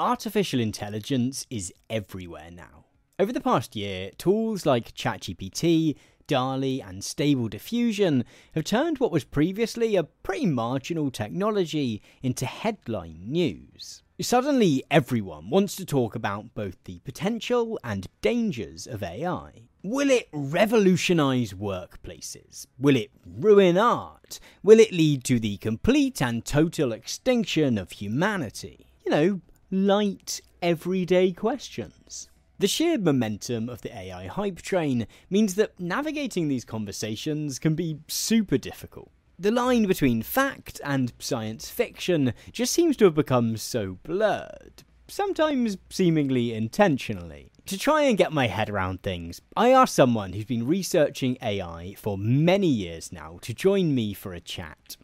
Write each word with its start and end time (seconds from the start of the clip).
Artificial 0.00 0.60
intelligence 0.60 1.46
is 1.50 1.74
everywhere 1.90 2.50
now. 2.50 2.86
Over 3.18 3.34
the 3.34 3.40
past 3.42 3.76
year, 3.76 4.10
tools 4.16 4.64
like 4.64 4.94
ChatGPT, 4.94 5.94
DALL-E, 6.26 6.80
and 6.80 7.04
Stable 7.04 7.48
Diffusion 7.48 8.24
have 8.54 8.64
turned 8.64 8.96
what 8.96 9.12
was 9.12 9.24
previously 9.24 9.96
a 9.96 10.04
pretty 10.04 10.46
marginal 10.46 11.10
technology 11.10 12.00
into 12.22 12.46
headline 12.46 13.26
news. 13.26 14.02
Suddenly, 14.18 14.82
everyone 14.90 15.50
wants 15.50 15.76
to 15.76 15.84
talk 15.84 16.14
about 16.14 16.54
both 16.54 16.82
the 16.84 17.00
potential 17.00 17.78
and 17.84 18.06
dangers 18.22 18.86
of 18.86 19.02
AI. 19.02 19.64
Will 19.82 20.08
it 20.08 20.30
revolutionize 20.32 21.52
workplaces? 21.52 22.66
Will 22.78 22.96
it 22.96 23.10
ruin 23.26 23.76
art? 23.76 24.40
Will 24.62 24.80
it 24.80 24.92
lead 24.92 25.24
to 25.24 25.38
the 25.38 25.58
complete 25.58 26.22
and 26.22 26.42
total 26.42 26.92
extinction 26.92 27.76
of 27.76 27.92
humanity? 27.92 28.86
You 29.04 29.10
know, 29.10 29.40
light, 29.70 30.40
everyday 30.60 31.30
questions. 31.30 32.28
The 32.58 32.66
sheer 32.66 32.98
momentum 32.98 33.68
of 33.68 33.82
the 33.82 33.96
AI 33.96 34.26
hype 34.26 34.60
train 34.60 35.06
means 35.30 35.54
that 35.54 35.78
navigating 35.78 36.48
these 36.48 36.64
conversations 36.64 37.58
can 37.58 37.74
be 37.74 37.98
super 38.08 38.58
difficult. 38.58 39.10
The 39.38 39.52
line 39.52 39.86
between 39.86 40.22
fact 40.22 40.80
and 40.84 41.12
science 41.18 41.70
fiction 41.70 42.34
just 42.52 42.74
seems 42.74 42.96
to 42.98 43.04
have 43.06 43.14
become 43.14 43.56
so 43.56 43.98
blurred, 44.02 44.82
sometimes 45.08 45.78
seemingly 45.88 46.52
intentionally. 46.52 47.50
To 47.66 47.78
try 47.78 48.02
and 48.02 48.18
get 48.18 48.32
my 48.32 48.48
head 48.48 48.68
around 48.68 49.02
things, 49.02 49.40
I 49.56 49.70
asked 49.70 49.94
someone 49.94 50.32
who's 50.32 50.44
been 50.44 50.66
researching 50.66 51.38
AI 51.40 51.94
for 51.96 52.18
many 52.18 52.66
years 52.66 53.12
now 53.12 53.38
to 53.42 53.54
join 53.54 53.94
me 53.94 54.12
for 54.14 54.34
a 54.34 54.40
chat. 54.40 54.96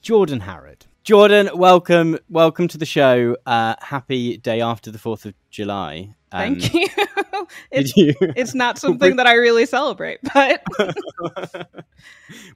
Jordan 0.00 0.40
Harrod. 0.40 0.86
Jordan, 1.02 1.48
welcome, 1.54 2.18
welcome 2.28 2.68
to 2.68 2.76
the 2.76 2.84
show. 2.84 3.34
Uh, 3.46 3.74
happy 3.80 4.36
day 4.36 4.60
after 4.60 4.90
the 4.90 4.98
Fourth 4.98 5.24
of 5.24 5.32
July. 5.50 6.14
Um, 6.30 6.60
Thank 6.60 6.74
you. 6.74 6.86
it's, 7.70 7.96
you... 7.96 8.14
it's 8.20 8.54
not 8.54 8.78
something 8.78 9.16
that 9.16 9.26
I 9.26 9.32
really 9.34 9.64
celebrate, 9.64 10.20
but 10.34 10.62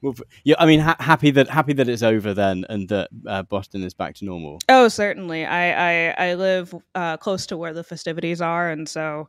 well, 0.03 0.13
yeah, 0.43 0.55
I 0.59 0.67
mean, 0.67 0.79
ha- 0.79 0.95
happy 0.99 1.31
that 1.31 1.49
happy 1.49 1.73
that 1.73 1.89
it's 1.89 2.03
over 2.03 2.35
then, 2.35 2.65
and 2.69 2.87
that 2.89 3.09
uh, 3.25 3.41
Boston 3.43 3.83
is 3.83 3.95
back 3.95 4.13
to 4.15 4.25
normal. 4.25 4.59
Oh, 4.69 4.89
certainly. 4.89 5.43
I 5.43 6.09
I, 6.09 6.29
I 6.29 6.33
live 6.35 6.75
uh, 6.93 7.17
close 7.17 7.47
to 7.47 7.57
where 7.57 7.73
the 7.73 7.83
festivities 7.83 8.41
are, 8.41 8.69
and 8.69 8.87
so 8.87 9.27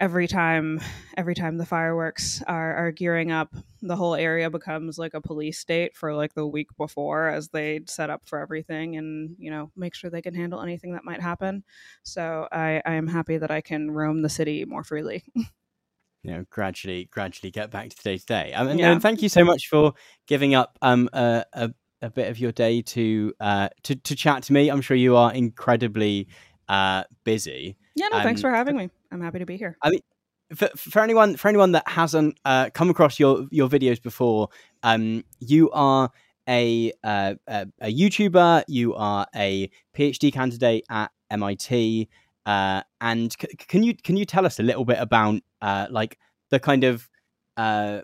every 0.00 0.28
time 0.28 0.80
every 1.16 1.34
time 1.34 1.58
the 1.58 1.66
fireworks 1.66 2.42
are, 2.46 2.74
are 2.76 2.92
gearing 2.92 3.32
up 3.32 3.54
the 3.82 3.96
whole 3.96 4.14
area 4.14 4.48
becomes 4.48 4.98
like 4.98 5.14
a 5.14 5.20
police 5.20 5.58
state 5.58 5.96
for 5.96 6.14
like 6.14 6.34
the 6.34 6.46
week 6.46 6.68
before 6.76 7.28
as 7.28 7.48
they 7.48 7.80
set 7.86 8.10
up 8.10 8.22
for 8.24 8.38
everything 8.38 8.96
and 8.96 9.34
you 9.38 9.50
know 9.50 9.70
make 9.76 9.94
sure 9.94 10.10
they 10.10 10.22
can 10.22 10.34
handle 10.34 10.60
anything 10.60 10.92
that 10.92 11.04
might 11.04 11.20
happen. 11.20 11.64
So 12.02 12.48
i 12.52 12.80
i 12.84 12.94
am 12.94 13.06
happy 13.06 13.38
that 13.38 13.50
i 13.50 13.60
can 13.60 13.90
roam 13.90 14.22
the 14.22 14.28
city 14.28 14.64
more 14.64 14.84
freely. 14.84 15.24
You 16.24 16.32
know 16.32 16.44
gradually 16.50 17.04
gradually 17.04 17.52
get 17.52 17.70
back 17.70 17.90
to 17.90 17.96
the 17.96 18.02
day. 18.02 18.18
To 18.18 18.26
day 18.26 18.52
and, 18.52 18.78
yeah. 18.78 18.90
and 18.90 19.00
thank 19.00 19.22
you 19.22 19.28
so 19.28 19.44
much 19.44 19.68
for 19.68 19.94
giving 20.26 20.52
up 20.52 20.76
um 20.82 21.08
a, 21.12 21.44
a, 21.52 21.70
a 22.02 22.10
bit 22.10 22.28
of 22.28 22.40
your 22.40 22.50
day 22.50 22.82
to 22.82 23.32
uh 23.38 23.68
to 23.84 23.94
to 23.94 24.16
chat 24.16 24.42
to 24.42 24.52
me. 24.52 24.68
I'm 24.68 24.80
sure 24.80 24.96
you 24.96 25.16
are 25.16 25.32
incredibly 25.32 26.26
uh 26.68 27.04
busy 27.24 27.76
yeah 27.94 28.08
no 28.08 28.18
um, 28.18 28.22
thanks 28.22 28.40
for 28.40 28.50
having 28.50 28.76
me 28.76 28.90
I'm 29.10 29.20
happy 29.20 29.38
to 29.38 29.46
be 29.46 29.56
here. 29.56 29.76
I 29.82 29.90
mean, 29.90 30.00
for, 30.54 30.68
for 30.76 31.00
anyone 31.02 31.36
for 31.36 31.48
anyone 31.48 31.72
that 31.72 31.88
hasn't 31.88 32.38
uh, 32.44 32.70
come 32.72 32.90
across 32.90 33.18
your 33.18 33.46
your 33.50 33.68
videos 33.68 34.02
before, 34.02 34.48
um, 34.82 35.24
you 35.38 35.70
are 35.70 36.10
a, 36.48 36.92
uh, 37.04 37.34
a, 37.46 37.66
a 37.80 37.92
YouTuber, 37.92 38.64
you 38.68 38.94
are 38.94 39.26
a 39.36 39.70
PhD 39.94 40.32
candidate 40.32 40.84
at 40.88 41.10
MIT, 41.30 42.08
uh, 42.46 42.82
and 43.00 43.32
c- 43.38 43.48
can 43.56 43.82
you 43.82 43.94
can 43.94 44.16
you 44.16 44.24
tell 44.24 44.46
us 44.46 44.58
a 44.58 44.62
little 44.62 44.84
bit 44.84 44.98
about 44.98 45.40
uh, 45.60 45.86
like 45.90 46.18
the 46.50 46.58
kind 46.58 46.84
of 46.84 47.08
uh, 47.56 48.00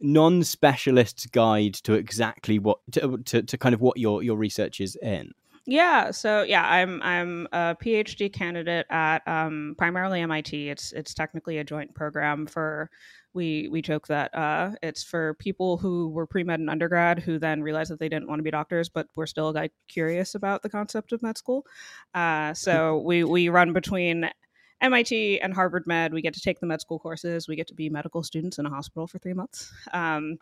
non-specialist 0.00 1.32
guide 1.32 1.74
to 1.74 1.94
exactly 1.94 2.58
what 2.58 2.78
to, 2.92 3.18
to, 3.24 3.42
to 3.42 3.56
kind 3.56 3.74
of 3.74 3.80
what 3.80 3.96
your 3.96 4.22
your 4.22 4.36
research 4.36 4.80
is 4.80 4.96
in? 4.96 5.32
Yeah, 5.66 6.10
so 6.10 6.42
yeah, 6.42 6.68
I'm 6.68 7.00
I'm 7.02 7.48
a 7.50 7.74
PhD 7.82 8.30
candidate 8.30 8.86
at 8.90 9.26
um, 9.26 9.74
primarily 9.78 10.20
MIT. 10.20 10.68
It's 10.68 10.92
it's 10.92 11.14
technically 11.14 11.56
a 11.58 11.64
joint 11.64 11.94
program 11.94 12.46
for 12.46 12.90
we 13.32 13.68
we 13.68 13.80
joke 13.80 14.06
that 14.08 14.34
uh, 14.34 14.72
it's 14.82 15.02
for 15.02 15.34
people 15.34 15.78
who 15.78 16.08
were 16.08 16.26
pre 16.26 16.44
med 16.44 16.60
in 16.60 16.68
undergrad 16.68 17.18
who 17.18 17.38
then 17.38 17.62
realized 17.62 17.90
that 17.90 17.98
they 17.98 18.10
didn't 18.10 18.28
want 18.28 18.40
to 18.40 18.42
be 18.42 18.50
doctors, 18.50 18.90
but 18.90 19.08
were 19.16 19.26
still 19.26 19.52
like 19.52 19.72
curious 19.88 20.34
about 20.34 20.62
the 20.62 20.68
concept 20.68 21.12
of 21.12 21.22
med 21.22 21.38
school. 21.38 21.64
Uh, 22.14 22.52
so 22.52 22.98
we 22.98 23.24
we 23.24 23.48
run 23.48 23.72
between 23.72 24.28
MIT 24.82 25.40
and 25.40 25.54
Harvard 25.54 25.86
Med. 25.86 26.12
We 26.12 26.20
get 26.20 26.34
to 26.34 26.40
take 26.40 26.60
the 26.60 26.66
med 26.66 26.82
school 26.82 26.98
courses. 26.98 27.48
We 27.48 27.56
get 27.56 27.68
to 27.68 27.74
be 27.74 27.88
medical 27.88 28.22
students 28.22 28.58
in 28.58 28.66
a 28.66 28.70
hospital 28.70 29.06
for 29.06 29.18
three 29.18 29.32
months, 29.32 29.72
um, 29.94 30.36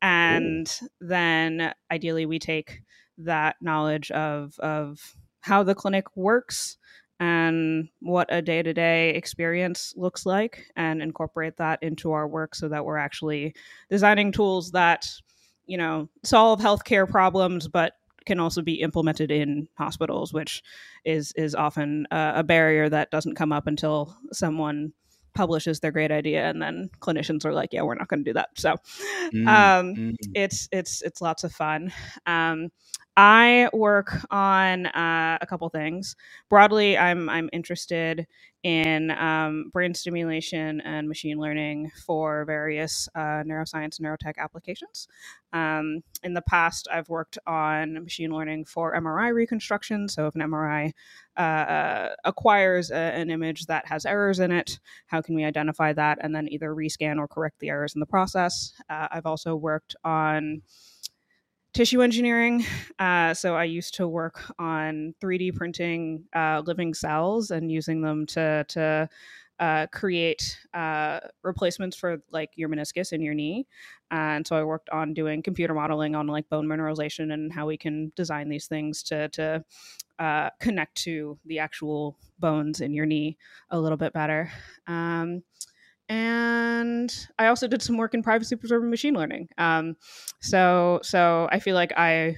and 0.00 0.72
Ooh. 0.82 0.88
then 1.00 1.74
ideally 1.90 2.24
we 2.24 2.38
take 2.38 2.82
that 3.24 3.56
knowledge 3.60 4.10
of 4.10 4.58
of 4.58 5.16
how 5.40 5.62
the 5.62 5.74
clinic 5.74 6.04
works 6.16 6.76
and 7.18 7.88
what 8.00 8.26
a 8.30 8.40
day-to-day 8.40 9.10
experience 9.10 9.92
looks 9.96 10.24
like 10.24 10.66
and 10.76 11.02
incorporate 11.02 11.58
that 11.58 11.82
into 11.82 12.12
our 12.12 12.26
work 12.26 12.54
so 12.54 12.68
that 12.68 12.84
we're 12.84 12.96
actually 12.96 13.54
designing 13.90 14.32
tools 14.32 14.70
that 14.72 15.06
you 15.66 15.76
know 15.76 16.08
solve 16.24 16.60
healthcare 16.60 17.08
problems 17.08 17.68
but 17.68 17.92
can 18.26 18.40
also 18.40 18.62
be 18.62 18.80
implemented 18.80 19.30
in 19.30 19.68
hospitals 19.76 20.32
which 20.32 20.62
is 21.04 21.32
is 21.32 21.54
often 21.54 22.06
a, 22.10 22.32
a 22.36 22.42
barrier 22.42 22.88
that 22.88 23.10
doesn't 23.10 23.36
come 23.36 23.52
up 23.52 23.66
until 23.66 24.16
someone 24.32 24.92
publishes 25.34 25.80
their 25.80 25.92
great 25.92 26.10
idea 26.10 26.48
and 26.48 26.60
then 26.60 26.90
clinicians 27.00 27.44
are 27.44 27.52
like 27.52 27.72
yeah 27.72 27.82
we're 27.82 27.94
not 27.94 28.08
going 28.08 28.24
to 28.24 28.30
do 28.30 28.34
that 28.34 28.48
so 28.56 28.74
mm, 29.32 29.46
um, 29.46 29.94
mm. 29.94 30.14
it's 30.34 30.68
it's 30.72 31.02
it's 31.02 31.20
lots 31.20 31.44
of 31.44 31.52
fun 31.52 31.92
um, 32.26 32.68
I 33.22 33.68
work 33.74 34.16
on 34.30 34.86
uh, 34.86 35.36
a 35.42 35.46
couple 35.46 35.68
things. 35.68 36.16
Broadly, 36.48 36.96
I'm 36.96 37.28
I'm 37.28 37.50
interested 37.52 38.26
in 38.62 39.10
um, 39.10 39.68
brain 39.74 39.92
stimulation 39.92 40.80
and 40.80 41.06
machine 41.06 41.38
learning 41.38 41.90
for 42.06 42.46
various 42.46 43.10
uh, 43.14 43.42
neuroscience 43.44 44.00
neurotech 44.00 44.38
applications. 44.38 45.06
Um, 45.52 46.00
in 46.22 46.32
the 46.32 46.40
past, 46.40 46.88
I've 46.90 47.10
worked 47.10 47.36
on 47.46 48.02
machine 48.02 48.30
learning 48.30 48.64
for 48.64 48.94
MRI 48.96 49.34
reconstruction. 49.34 50.08
So, 50.08 50.26
if 50.26 50.34
an 50.34 50.40
MRI 50.40 50.92
uh, 51.36 51.40
uh, 51.40 52.14
acquires 52.24 52.90
a, 52.90 52.94
an 52.94 53.28
image 53.28 53.66
that 53.66 53.84
has 53.86 54.06
errors 54.06 54.38
in 54.40 54.50
it, 54.50 54.80
how 55.08 55.20
can 55.20 55.34
we 55.34 55.44
identify 55.44 55.92
that 55.92 56.16
and 56.22 56.34
then 56.34 56.48
either 56.50 56.74
rescan 56.74 57.18
or 57.18 57.28
correct 57.28 57.58
the 57.60 57.68
errors 57.68 57.94
in 57.94 58.00
the 58.00 58.06
process? 58.06 58.72
Uh, 58.88 59.08
I've 59.10 59.26
also 59.26 59.56
worked 59.56 59.94
on 60.04 60.62
tissue 61.72 62.02
engineering. 62.02 62.64
Uh, 62.98 63.34
so 63.34 63.54
I 63.54 63.64
used 63.64 63.94
to 63.94 64.08
work 64.08 64.40
on 64.58 65.14
3D 65.20 65.52
printing 65.52 66.24
uh, 66.34 66.62
living 66.64 66.94
cells 66.94 67.50
and 67.50 67.70
using 67.70 68.02
them 68.02 68.26
to 68.26 68.64
to 68.68 69.08
uh, 69.58 69.86
create 69.92 70.58
uh, 70.72 71.20
replacements 71.42 71.94
for 71.96 72.22
like 72.30 72.50
your 72.56 72.68
meniscus 72.70 73.12
in 73.12 73.20
your 73.20 73.34
knee. 73.34 73.66
and 74.10 74.46
so 74.46 74.56
I 74.56 74.64
worked 74.64 74.88
on 74.88 75.12
doing 75.12 75.42
computer 75.42 75.74
modeling 75.74 76.14
on 76.14 76.26
like 76.26 76.48
bone 76.48 76.66
mineralization 76.66 77.32
and 77.32 77.52
how 77.52 77.66
we 77.66 77.76
can 77.76 78.10
design 78.16 78.48
these 78.48 78.66
things 78.66 79.02
to 79.04 79.28
to 79.30 79.64
uh, 80.18 80.50
connect 80.60 80.96
to 81.02 81.38
the 81.46 81.58
actual 81.58 82.16
bones 82.38 82.80
in 82.80 82.92
your 82.92 83.06
knee 83.06 83.36
a 83.70 83.78
little 83.78 83.96
bit 83.98 84.12
better. 84.12 84.50
Um, 84.86 85.42
and 86.10 87.28
I 87.38 87.46
also 87.46 87.68
did 87.68 87.80
some 87.80 87.96
work 87.96 88.14
in 88.14 88.22
privacy 88.22 88.56
preserving 88.56 88.90
machine 88.90 89.14
learning. 89.14 89.48
Um, 89.56 89.96
so 90.40 90.98
so 91.04 91.48
I 91.52 91.60
feel 91.60 91.76
like 91.76 91.92
I 91.96 92.36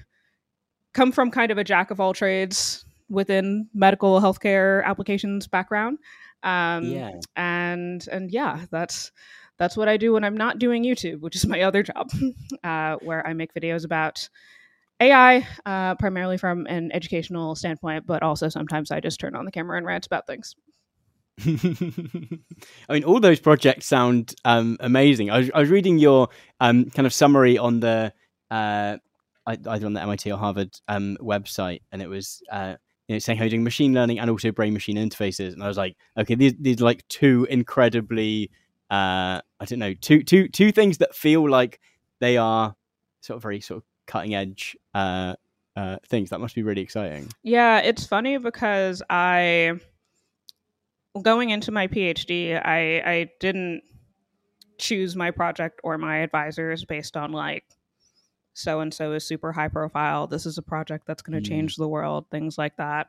come 0.93 1.11
from 1.11 1.31
kind 1.31 1.51
of 1.51 1.57
a 1.57 1.65
jack 1.65 1.91
of 1.91 1.99
all 1.99 2.13
trades 2.13 2.85
within 3.09 3.69
medical 3.73 4.21
healthcare 4.21 4.85
applications 4.85 5.49
background. 5.49 5.99
Um, 6.43 6.85
yeah. 6.85 7.13
And 7.35 8.07
and 8.13 8.31
yeah, 8.31 8.67
that's 8.71 9.11
that's 9.57 9.75
what 9.77 9.89
I 9.89 9.97
do 9.97 10.13
when 10.13 10.25
I'm 10.25 10.37
not 10.37 10.59
doing 10.59 10.85
YouTube, 10.85 11.21
which 11.21 11.35
is 11.35 11.47
my 11.47 11.63
other 11.63 11.83
job, 11.83 12.11
uh, 12.65 12.97
where 13.01 13.27
I 13.27 13.33
make 13.33 13.55
videos 13.55 13.87
about 13.87 14.29
AI, 15.01 15.47
uh, 15.65 15.95
primarily 15.95 16.37
from 16.37 16.67
an 16.67 16.93
educational 16.93 17.55
standpoint, 17.55 18.07
but 18.07 18.23
also 18.23 18.51
sometimes 18.51 18.91
I 18.91 19.01
just 19.01 19.19
turn 19.19 19.35
on 19.35 19.47
the 19.47 19.51
camera 19.51 19.79
and 19.79 19.87
rant 19.87 20.05
about 20.05 20.27
things. 20.27 20.57
I 21.45 22.93
mean, 22.93 23.05
all 23.05 23.21
those 23.21 23.41
projects 23.41 23.87
sound 23.87 24.35
um, 24.45 24.77
amazing. 24.81 25.31
I 25.31 25.39
was, 25.39 25.51
I 25.55 25.61
was, 25.61 25.71
reading 25.71 25.99
your 25.99 26.29
um, 26.61 26.91
kind 26.91 27.07
of 27.07 27.15
summary 27.15 27.57
on 27.59 27.81
the 27.81 28.13
uh, 28.51 28.99
either 29.47 29.87
on 29.87 29.95
the 29.95 30.03
MIT 30.03 30.31
or 30.31 30.39
Harvard 30.39 30.79
um, 30.89 31.17
website, 31.21 31.81
and 31.91 32.03
it 32.03 32.09
was 32.09 32.43
uh, 32.51 32.75
you 33.09 33.15
know 33.15 33.19
saying 33.19 33.39
how 33.39 33.45
you're 33.45 33.51
doing 33.51 33.65
machine 33.65 33.95
learning 33.95 34.19
and 34.19 34.31
also 34.31 34.53
brain 34.53 34.75
machine 34.75 34.97
interfaces, 34.97 35.55
and 35.55 35.63
I 35.63 35.69
was 35.69 35.79
like, 35.79 35.97
okay, 36.19 36.35
these 36.35 36.55
these 36.61 36.81
are 36.81 36.85
like 36.85 37.07
two 37.09 37.47
incredibly 37.51 38.51
uh, 38.91 39.41
I 39.59 39.65
don't 39.65 39.79
know 39.79 39.95
two 39.95 40.23
two 40.23 40.49
two 40.49 40.71
things 40.71 40.99
that 40.99 41.15
feel 41.15 41.49
like 41.49 41.81
they 42.21 42.37
are 42.37 42.75
sort 43.23 43.37
of 43.37 43.43
very 43.43 43.61
sort 43.61 43.79
of 43.79 43.85
cutting 44.07 44.35
edge 44.35 44.77
uh, 44.95 45.35
uh, 45.77 45.97
things. 46.07 46.29
That 46.29 46.41
must 46.41 46.55
be 46.55 46.63
really 46.63 46.83
exciting. 46.83 47.29
Yeah, 47.43 47.79
it's 47.79 48.05
funny 48.05 48.37
because 48.37 49.03
I 49.09 49.81
going 51.21 51.51
into 51.51 51.73
my 51.73 51.89
PhD, 51.89 52.55
I 52.65 53.03
I 53.05 53.31
didn't 53.41 53.83
choose 54.79 55.15
my 55.15 55.31
project 55.31 55.81
or 55.85 55.99
my 55.99 56.19
advisors 56.19 56.85
based 56.85 57.17
on 57.17 57.33
like 57.33 57.65
so 58.55 58.81
and 58.81 58.93
so 58.93 59.13
is 59.13 59.27
super 59.27 59.53
high 59.53 59.69
profile. 59.69 60.27
This 60.27 60.47
is 60.47 60.59
a 60.59 60.63
project 60.63 61.07
that's 61.07 61.23
going 61.23 61.41
to 61.41 61.47
mm. 61.47 61.51
change 61.51 61.77
the 61.77 61.89
world, 61.89 62.27
things 62.31 62.59
like 62.59 62.77
that. 62.77 63.09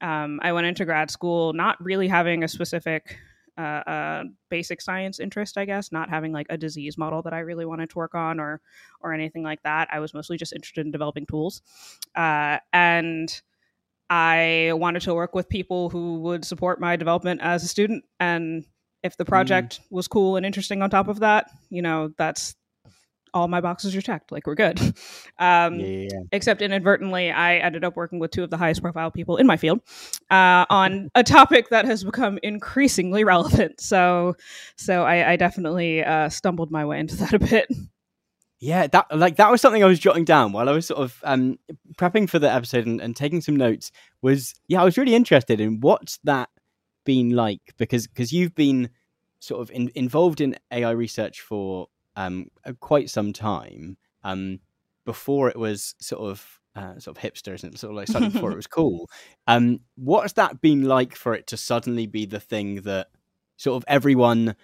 Um, 0.00 0.40
I 0.42 0.52
went 0.52 0.66
into 0.66 0.84
grad 0.84 1.10
school 1.10 1.52
not 1.52 1.82
really 1.82 2.08
having 2.08 2.44
a 2.44 2.48
specific 2.48 3.18
uh, 3.56 3.60
uh, 3.60 4.24
basic 4.48 4.80
science 4.80 5.20
interest, 5.20 5.56
I 5.56 5.64
guess, 5.64 5.92
not 5.92 6.10
having 6.10 6.32
like 6.32 6.46
a 6.50 6.58
disease 6.58 6.98
model 6.98 7.22
that 7.22 7.32
I 7.32 7.40
really 7.40 7.64
wanted 7.64 7.90
to 7.90 7.98
work 7.98 8.14
on 8.14 8.40
or 8.40 8.60
or 9.00 9.12
anything 9.12 9.42
like 9.42 9.62
that. 9.62 9.88
I 9.92 10.00
was 10.00 10.14
mostly 10.14 10.36
just 10.36 10.52
interested 10.52 10.84
in 10.84 10.92
developing 10.92 11.26
tools, 11.26 11.62
uh, 12.16 12.58
and 12.72 13.42
I 14.10 14.72
wanted 14.74 15.02
to 15.02 15.14
work 15.14 15.34
with 15.34 15.48
people 15.48 15.90
who 15.90 16.20
would 16.20 16.44
support 16.44 16.80
my 16.80 16.96
development 16.96 17.40
as 17.42 17.64
a 17.64 17.68
student. 17.68 18.04
And 18.20 18.64
if 19.02 19.16
the 19.16 19.24
mm. 19.24 19.28
project 19.28 19.80
mm. 19.80 19.84
was 19.90 20.08
cool 20.08 20.36
and 20.36 20.44
interesting 20.44 20.82
on 20.82 20.90
top 20.90 21.08
of 21.08 21.20
that, 21.20 21.50
you 21.70 21.82
know, 21.82 22.12
that's 22.16 22.54
all 23.34 23.48
my 23.48 23.60
boxes 23.60 23.94
are 23.96 24.00
checked. 24.00 24.32
Like 24.32 24.46
we're 24.46 24.54
good. 24.54 24.80
Um, 25.36 25.80
yeah. 25.80 26.08
Except 26.30 26.62
inadvertently, 26.62 27.32
I 27.32 27.56
ended 27.56 27.82
up 27.82 27.96
working 27.96 28.20
with 28.20 28.30
two 28.30 28.44
of 28.44 28.50
the 28.50 28.56
highest 28.56 28.80
profile 28.80 29.10
people 29.10 29.36
in 29.36 29.48
my 29.48 29.56
field 29.56 29.80
uh, 30.30 30.64
on 30.70 31.10
a 31.16 31.24
topic 31.24 31.70
that 31.70 31.86
has 31.86 32.04
become 32.04 32.38
increasingly 32.44 33.24
relevant. 33.24 33.80
So, 33.80 34.36
so 34.76 35.02
I, 35.02 35.32
I 35.32 35.36
definitely 35.36 36.04
uh, 36.04 36.28
stumbled 36.28 36.70
my 36.70 36.84
way 36.84 37.00
into 37.00 37.16
that 37.16 37.34
a 37.34 37.40
bit. 37.40 37.66
Yeah, 38.64 38.86
that 38.86 39.14
like 39.14 39.36
that 39.36 39.50
was 39.50 39.60
something 39.60 39.84
I 39.84 39.86
was 39.86 39.98
jotting 39.98 40.24
down 40.24 40.52
while 40.52 40.70
I 40.70 40.72
was 40.72 40.86
sort 40.86 41.00
of 41.00 41.20
um, 41.22 41.58
prepping 41.96 42.30
for 42.30 42.38
the 42.38 42.50
episode 42.50 42.86
and, 42.86 42.98
and 42.98 43.14
taking 43.14 43.42
some 43.42 43.56
notes. 43.56 43.92
Was 44.22 44.54
yeah, 44.68 44.80
I 44.80 44.84
was 44.84 44.96
really 44.96 45.14
interested 45.14 45.60
in 45.60 45.80
what's 45.80 46.18
that 46.24 46.48
been 47.04 47.36
like 47.36 47.60
because 47.76 48.06
because 48.06 48.32
you've 48.32 48.54
been 48.54 48.88
sort 49.38 49.60
of 49.60 49.70
in, 49.70 49.90
involved 49.94 50.40
in 50.40 50.56
AI 50.72 50.92
research 50.92 51.42
for 51.42 51.88
um, 52.16 52.46
quite 52.80 53.10
some 53.10 53.34
time 53.34 53.98
um, 54.22 54.60
before 55.04 55.50
it 55.50 55.58
was 55.58 55.94
sort 56.00 56.22
of 56.22 56.60
uh, 56.74 56.98
sort 56.98 57.18
of 57.18 57.22
hipsters 57.22 57.64
and 57.64 57.78
sort 57.78 57.90
of 57.90 57.96
like 57.96 58.08
suddenly 58.08 58.32
before 58.32 58.50
it 58.50 58.56
was 58.64 58.66
cool. 58.66 59.10
Um, 59.46 59.80
what's 59.96 60.32
that 60.32 60.62
been 60.62 60.84
like 60.84 61.14
for 61.14 61.34
it 61.34 61.46
to 61.48 61.58
suddenly 61.58 62.06
be 62.06 62.24
the 62.24 62.40
thing 62.40 62.76
that 62.82 63.08
sort 63.58 63.76
of 63.76 63.84
everyone 63.88 64.56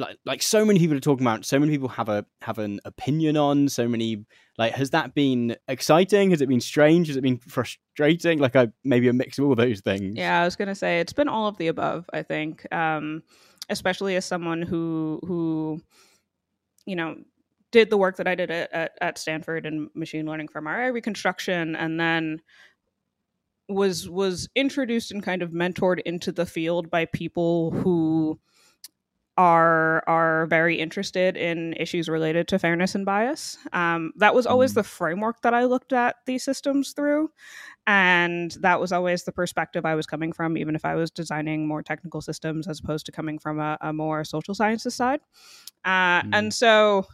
like 0.00 0.16
like 0.24 0.42
so 0.42 0.64
many 0.64 0.78
people 0.78 0.96
are 0.96 1.00
talking 1.00 1.26
about 1.26 1.44
so 1.44 1.58
many 1.58 1.72
people 1.72 1.88
have 1.88 2.08
a 2.08 2.24
have 2.42 2.58
an 2.58 2.80
opinion 2.84 3.36
on 3.36 3.68
so 3.68 3.86
many 3.86 4.24
like 4.58 4.72
has 4.72 4.90
that 4.90 5.14
been 5.14 5.56
exciting? 5.68 6.30
Has 6.30 6.40
it 6.40 6.48
been 6.48 6.60
strange? 6.60 7.06
Has 7.08 7.16
it 7.16 7.22
been 7.22 7.38
frustrating? 7.38 8.38
Like 8.38 8.54
a 8.54 8.72
maybe 8.84 9.08
a 9.08 9.12
mix 9.12 9.38
of 9.38 9.44
all 9.44 9.54
those 9.54 9.80
things. 9.80 10.16
Yeah 10.16 10.42
i 10.42 10.44
was 10.44 10.56
gonna 10.56 10.74
say 10.74 11.00
it's 11.00 11.12
been 11.12 11.28
all 11.28 11.46
of 11.46 11.56
the 11.58 11.68
above 11.68 12.08
i 12.12 12.22
think 12.22 12.66
um 12.74 13.22
especially 13.68 14.16
as 14.16 14.24
someone 14.24 14.62
who 14.62 15.20
who 15.26 15.80
you 16.86 16.96
know, 16.96 17.16
did 17.70 17.88
the 17.88 17.96
work 17.96 18.16
that 18.16 18.26
I 18.26 18.34
did 18.34 18.50
at, 18.50 18.92
at, 19.00 19.18
Stanford 19.18 19.64
in 19.64 19.90
machine 19.94 20.26
learning 20.26 20.48
from 20.48 20.64
MRI 20.64 20.92
reconstruction, 20.92 21.76
and 21.76 22.00
then 22.00 22.40
was 23.68 24.08
was 24.08 24.48
introduced 24.56 25.12
and 25.12 25.22
kind 25.22 25.42
of 25.42 25.50
mentored 25.50 26.00
into 26.00 26.32
the 26.32 26.46
field 26.46 26.90
by 26.90 27.04
people 27.04 27.70
who 27.70 28.40
are 29.40 30.04
are 30.06 30.44
very 30.48 30.78
interested 30.78 31.34
in 31.34 31.72
issues 31.78 32.10
related 32.10 32.46
to 32.46 32.58
fairness 32.58 32.94
and 32.94 33.06
bias. 33.06 33.56
Um, 33.72 34.12
that 34.16 34.34
was 34.34 34.46
always 34.46 34.72
mm-hmm. 34.72 34.80
the 34.80 34.84
framework 34.84 35.40
that 35.40 35.54
I 35.54 35.64
looked 35.64 35.94
at 35.94 36.16
these 36.26 36.44
systems 36.44 36.92
through, 36.92 37.30
and 37.86 38.50
that 38.60 38.78
was 38.78 38.92
always 38.92 39.24
the 39.24 39.32
perspective 39.32 39.86
I 39.86 39.94
was 39.94 40.06
coming 40.06 40.34
from, 40.34 40.58
even 40.58 40.74
if 40.74 40.84
I 40.84 40.94
was 40.94 41.10
designing 41.10 41.66
more 41.66 41.82
technical 41.82 42.20
systems 42.20 42.68
as 42.68 42.80
opposed 42.80 43.06
to 43.06 43.12
coming 43.12 43.38
from 43.38 43.58
a, 43.58 43.78
a 43.80 43.94
more 43.94 44.24
social 44.24 44.54
sciences 44.54 44.94
side. 44.94 45.20
Uh, 45.86 46.20
mm. 46.20 46.30
And 46.34 46.52
so, 46.52 47.06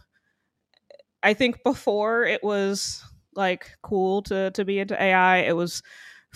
I 1.23 1.33
think 1.33 1.63
before 1.63 2.25
it 2.25 2.43
was 2.43 3.05
like 3.35 3.77
cool 3.83 4.21
to 4.23 4.51
to 4.51 4.65
be 4.65 4.79
into 4.79 5.01
AI, 5.01 5.37
it 5.37 5.55
was 5.55 5.81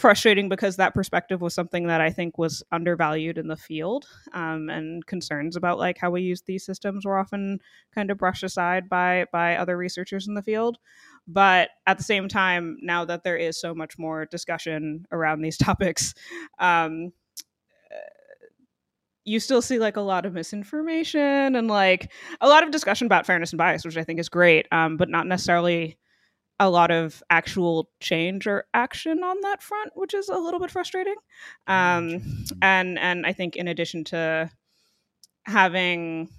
frustrating 0.02 0.50
because 0.50 0.76
that 0.76 0.94
perspective 0.94 1.42
was 1.42 1.54
something 1.54 1.88
that 1.88 2.02
I 2.02 2.10
think 2.10 2.38
was 2.38 2.64
undervalued 2.72 3.38
in 3.38 3.48
the 3.48 3.56
field, 3.56 4.06
um, 4.34 4.70
and 4.70 5.06
concerns 5.06 5.56
about 5.56 5.78
like 5.78 5.98
how 5.98 6.10
we 6.10 6.22
use 6.22 6.42
these 6.42 6.66
systems 6.66 7.06
were 7.06 7.18
often 7.18 7.60
kind 7.96 8.12
of 8.12 8.18
brushed 8.18 8.44
aside 8.44 8.90
by 8.90 9.26
by 9.32 9.56
other 9.56 9.78
researchers 9.78 10.28
in 10.28 10.34
the 10.34 10.44
field. 10.44 10.78
But 11.28 11.70
at 11.88 11.98
the 11.98 12.04
same 12.04 12.28
time, 12.28 12.78
now 12.82 13.06
that 13.06 13.24
there 13.24 13.38
is 13.38 13.60
so 13.60 13.74
much 13.74 13.98
more 13.98 14.26
discussion 14.26 15.06
around 15.12 15.42
these 15.42 15.58
topics, 15.70 16.14
um, 16.60 17.14
you 19.24 19.40
still 19.40 19.62
see 19.62 19.78
like 19.78 19.98
a 19.98 20.02
lot 20.02 20.26
of 20.26 20.34
misinformation 20.34 21.56
and 21.56 21.68
like 21.68 22.12
a 22.42 22.48
lot 22.48 22.64
of 22.64 22.72
discussion 22.72 23.06
about 23.06 23.26
fairness 23.26 23.52
and 23.52 23.58
bias, 23.58 23.86
which 23.86 23.98
I 23.98 24.04
think 24.04 24.20
is 24.20 24.30
great, 24.30 24.68
um, 24.72 24.98
but 24.98 25.10
not 25.10 25.28
necessarily 25.28 25.98
a 26.62 26.70
lot 26.70 26.92
of 26.92 27.24
actual 27.32 27.90
change 28.00 28.46
or 28.46 28.66
action 28.76 29.24
on 29.24 29.42
that 29.42 29.64
front, 29.64 29.94
which 29.96 30.14
is 30.14 30.30
a 30.30 30.38
little 30.38 30.60
bit 30.60 30.70
frustrating. 30.70 31.16
Um, 31.66 32.46
and 32.62 33.00
and 33.00 33.26
I 33.26 33.34
think 33.34 33.56
in 33.56 33.68
addition 33.68 34.04
to 34.06 34.52
having, 35.46 36.30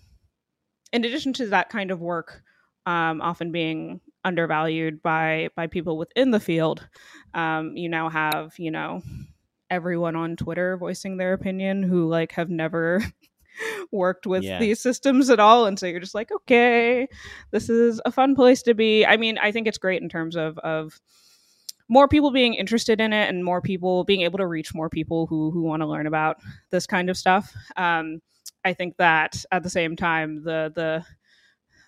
in 0.92 1.04
addition 1.04 1.32
to 1.34 1.48
that 1.48 1.70
kind 1.70 1.90
of 1.90 2.00
work, 2.00 2.44
um, 2.86 3.20
often 3.20 3.50
being 3.50 4.00
undervalued 4.24 5.02
by 5.02 5.48
by 5.56 5.66
people 5.66 5.98
within 5.98 6.30
the 6.30 6.38
field, 6.38 6.86
um, 7.34 7.76
you 7.76 7.88
now 7.88 8.08
have 8.08 8.54
you 8.58 8.70
know 8.70 9.02
everyone 9.70 10.14
on 10.14 10.36
Twitter 10.36 10.76
voicing 10.76 11.16
their 11.16 11.32
opinion 11.32 11.82
who 11.82 12.08
like 12.08 12.30
have 12.32 12.48
never 12.48 13.02
worked 13.90 14.26
with 14.26 14.42
yeah. 14.42 14.58
these 14.58 14.80
systems 14.80 15.30
at 15.30 15.40
all 15.40 15.66
and 15.66 15.78
so 15.78 15.86
you're 15.86 16.00
just 16.00 16.14
like 16.14 16.30
okay 16.32 17.06
this 17.50 17.68
is 17.68 18.00
a 18.04 18.12
fun 18.12 18.34
place 18.34 18.62
to 18.62 18.74
be 18.74 19.04
i 19.06 19.16
mean 19.16 19.38
i 19.38 19.52
think 19.52 19.66
it's 19.66 19.78
great 19.78 20.02
in 20.02 20.08
terms 20.08 20.36
of 20.36 20.58
of 20.58 21.00
more 21.88 22.08
people 22.08 22.30
being 22.30 22.54
interested 22.54 23.00
in 23.00 23.12
it 23.12 23.28
and 23.28 23.44
more 23.44 23.60
people 23.60 24.04
being 24.04 24.22
able 24.22 24.38
to 24.38 24.46
reach 24.46 24.74
more 24.74 24.88
people 24.88 25.26
who 25.26 25.50
who 25.50 25.62
want 25.62 25.82
to 25.82 25.86
learn 25.86 26.06
about 26.06 26.38
this 26.70 26.86
kind 26.86 27.10
of 27.10 27.16
stuff 27.16 27.54
um 27.76 28.20
i 28.64 28.72
think 28.72 28.96
that 28.96 29.44
at 29.52 29.62
the 29.62 29.70
same 29.70 29.96
time 29.96 30.42
the 30.42 30.72
the 30.74 31.04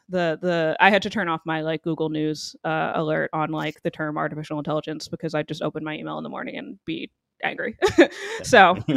the 0.09 0.39
the 0.41 0.77
I 0.81 0.91
had 0.91 1.03
to 1.03 1.11
turn 1.11 1.29
off 1.29 1.41
my 1.45 1.63
like 1.63 1.83
Google 1.83 2.09
News 2.09 2.55
uh, 2.65 2.93
alert 2.95 3.31
on 3.33 3.51
like 3.51 3.83
the 3.83 3.91
term 3.91 4.19
artificial 4.19 4.59
intelligence 4.59 5.09
because 5.09 5.35
I 5.35 5.43
just 5.43 5.63
opened 5.63 5.85
my 5.85 5.97
email 5.97 6.19
in 6.19 6.25
the 6.25 6.31
morning 6.31 6.57
and 6.57 6.79
be 6.85 7.11
angry. 7.43 7.77
so 8.43 8.77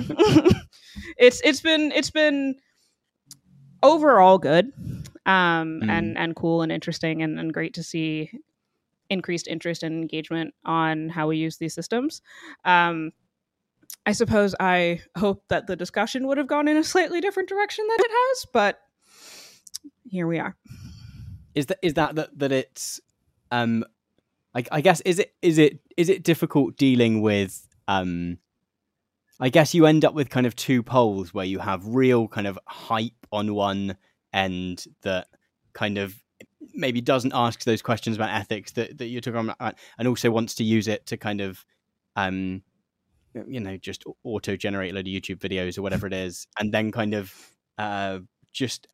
it's 1.17 1.41
it's 1.43 1.61
been 1.61 1.91
it's 1.93 2.11
been 2.11 2.55
overall 3.83 4.37
good 4.37 4.71
um, 5.25 5.81
mm. 5.81 5.89
and 5.89 6.17
and 6.17 6.35
cool 6.35 6.61
and 6.61 6.71
interesting 6.71 7.21
and, 7.21 7.39
and 7.39 7.53
great 7.53 7.73
to 7.75 7.83
see 7.83 8.31
increased 9.09 9.47
interest 9.47 9.83
and 9.83 10.01
engagement 10.01 10.53
on 10.65 11.09
how 11.09 11.27
we 11.27 11.37
use 11.37 11.57
these 11.57 11.73
systems. 11.73 12.21
Um, 12.65 13.11
I 14.05 14.11
suppose 14.11 14.55
I 14.59 15.01
hope 15.17 15.43
that 15.49 15.67
the 15.67 15.75
discussion 15.75 16.27
would 16.27 16.37
have 16.37 16.47
gone 16.47 16.67
in 16.67 16.77
a 16.77 16.83
slightly 16.83 17.21
different 17.21 17.49
direction 17.49 17.85
than 17.87 17.97
it 17.99 18.11
has, 18.11 18.45
but 18.53 18.79
here 20.09 20.27
we 20.27 20.39
are. 20.39 20.55
Is 21.55 21.67
that 21.67 21.79
is 21.81 21.93
that 21.95 22.15
that, 22.15 22.39
that 22.39 22.51
it's 22.51 23.01
um 23.51 23.83
I, 24.55 24.63
I 24.71 24.81
guess 24.81 25.01
is 25.01 25.19
it 25.19 25.33
is 25.41 25.57
it 25.57 25.79
is 25.97 26.09
it 26.09 26.23
difficult 26.23 26.77
dealing 26.77 27.21
with 27.21 27.67
um, 27.87 28.39
I 29.39 29.49
guess 29.49 29.73
you 29.73 29.85
end 29.85 30.03
up 30.03 30.13
with 30.13 30.29
kind 30.29 30.45
of 30.45 30.55
two 30.55 30.81
poles 30.81 31.33
where 31.33 31.45
you 31.45 31.59
have 31.59 31.85
real 31.85 32.27
kind 32.27 32.47
of 32.47 32.57
hype 32.67 33.27
on 33.31 33.53
one 33.53 33.97
end 34.33 34.85
that 35.03 35.27
kind 35.73 35.97
of 35.97 36.15
maybe 36.73 37.01
doesn't 37.01 37.33
ask 37.33 37.63
those 37.63 37.81
questions 37.81 38.15
about 38.15 38.29
ethics 38.29 38.71
that, 38.73 38.97
that 38.97 39.07
you're 39.07 39.21
talking 39.21 39.49
about 39.49 39.75
and 39.97 40.07
also 40.07 40.31
wants 40.31 40.55
to 40.55 40.63
use 40.63 40.87
it 40.87 41.05
to 41.05 41.17
kind 41.17 41.41
of 41.41 41.63
um 42.15 42.61
you 43.47 43.59
know 43.59 43.77
just 43.77 44.03
auto 44.23 44.55
generate 44.55 44.91
a 44.91 44.95
load 44.95 45.07
of 45.07 45.13
youtube 45.13 45.37
videos 45.37 45.77
or 45.77 45.81
whatever 45.81 46.07
it 46.07 46.13
is 46.13 46.47
and 46.59 46.73
then 46.73 46.91
kind 46.91 47.13
of 47.13 47.33
uh 47.77 48.19
just 48.51 48.87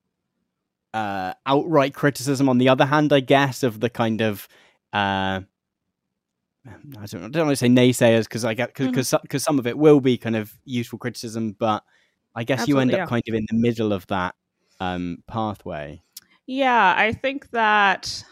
uh 0.93 1.33
outright 1.45 1.93
criticism 1.93 2.49
on 2.49 2.57
the 2.57 2.69
other 2.69 2.85
hand 2.85 3.13
i 3.13 3.19
guess 3.19 3.63
of 3.63 3.79
the 3.79 3.89
kind 3.89 4.21
of 4.21 4.47
uh 4.91 5.39
I 6.65 7.05
don't, 7.05 7.23
I 7.23 7.27
don't 7.29 7.47
want 7.47 7.51
to 7.51 7.55
say 7.57 7.67
naysayers 7.67 8.23
because 8.23 8.45
I 8.45 8.53
get 8.53 8.73
because 8.73 9.09
mm-hmm. 9.09 9.21
because 9.21 9.43
some 9.43 9.59
of 9.59 9.67
it 9.67 9.77
will 9.77 9.99
be 9.99 10.17
kind 10.17 10.35
of 10.35 10.53
useful 10.63 10.97
criticism, 10.97 11.55
but 11.57 11.83
I 12.35 12.43
guess 12.43 12.61
Absolutely, 12.61 12.73
you 12.73 12.81
end 12.81 12.93
up 12.93 12.97
yeah. 12.99 13.05
kind 13.05 13.23
of 13.27 13.35
in 13.35 13.45
the 13.49 13.57
middle 13.57 13.91
of 13.91 14.07
that 14.07 14.35
um, 14.79 15.23
pathway. 15.27 16.01
Yeah, 16.47 16.93
I 16.97 17.11
think 17.11 17.49
that 17.51 18.23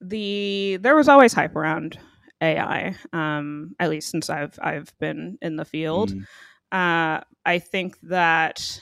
the 0.00 0.78
there 0.80 0.94
was 0.94 1.08
always 1.08 1.32
hype 1.32 1.56
around 1.56 1.98
AI, 2.42 2.96
um, 3.12 3.74
at 3.78 3.88
least 3.88 4.10
since 4.10 4.28
I've 4.28 4.58
I've 4.62 4.92
been 4.98 5.38
in 5.40 5.56
the 5.56 5.64
field. 5.64 6.12
Mm. 6.12 6.26
Uh, 6.70 7.22
I 7.44 7.58
think 7.58 7.98
that 8.02 8.80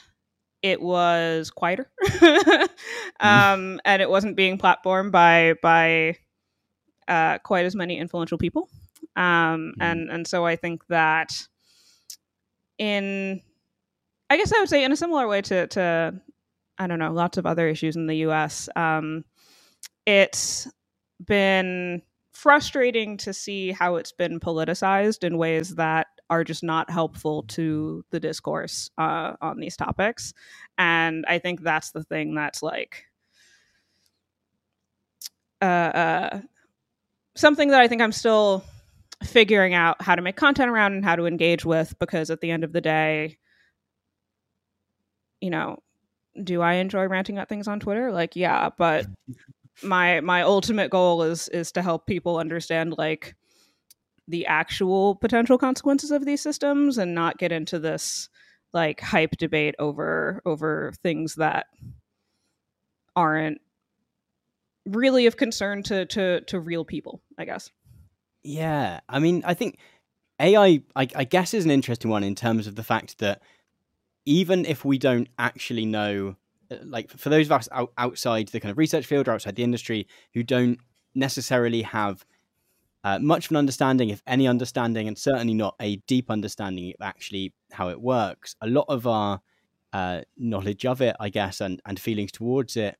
it 0.61 0.81
was 0.81 1.51
quieter, 1.51 1.89
mm. 2.05 2.67
um, 3.19 3.59
mm. 3.59 3.77
and 3.85 4.01
it 4.01 4.09
wasn't 4.09 4.35
being 4.35 4.57
platformed 4.57 5.11
by 5.11 5.55
by 5.61 6.17
uh, 7.11 7.37
quite 7.39 7.65
as 7.65 7.75
many 7.75 7.99
influential 7.99 8.37
people. 8.37 8.69
Um, 9.17 9.73
mm. 9.77 9.81
and 9.81 10.09
and 10.09 10.27
so 10.27 10.45
I 10.45 10.55
think 10.55 10.87
that 10.87 11.47
in 12.77 13.41
I 14.29 14.37
guess 14.37 14.53
I 14.53 14.59
would 14.61 14.69
say 14.69 14.83
in 14.83 14.93
a 14.93 14.95
similar 14.95 15.27
way 15.27 15.41
to 15.43 15.67
to 15.67 16.21
I 16.77 16.87
don't 16.87 16.99
know 16.99 17.11
lots 17.11 17.37
of 17.37 17.45
other 17.45 17.67
issues 17.67 17.97
in 17.97 18.07
the 18.07 18.15
U.S. 18.27 18.69
Um, 18.77 19.25
it's 20.05 20.67
been 21.25 22.01
frustrating 22.33 23.17
to 23.17 23.33
see 23.33 23.71
how 23.71 23.97
it's 23.97 24.13
been 24.13 24.39
politicized 24.39 25.23
in 25.25 25.37
ways 25.37 25.75
that 25.75 26.07
are 26.29 26.45
just 26.45 26.63
not 26.63 26.89
helpful 26.89 27.43
to 27.43 28.05
the 28.11 28.19
discourse 28.19 28.89
uh, 28.97 29.33
on 29.41 29.59
these 29.59 29.75
topics. 29.75 30.33
And 30.77 31.25
I 31.27 31.39
think 31.39 31.61
that's 31.61 31.91
the 31.91 32.03
thing 32.03 32.33
that's 32.35 32.63
like 32.63 33.03
uh, 35.61 35.65
uh, 35.65 36.41
something 37.41 37.69
that 37.69 37.81
I 37.81 37.87
think 37.87 38.01
I'm 38.01 38.11
still 38.11 38.63
figuring 39.23 39.73
out 39.73 40.01
how 40.01 40.15
to 40.15 40.21
make 40.21 40.35
content 40.35 40.69
around 40.69 40.93
and 40.93 41.05
how 41.05 41.15
to 41.15 41.25
engage 41.25 41.65
with 41.65 41.97
because 41.99 42.29
at 42.29 42.41
the 42.41 42.51
end 42.51 42.63
of 42.63 42.73
the 42.73 42.81
day, 42.81 43.37
you 45.41 45.49
know, 45.49 45.77
do 46.41 46.61
I 46.61 46.75
enjoy 46.75 47.07
ranting 47.07 47.37
at 47.37 47.49
things 47.49 47.67
on 47.67 47.79
Twitter? 47.79 48.11
Like, 48.11 48.35
yeah, 48.35 48.69
but 48.77 49.05
my 49.83 50.21
my 50.21 50.43
ultimate 50.43 50.89
goal 50.89 51.23
is 51.23 51.49
is 51.49 51.71
to 51.73 51.81
help 51.81 52.05
people 52.05 52.37
understand 52.37 52.95
like 52.97 53.35
the 54.27 54.45
actual 54.45 55.15
potential 55.15 55.57
consequences 55.57 56.11
of 56.11 56.25
these 56.25 56.41
systems 56.41 56.97
and 56.97 57.13
not 57.15 57.37
get 57.37 57.51
into 57.51 57.79
this 57.79 58.29
like 58.73 59.01
hype 59.01 59.35
debate 59.37 59.75
over 59.79 60.41
over 60.45 60.93
things 61.03 61.35
that 61.35 61.65
aren't 63.15 63.59
really 64.85 65.25
of 65.27 65.37
concern 65.37 65.83
to 65.83 66.05
to 66.05 66.41
to 66.41 66.59
real 66.59 66.83
people 66.83 67.21
i 67.37 67.45
guess 67.45 67.69
yeah 68.43 68.99
i 69.07 69.19
mean 69.19 69.43
i 69.45 69.53
think 69.53 69.77
ai 70.39 70.81
I, 70.95 71.07
I 71.15 71.23
guess 71.23 71.53
is 71.53 71.65
an 71.65 71.71
interesting 71.71 72.09
one 72.09 72.23
in 72.23 72.35
terms 72.35 72.67
of 72.67 72.75
the 72.75 72.83
fact 72.83 73.19
that 73.19 73.41
even 74.25 74.65
if 74.65 74.83
we 74.85 74.97
don't 74.97 75.27
actually 75.37 75.85
know 75.85 76.35
uh, 76.71 76.77
like 76.83 77.11
for 77.11 77.29
those 77.29 77.47
of 77.47 77.51
us 77.51 77.69
out, 77.71 77.91
outside 77.97 78.47
the 78.49 78.59
kind 78.59 78.71
of 78.71 78.77
research 78.77 79.05
field 79.05 79.27
or 79.27 79.31
outside 79.31 79.55
the 79.55 79.63
industry 79.63 80.07
who 80.33 80.43
don't 80.43 80.79
necessarily 81.13 81.81
have 81.81 82.25
uh, 83.03 83.17
much 83.17 83.45
of 83.45 83.51
an 83.51 83.57
understanding, 83.57 84.09
if 84.09 84.21
any 84.27 84.47
understanding, 84.47 85.07
and 85.07 85.17
certainly 85.17 85.55
not 85.55 85.75
a 85.81 85.95
deep 86.07 86.29
understanding 86.29 86.89
of 86.89 87.03
actually 87.03 87.51
how 87.71 87.89
it 87.89 87.99
works. 87.99 88.55
A 88.61 88.67
lot 88.67 88.85
of 88.89 89.07
our 89.07 89.41
uh, 89.91 90.21
knowledge 90.37 90.85
of 90.85 91.01
it, 91.01 91.15
I 91.19 91.29
guess, 91.29 91.61
and, 91.61 91.81
and 91.85 91.99
feelings 91.99 92.31
towards 92.31 92.77
it 92.77 92.97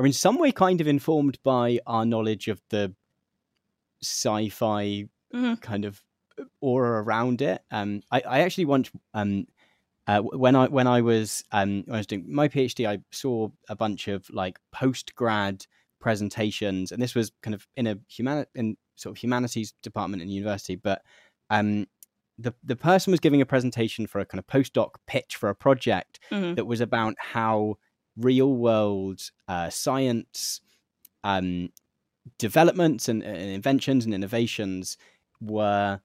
are 0.00 0.06
in 0.06 0.12
some 0.14 0.38
way 0.38 0.50
kind 0.50 0.80
of 0.80 0.88
informed 0.88 1.38
by 1.42 1.78
our 1.86 2.06
knowledge 2.06 2.48
of 2.48 2.60
the 2.70 2.94
sci-fi 4.02 5.06
mm-hmm. 5.34 5.54
kind 5.56 5.84
of 5.84 6.02
aura 6.62 7.02
around 7.02 7.42
it. 7.42 7.62
Um, 7.70 8.00
I, 8.10 8.22
I 8.26 8.40
actually 8.40 8.64
once, 8.64 8.90
um, 9.12 9.46
uh, 10.06 10.20
when 10.20 10.56
I 10.56 10.68
when 10.68 10.86
I 10.86 11.02
was 11.02 11.44
um, 11.52 11.82
when 11.84 11.94
I 11.96 11.98
was 11.98 12.06
doing 12.06 12.24
my 12.26 12.48
PhD, 12.48 12.88
I 12.88 13.00
saw 13.10 13.50
a 13.68 13.76
bunch 13.76 14.08
of 14.08 14.28
like 14.30 14.58
post 14.72 15.14
grad 15.14 15.66
presentations, 16.00 16.92
and 16.92 17.02
this 17.02 17.14
was 17.14 17.30
kind 17.42 17.54
of 17.54 17.68
in 17.76 17.86
a 17.86 17.98
human 18.08 18.46
in 18.54 18.78
sort 18.96 19.14
of 19.14 19.22
humanities 19.22 19.74
department 19.82 20.22
in 20.22 20.30
university, 20.30 20.76
but 20.76 21.02
um, 21.50 21.86
the 22.38 22.54
the 22.64 22.74
person 22.74 23.10
was 23.10 23.20
giving 23.20 23.42
a 23.42 23.46
presentation 23.46 24.06
for 24.06 24.18
a 24.18 24.24
kind 24.24 24.38
of 24.38 24.46
postdoc 24.46 24.92
pitch 25.06 25.36
for 25.36 25.50
a 25.50 25.54
project 25.54 26.20
mm-hmm. 26.30 26.54
that 26.54 26.64
was 26.64 26.80
about 26.80 27.14
how 27.18 27.76
real 28.20 28.52
world 28.52 29.30
uh, 29.48 29.70
science 29.70 30.60
um, 31.24 31.70
developments 32.38 33.08
and, 33.08 33.22
and, 33.22 33.36
inventions 33.36 34.04
and 34.04 34.14
innovations 34.14 34.96
were 35.40 36.00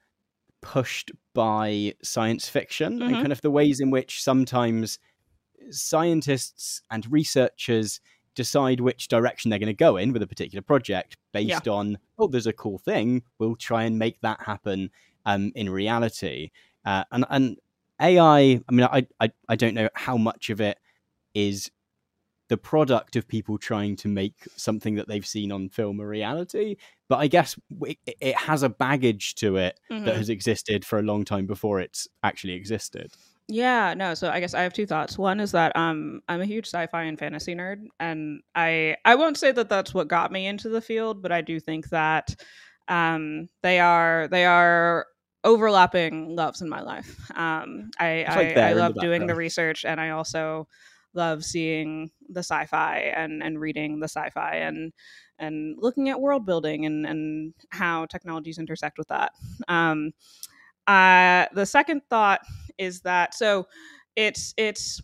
pushed 0.60 1.10
by 1.34 1.94
science 2.02 2.48
fiction 2.48 2.94
mm-hmm. 2.94 3.02
and 3.02 3.14
kind 3.16 3.32
of 3.32 3.40
the 3.40 3.50
ways 3.50 3.80
in 3.80 3.90
which 3.90 4.22
sometimes 4.22 4.98
scientists 5.70 6.82
and 6.90 7.10
researchers 7.10 8.00
decide 8.34 8.80
which 8.80 9.08
direction 9.08 9.48
they're 9.48 9.58
going 9.58 9.66
to 9.66 9.74
go 9.74 9.96
in 9.96 10.12
with 10.12 10.22
a 10.22 10.26
particular 10.26 10.62
project 10.62 11.16
based 11.32 11.66
yeah. 11.66 11.72
on 11.72 11.98
oh 12.18 12.26
there's 12.28 12.46
a 12.46 12.52
cool 12.52 12.78
thing 12.78 13.22
we'll 13.38 13.56
try 13.56 13.84
and 13.84 13.98
make 13.98 14.20
that 14.20 14.40
happen 14.42 14.90
um, 15.24 15.50
in 15.54 15.68
reality 15.70 16.50
uh, 16.84 17.04
and 17.10 17.24
and 17.30 17.56
AI 18.00 18.60
I 18.68 18.72
mean 18.72 18.86
I, 18.90 19.06
I 19.20 19.30
I 19.48 19.56
don't 19.56 19.74
know 19.74 19.88
how 19.94 20.16
much 20.16 20.50
of 20.50 20.60
it 20.60 20.78
is 21.34 21.70
the 22.48 22.56
product 22.56 23.16
of 23.16 23.26
people 23.26 23.58
trying 23.58 23.96
to 23.96 24.08
make 24.08 24.34
something 24.56 24.94
that 24.94 25.08
they've 25.08 25.26
seen 25.26 25.52
on 25.52 25.68
film 25.68 26.00
a 26.00 26.06
reality 26.06 26.76
but 27.08 27.18
I 27.18 27.26
guess 27.26 27.58
it, 27.82 27.98
it 28.06 28.36
has 28.36 28.62
a 28.62 28.68
baggage 28.68 29.34
to 29.36 29.56
it 29.56 29.78
mm-hmm. 29.90 30.04
that 30.04 30.16
has 30.16 30.28
existed 30.28 30.84
for 30.84 30.98
a 30.98 31.02
long 31.02 31.24
time 31.24 31.46
before 31.46 31.80
it's 31.80 32.08
actually 32.22 32.54
existed 32.54 33.12
yeah, 33.48 33.94
no. 33.94 34.14
So 34.14 34.28
I 34.28 34.40
guess 34.40 34.54
I 34.54 34.62
have 34.62 34.72
two 34.72 34.86
thoughts. 34.86 35.16
One 35.16 35.38
is 35.38 35.52
that 35.52 35.76
um, 35.76 36.20
I'm 36.28 36.40
a 36.40 36.46
huge 36.46 36.66
sci-fi 36.66 37.04
and 37.04 37.18
fantasy 37.18 37.54
nerd, 37.54 37.84
and 38.00 38.40
I 38.56 38.96
I 39.04 39.14
won't 39.14 39.36
say 39.36 39.52
that 39.52 39.68
that's 39.68 39.94
what 39.94 40.08
got 40.08 40.32
me 40.32 40.46
into 40.46 40.68
the 40.68 40.80
field, 40.80 41.22
but 41.22 41.30
I 41.30 41.42
do 41.42 41.60
think 41.60 41.88
that 41.90 42.34
um, 42.88 43.48
they 43.62 43.78
are 43.78 44.26
they 44.28 44.46
are 44.46 45.06
overlapping 45.44 46.34
loves 46.34 46.60
in 46.60 46.68
my 46.68 46.80
life. 46.80 47.30
Um, 47.36 47.90
I 48.00 48.24
like 48.28 48.56
I, 48.56 48.70
I 48.70 48.72
love 48.72 48.94
doing 49.00 49.28
the 49.28 49.36
research, 49.36 49.84
and 49.84 50.00
I 50.00 50.10
also 50.10 50.66
love 51.16 51.44
seeing 51.44 52.10
the 52.28 52.40
sci-fi 52.40 52.98
and 53.16 53.42
and 53.42 53.60
reading 53.60 54.00
the 54.00 54.08
sci-fi 54.08 54.56
and 54.56 54.92
and 55.38 55.76
looking 55.78 56.08
at 56.08 56.20
world 56.20 56.46
building 56.46 56.86
and 56.86 57.06
and 57.06 57.54
how 57.70 58.06
technologies 58.06 58.58
intersect 58.58 58.98
with 58.98 59.08
that. 59.08 59.32
Um, 59.68 60.12
uh, 60.86 61.46
the 61.54 61.66
second 61.66 62.02
thought 62.10 62.40
is 62.78 63.00
that 63.00 63.34
so 63.34 63.66
it's 64.16 64.54
it's 64.56 65.00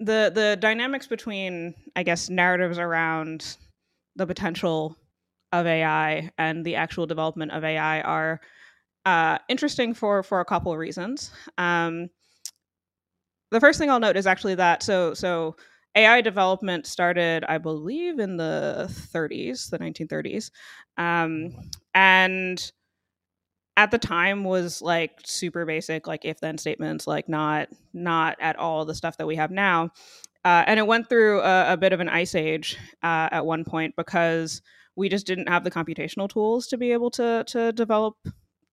the 0.00 0.30
the 0.34 0.56
dynamics 0.60 1.06
between 1.06 1.74
I 1.96 2.02
guess 2.02 2.30
narratives 2.30 2.78
around 2.78 3.56
the 4.16 4.26
potential 4.26 4.96
of 5.52 5.66
AI 5.66 6.30
and 6.38 6.64
the 6.64 6.76
actual 6.76 7.06
development 7.06 7.52
of 7.52 7.64
AI 7.64 8.00
are 8.02 8.40
uh, 9.06 9.38
interesting 9.48 9.94
for 9.94 10.22
for 10.22 10.40
a 10.40 10.44
couple 10.44 10.72
of 10.72 10.78
reasons. 10.78 11.32
Um, 11.58 12.10
the 13.50 13.60
first 13.60 13.78
thing 13.78 13.90
I'll 13.90 14.00
note 14.00 14.16
is 14.16 14.26
actually 14.26 14.56
that 14.56 14.82
so 14.82 15.14
so 15.14 15.56
AI 15.94 16.20
development 16.20 16.86
started, 16.86 17.44
I 17.48 17.58
believe, 17.58 18.18
in 18.18 18.36
the 18.36 18.86
30s, 19.12 19.70
the 19.70 19.78
1930s, 19.78 20.50
um, 20.96 21.54
and 21.94 22.70
at 23.78 23.92
the 23.92 23.98
time 23.98 24.42
was 24.42 24.82
like 24.82 25.12
super 25.24 25.64
basic 25.64 26.08
like 26.08 26.24
if 26.24 26.40
then 26.40 26.58
statements 26.58 27.06
like 27.06 27.28
not 27.28 27.68
not 27.94 28.36
at 28.40 28.56
all 28.56 28.84
the 28.84 28.94
stuff 28.94 29.16
that 29.16 29.26
we 29.26 29.36
have 29.36 29.52
now 29.52 29.88
uh, 30.44 30.64
and 30.66 30.80
it 30.80 30.86
went 30.86 31.08
through 31.08 31.40
a, 31.40 31.74
a 31.74 31.76
bit 31.76 31.92
of 31.92 32.00
an 32.00 32.08
ice 32.08 32.34
age 32.34 32.76
uh, 33.04 33.28
at 33.30 33.46
one 33.46 33.64
point 33.64 33.94
because 33.96 34.62
we 34.96 35.08
just 35.08 35.26
didn't 35.26 35.48
have 35.48 35.62
the 35.62 35.70
computational 35.70 36.28
tools 36.28 36.66
to 36.66 36.76
be 36.76 36.90
able 36.90 37.10
to 37.10 37.44
to 37.46 37.70
develop 37.72 38.16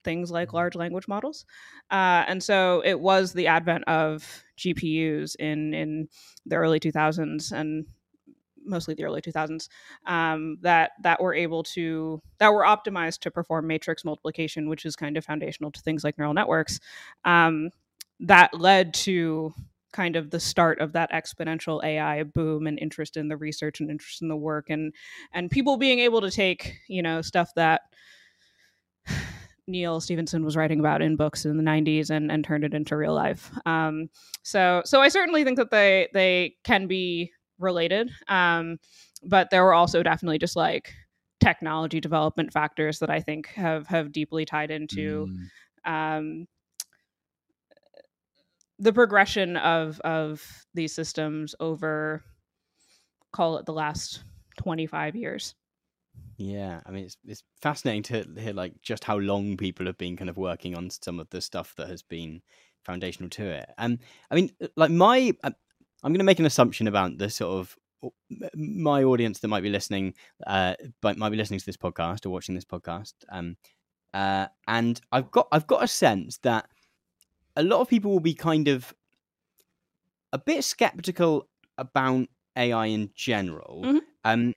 things 0.05 0.31
like 0.31 0.53
large 0.53 0.75
language 0.75 1.09
models. 1.09 1.45
Uh, 1.91 2.23
and 2.27 2.41
so 2.41 2.81
it 2.85 2.99
was 2.99 3.33
the 3.33 3.47
advent 3.47 3.83
of 3.85 4.43
gpus 4.57 5.35
in 5.37 5.73
in 5.73 6.07
the 6.45 6.55
early 6.55 6.79
2000s 6.79 7.51
and 7.51 7.85
mostly 8.67 8.95
the 8.95 9.03
early 9.03 9.21
2000s 9.21 9.69
um, 10.07 10.57
that 10.61 10.91
that 11.01 11.21
were 11.21 11.33
able 11.33 11.61
to 11.63 12.21
that 12.39 12.51
were 12.51 12.63
optimized 12.63 13.19
to 13.19 13.29
perform 13.31 13.67
matrix 13.67 14.03
multiplication 14.03 14.69
which 14.69 14.85
is 14.85 14.95
kind 14.95 15.17
of 15.17 15.25
foundational 15.25 15.71
to 15.71 15.81
things 15.81 16.03
like 16.03 16.17
neural 16.17 16.33
networks 16.33 16.79
um, 17.25 17.69
that 18.19 18.53
led 18.59 18.93
to 18.93 19.53
kind 19.93 20.15
of 20.15 20.29
the 20.31 20.39
start 20.39 20.79
of 20.79 20.93
that 20.93 21.11
exponential 21.11 21.81
AI 21.83 22.23
boom 22.23 22.67
and 22.67 22.77
interest 22.79 23.15
in 23.15 23.27
the 23.29 23.37
research 23.37 23.79
and 23.79 23.89
interest 23.89 24.21
in 24.21 24.27
the 24.27 24.35
work 24.35 24.69
and 24.69 24.93
and 25.31 25.51
people 25.51 25.77
being 25.77 25.99
able 25.99 26.21
to 26.21 26.31
take 26.31 26.73
you 26.87 27.01
know 27.01 27.21
stuff 27.21 27.51
that 27.55 27.81
Neal 29.67 29.99
Stephenson 29.99 30.45
was 30.45 30.55
writing 30.55 30.79
about 30.79 31.01
in 31.01 31.15
books 31.15 31.45
in 31.45 31.57
the 31.57 31.63
90s 31.63 32.09
and, 32.09 32.31
and 32.31 32.43
turned 32.43 32.63
it 32.63 32.73
into 32.73 32.95
real 32.95 33.13
life. 33.13 33.51
Um, 33.65 34.09
so 34.43 34.81
so 34.85 35.01
I 35.01 35.09
certainly 35.09 35.43
think 35.43 35.57
that 35.57 35.71
they 35.71 36.07
they 36.13 36.55
can 36.63 36.87
be 36.87 37.31
related. 37.59 38.11
Um, 38.27 38.77
but 39.23 39.49
there 39.49 39.63
were 39.63 39.73
also 39.73 40.03
definitely 40.03 40.37
just 40.37 40.55
like 40.55 40.93
technology 41.39 41.99
development 41.99 42.53
factors 42.53 42.99
that 42.99 43.09
I 43.09 43.19
think 43.19 43.47
have 43.49 43.87
have 43.87 44.11
deeply 44.11 44.45
tied 44.45 44.71
into 44.71 45.27
mm. 45.85 46.17
um, 46.17 46.47
the 48.79 48.93
progression 48.93 49.57
of 49.57 49.99
of 50.01 50.65
these 50.73 50.93
systems 50.93 51.55
over 51.59 52.23
call 53.31 53.57
it 53.57 53.65
the 53.65 53.73
last 53.73 54.23
25 54.57 55.15
years. 55.15 55.55
Yeah, 56.37 56.81
I 56.85 56.91
mean 56.91 57.05
it's 57.05 57.17
it's 57.25 57.43
fascinating 57.61 58.03
to 58.03 58.41
hear 58.41 58.53
like 58.53 58.81
just 58.81 59.05
how 59.05 59.17
long 59.17 59.55
people 59.57 59.85
have 59.85 59.97
been 59.97 60.17
kind 60.17 60.29
of 60.29 60.37
working 60.37 60.75
on 60.75 60.89
some 60.89 61.19
of 61.19 61.29
the 61.29 61.41
stuff 61.41 61.73
that 61.77 61.87
has 61.87 62.03
been 62.03 62.41
foundational 62.83 63.29
to 63.31 63.45
it. 63.45 63.69
Um, 63.77 63.99
I 64.29 64.35
mean, 64.35 64.51
like 64.75 64.91
my 64.91 65.33
uh, 65.43 65.51
I'm 66.03 66.11
going 66.11 66.19
to 66.19 66.25
make 66.25 66.39
an 66.39 66.45
assumption 66.45 66.87
about 66.87 67.17
the 67.17 67.29
sort 67.29 67.57
of 67.57 67.77
my 68.55 69.03
audience 69.03 69.39
that 69.39 69.47
might 69.47 69.63
be 69.63 69.69
listening, 69.69 70.13
uh, 70.45 70.75
might 71.01 71.29
be 71.29 71.37
listening 71.37 71.59
to 71.59 71.65
this 71.65 71.77
podcast 71.77 72.25
or 72.25 72.29
watching 72.29 72.53
this 72.53 72.65
podcast, 72.65 73.13
um, 73.29 73.55
uh, 74.13 74.47
and 74.67 74.99
I've 75.11 75.31
got 75.31 75.47
I've 75.51 75.67
got 75.67 75.83
a 75.83 75.87
sense 75.87 76.37
that 76.39 76.67
a 77.55 77.63
lot 77.63 77.79
of 77.79 77.87
people 77.87 78.11
will 78.11 78.19
be 78.19 78.33
kind 78.33 78.67
of 78.67 78.93
a 80.33 80.37
bit 80.37 80.63
skeptical 80.63 81.47
about 81.77 82.27
AI 82.57 82.87
in 82.87 83.09
general. 83.15 83.81
Mhm. 83.85 83.99
Um, 84.25 84.53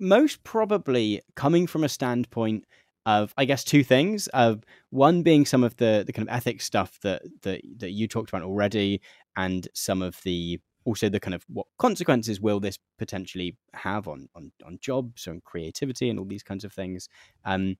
most 0.00 0.42
probably 0.44 1.20
coming 1.36 1.66
from 1.66 1.84
a 1.84 1.88
standpoint 1.88 2.64
of, 3.06 3.32
I 3.38 3.44
guess, 3.44 3.64
two 3.64 3.82
things. 3.84 4.26
Of 4.28 4.62
one 4.90 5.22
being 5.22 5.46
some 5.46 5.64
of 5.64 5.76
the 5.76 6.04
the 6.06 6.12
kind 6.12 6.28
of 6.28 6.34
ethics 6.34 6.64
stuff 6.64 6.98
that 7.02 7.22
that 7.42 7.62
that 7.78 7.90
you 7.92 8.08
talked 8.08 8.30
about 8.30 8.42
already, 8.42 9.00
and 9.36 9.66
some 9.74 10.02
of 10.02 10.20
the 10.24 10.60
also 10.84 11.08
the 11.08 11.20
kind 11.20 11.34
of 11.34 11.44
what 11.48 11.66
consequences 11.78 12.40
will 12.40 12.60
this 12.60 12.78
potentially 12.98 13.56
have 13.74 14.08
on 14.08 14.28
on 14.34 14.52
on 14.64 14.78
jobs 14.80 15.26
and 15.26 15.44
creativity 15.44 16.08
and 16.10 16.18
all 16.18 16.24
these 16.26 16.42
kinds 16.42 16.64
of 16.64 16.72
things. 16.72 17.08
Um, 17.44 17.76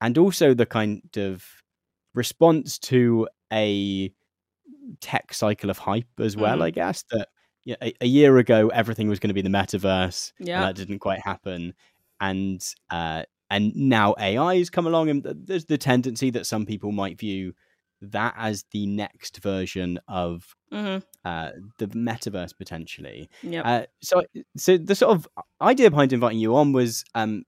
and 0.00 0.16
also 0.18 0.54
the 0.54 0.66
kind 0.66 1.02
of 1.16 1.44
response 2.14 2.78
to 2.78 3.28
a 3.52 4.12
tech 5.00 5.32
cycle 5.34 5.70
of 5.70 5.78
hype 5.78 6.08
as 6.20 6.36
well. 6.36 6.58
Mhm. 6.58 6.62
I 6.62 6.70
guess 6.70 7.04
that 7.10 7.28
yeah, 7.64 7.76
a, 7.82 7.94
a 8.00 8.06
year 8.06 8.38
ago 8.38 8.68
everything 8.68 9.08
was 9.08 9.18
going 9.18 9.28
to 9.28 9.34
be 9.34 9.42
the 9.42 9.48
metaverse, 9.48 10.32
and 10.38 10.48
Yeah. 10.48 10.60
that 10.62 10.76
didn't 10.76 11.00
quite 11.00 11.20
happen. 11.20 11.74
And 12.20 12.62
uh, 12.90 13.24
and 13.50 13.74
now 13.74 14.14
AI 14.18 14.58
has 14.58 14.70
come 14.70 14.86
along, 14.86 15.10
and 15.10 15.22
there's 15.24 15.64
the 15.66 15.78
tendency 15.78 16.30
that 16.30 16.46
some 16.46 16.66
people 16.66 16.92
might 16.92 17.18
view 17.18 17.54
that 18.02 18.34
as 18.36 18.64
the 18.72 18.86
next 18.86 19.42
version 19.42 19.98
of 20.08 20.54
hmm 20.72 20.98
uh, 21.24 21.50
the 21.78 21.86
metaverse 21.88 22.56
potentially. 22.56 23.28
Yep. 23.42 23.66
Uh, 23.66 23.82
so, 24.00 24.22
so 24.56 24.78
the 24.78 24.94
sort 24.94 25.12
of 25.14 25.28
idea 25.60 25.90
behind 25.90 26.14
inviting 26.14 26.38
you 26.38 26.56
on 26.56 26.72
was 26.72 27.04
um, 27.14 27.44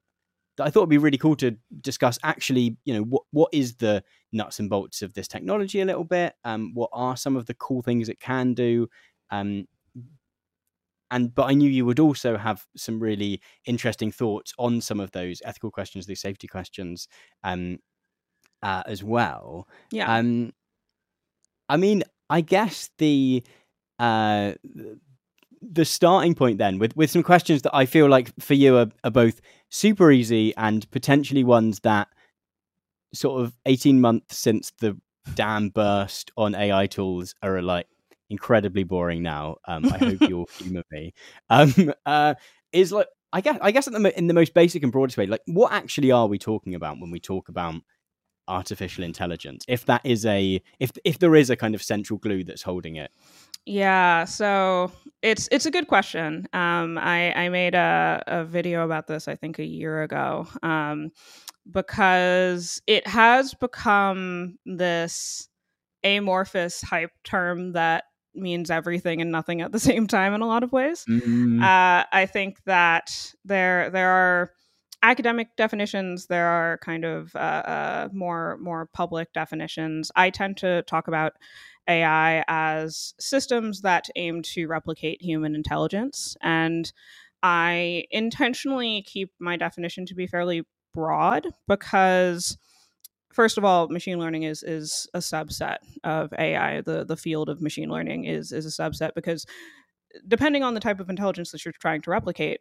that 0.57 0.66
I 0.66 0.71
thought 0.71 0.81
it'd 0.81 0.90
be 0.90 0.99
really 0.99 1.16
cool 1.16 1.37
to 1.37 1.57
discuss 1.81 2.19
actually, 2.23 2.76
you 2.85 2.92
know, 2.92 3.02
what 3.02 3.23
what 3.31 3.49
is 3.52 3.76
the 3.76 4.04
nuts 4.33 4.59
and 4.59 4.69
bolts 4.69 5.00
of 5.00 5.14
this 5.14 5.26
technology 5.28 5.81
a 5.81 5.87
little 5.87 6.04
bit. 6.04 6.35
Um, 6.45 6.73
what 6.75 6.90
are 6.92 7.16
some 7.16 7.37
of 7.37 7.47
the 7.47 7.54
cool 7.54 7.81
things 7.81 8.09
it 8.11 8.21
can 8.21 8.52
do? 8.52 8.88
Um, 9.31 9.66
and 11.12 11.33
but 11.33 11.45
I 11.45 11.52
knew 11.52 11.71
you 11.71 11.85
would 11.85 12.00
also 12.00 12.37
have 12.37 12.66
some 12.76 12.99
really 12.99 13.40
interesting 13.66 14.11
thoughts 14.11 14.52
on 14.59 14.81
some 14.81 14.99
of 14.99 15.12
those 15.12 15.40
ethical 15.45 15.71
questions, 15.71 16.07
these 16.07 16.21
safety 16.21 16.49
questions, 16.49 17.07
um, 17.45 17.78
uh, 18.62 18.83
as 18.87 19.04
well. 19.04 19.69
yeah. 19.90 20.12
Um, 20.12 20.52
I 21.69 21.76
mean, 21.76 22.02
I 22.28 22.40
guess 22.40 22.90
the 22.99 23.45
uh, 23.99 24.52
the 25.61 25.85
starting 25.85 26.35
point 26.35 26.59
then 26.59 26.78
with 26.78 26.97
with 26.97 27.11
some 27.11 27.23
questions 27.23 27.62
that 27.62 27.75
I 27.75 27.87
feel 27.87 28.09
like 28.09 28.33
for 28.40 28.54
you 28.54 28.76
are, 28.78 28.88
are 29.04 29.11
both 29.11 29.40
super 29.69 30.11
easy 30.11 30.54
and 30.57 30.90
potentially 30.90 31.45
ones 31.45 31.81
that 31.81 32.09
sort 33.14 33.42
of 33.42 33.52
eighteen 33.66 34.00
months 34.00 34.38
since 34.38 34.73
the 34.81 34.99
dam 35.35 35.69
burst 35.69 36.33
on 36.37 36.54
AI 36.54 36.87
tools 36.87 37.35
are 37.42 37.62
like 37.62 37.87
incredibly 38.33 38.83
boring 38.83 39.23
now. 39.23 39.57
Um, 39.69 39.85
I 39.85 39.99
hope 39.99 40.21
you'll 40.29 40.49
humour 40.59 40.83
me. 40.91 41.15
Um, 41.49 41.93
uh, 42.05 42.35
is 42.73 42.91
like 42.91 43.07
I 43.33 43.41
guess 43.41 43.59
I 43.62 43.71
guess 43.71 43.87
in 43.87 43.93
the 43.93 44.01
mo- 44.01 44.12
in 44.17 44.27
the 44.27 44.35
most 44.35 44.55
basic 44.55 44.83
and 44.83 44.91
broadest 44.91 45.17
way, 45.17 45.27
like 45.27 45.43
what 45.47 45.73
actually 45.73 46.11
are 46.11 46.27
we 46.27 46.39
talking 46.39 46.75
about 46.75 46.99
when 46.99 47.11
we 47.11 47.21
talk 47.21 47.49
about 47.49 47.75
artificial 48.49 49.05
intelligence? 49.05 49.65
If 49.69 49.87
that 49.87 50.01
is 50.05 50.27
a 50.27 50.61
if 50.81 50.91
if 51.05 51.19
there 51.19 51.37
is 51.37 51.51
a 51.51 51.57
kind 51.57 51.75
of 51.75 51.83
central 51.83 52.19
glue 52.19 52.43
that's 52.43 52.62
holding 52.62 52.97
it. 52.97 53.12
Yeah, 53.65 54.25
so 54.25 54.91
it's 55.23 55.49
it's 55.53 55.67
a 55.67 55.71
good 55.71 55.87
question. 55.87 56.49
Um, 56.53 56.99
I 56.99 57.33
I 57.35 57.49
made 57.49 57.75
a, 57.75 58.23
a 58.27 58.45
video 58.45 58.85
about 58.85 59.07
this 59.07 59.29
I 59.29 59.37
think 59.37 59.59
a 59.59 59.65
year 59.65 60.03
ago 60.03 60.49
um, 60.62 61.11
because 61.71 62.83
it 62.87 63.07
has 63.07 63.55
become 63.55 64.59
this 64.67 65.49
amorphous 66.05 66.83
hype 66.83 67.12
term 67.25 67.73
that 67.73 68.05
means 68.35 68.71
everything 68.71 69.21
and 69.21 69.30
nothing 69.30 69.61
at 69.61 69.73
the 69.73 69.80
same 69.91 70.06
time 70.06 70.35
in 70.35 70.41
a 70.41 70.47
lot 70.47 70.63
of 70.63 70.73
ways. 70.73 71.04
Mm, 71.09 71.63
Uh, 71.63 72.04
I 72.13 72.26
think 72.26 72.63
that 72.65 73.35
there 73.45 73.91
there 73.91 74.11
are 74.11 74.52
academic 75.02 75.56
definitions. 75.56 76.26
There 76.26 76.47
are 76.47 76.78
kind 76.78 77.04
of 77.04 77.35
uh, 77.35 77.39
uh, 77.39 78.09
more 78.13 78.56
more 78.59 78.87
public 78.93 79.33
definitions. 79.33 80.11
I 80.17 80.30
tend 80.30 80.56
to 80.59 80.83
talk 80.83 81.09
about 81.09 81.33
AI 81.89 82.45
as 82.49 83.15
systems 83.19 83.80
that 83.83 84.09
aim 84.17 84.43
to 84.54 84.67
replicate 84.67 85.21
human 85.21 85.54
intelligence, 85.54 86.37
and 86.41 86.93
I 87.43 88.04
intentionally 88.11 89.02
keep 89.02 89.33
my 89.41 89.56
definition 89.56 90.06
to 90.06 90.15
be 90.15 90.26
fairly 90.26 90.65
broad 90.95 91.49
because 91.67 92.56
first 93.32 93.58
of 93.58 93.64
all, 93.64 93.88
machine 93.88 94.18
learning 94.18 94.45
is 94.45 94.62
is 94.62 95.08
a 95.14 95.18
subset 95.18 95.78
of 96.04 96.32
AI. 96.38 96.80
The 96.82 97.04
the 97.04 97.16
field 97.16 97.49
of 97.49 97.60
machine 97.60 97.90
learning 97.90 98.25
is 98.25 98.52
is 98.52 98.66
a 98.66 98.82
subset 98.82 99.10
because 99.14 99.47
depending 100.28 100.62
on 100.62 100.75
the 100.75 100.80
type 100.80 101.00
of 101.00 101.10
intelligence 101.10 101.50
that 101.52 101.64
you're 101.64 101.73
trying 101.80 102.02
to 102.02 102.10
replicate, 102.10 102.60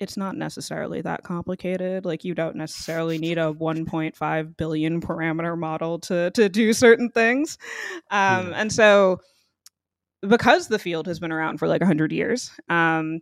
it's 0.00 0.16
not 0.16 0.36
necessarily 0.36 1.02
that 1.02 1.22
complicated. 1.24 2.04
Like 2.04 2.24
you 2.24 2.34
don't 2.34 2.56
necessarily 2.56 3.18
need 3.18 3.38
a 3.38 3.52
1.5 3.52 4.56
billion 4.56 5.00
parameter 5.00 5.58
model 5.58 5.98
to 6.00 6.30
to 6.32 6.48
do 6.48 6.72
certain 6.72 7.10
things. 7.10 7.58
Um, 8.10 8.48
Yeah. 8.48 8.52
And 8.56 8.72
so, 8.72 9.20
because 10.22 10.68
the 10.68 10.78
field 10.78 11.06
has 11.06 11.18
been 11.18 11.32
around 11.32 11.58
for 11.58 11.68
like 11.68 11.80
100 11.80 12.12
years, 12.12 12.50
um, 12.68 13.20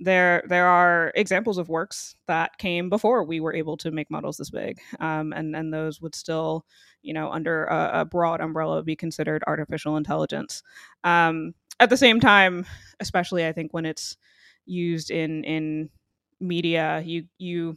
there 0.00 0.42
there 0.48 0.66
are 0.66 1.12
examples 1.14 1.58
of 1.58 1.68
works 1.68 2.16
that 2.26 2.56
came 2.58 2.88
before 2.88 3.22
we 3.22 3.38
were 3.38 3.54
able 3.54 3.76
to 3.76 3.90
make 3.90 4.10
models 4.10 4.38
this 4.38 4.50
big, 4.50 4.80
um, 4.98 5.32
and 5.32 5.54
and 5.54 5.72
those 5.72 6.00
would 6.00 6.14
still, 6.14 6.64
you 7.02 7.12
know, 7.12 7.30
under 7.30 7.64
a, 7.66 8.00
a 8.00 8.04
broad 8.04 8.40
umbrella, 8.40 8.82
be 8.82 8.96
considered 8.96 9.44
artificial 9.46 9.96
intelligence. 9.96 10.62
Um, 11.04 11.54
at 11.78 11.90
the 11.90 11.96
same 11.96 12.18
time, 12.18 12.66
especially 13.00 13.46
I 13.46 13.52
think 13.52 13.72
when 13.72 13.84
it's 13.84 14.16
used 14.64 15.10
in 15.10 15.44
in 15.44 15.90
media, 16.40 17.02
you 17.04 17.24
you 17.38 17.76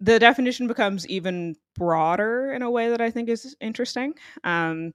the 0.00 0.18
definition 0.18 0.68
becomes 0.68 1.06
even 1.08 1.56
broader 1.76 2.52
in 2.52 2.62
a 2.62 2.70
way 2.70 2.90
that 2.90 3.00
I 3.00 3.10
think 3.10 3.28
is 3.28 3.56
interesting. 3.60 4.14
Um, 4.44 4.92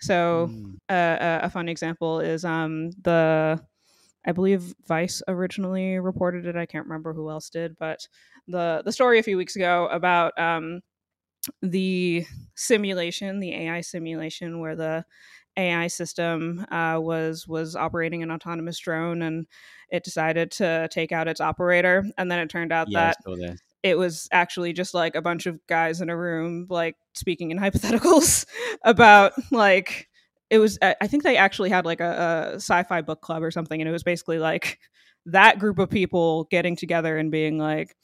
so 0.00 0.50
mm, 0.50 0.76
a, 0.88 1.50
fun 1.50 1.68
example 1.68 2.20
is 2.20 2.44
um, 2.44 2.90
the 3.02 3.60
I 4.24 4.32
believe 4.32 4.74
Vice 4.86 5.22
originally 5.28 5.98
reported 5.98 6.46
it. 6.46 6.56
I 6.56 6.66
can't 6.66 6.86
remember 6.86 7.12
who 7.12 7.30
else 7.30 7.48
did, 7.48 7.76
but 7.78 8.06
the 8.46 8.82
the 8.84 8.92
story 8.92 9.18
a 9.18 9.22
few 9.22 9.36
weeks 9.36 9.56
ago 9.56 9.88
about 9.90 10.38
um, 10.38 10.82
the 11.62 12.26
simulation, 12.54 13.40
the 13.40 13.54
AI 13.54 13.80
simulation, 13.80 14.60
where 14.60 14.76
the 14.76 15.04
AI 15.56 15.86
system 15.86 16.66
uh, 16.70 16.98
was 17.00 17.48
was 17.48 17.74
operating 17.76 18.22
an 18.22 18.30
autonomous 18.30 18.78
drone, 18.78 19.22
and 19.22 19.46
it 19.90 20.04
decided 20.04 20.50
to 20.52 20.88
take 20.90 21.12
out 21.12 21.28
its 21.28 21.40
operator, 21.40 22.04
and 22.18 22.30
then 22.30 22.38
it 22.40 22.50
turned 22.50 22.72
out 22.72 22.88
yeah, 22.90 22.98
that 23.00 23.16
I 23.20 23.30
saw 23.30 23.36
this. 23.36 23.60
it 23.82 23.96
was 23.96 24.28
actually 24.32 24.74
just 24.74 24.92
like 24.92 25.14
a 25.14 25.22
bunch 25.22 25.46
of 25.46 25.66
guys 25.66 26.02
in 26.02 26.10
a 26.10 26.16
room 26.16 26.66
like 26.68 26.96
speaking 27.14 27.50
in 27.50 27.58
hypotheticals 27.58 28.44
about 28.84 29.32
like 29.50 30.09
it 30.50 30.58
was 30.58 30.78
i 30.82 31.06
think 31.06 31.22
they 31.22 31.36
actually 31.36 31.70
had 31.70 31.84
like 31.84 32.00
a, 32.00 32.52
a 32.52 32.54
sci-fi 32.56 33.00
book 33.00 33.20
club 33.20 33.42
or 33.42 33.50
something 33.50 33.80
and 33.80 33.88
it 33.88 33.92
was 33.92 34.02
basically 34.02 34.38
like 34.38 34.78
that 35.26 35.58
group 35.58 35.78
of 35.78 35.90
people 35.90 36.44
getting 36.50 36.76
together 36.76 37.16
and 37.16 37.30
being 37.30 37.58
like 37.58 37.94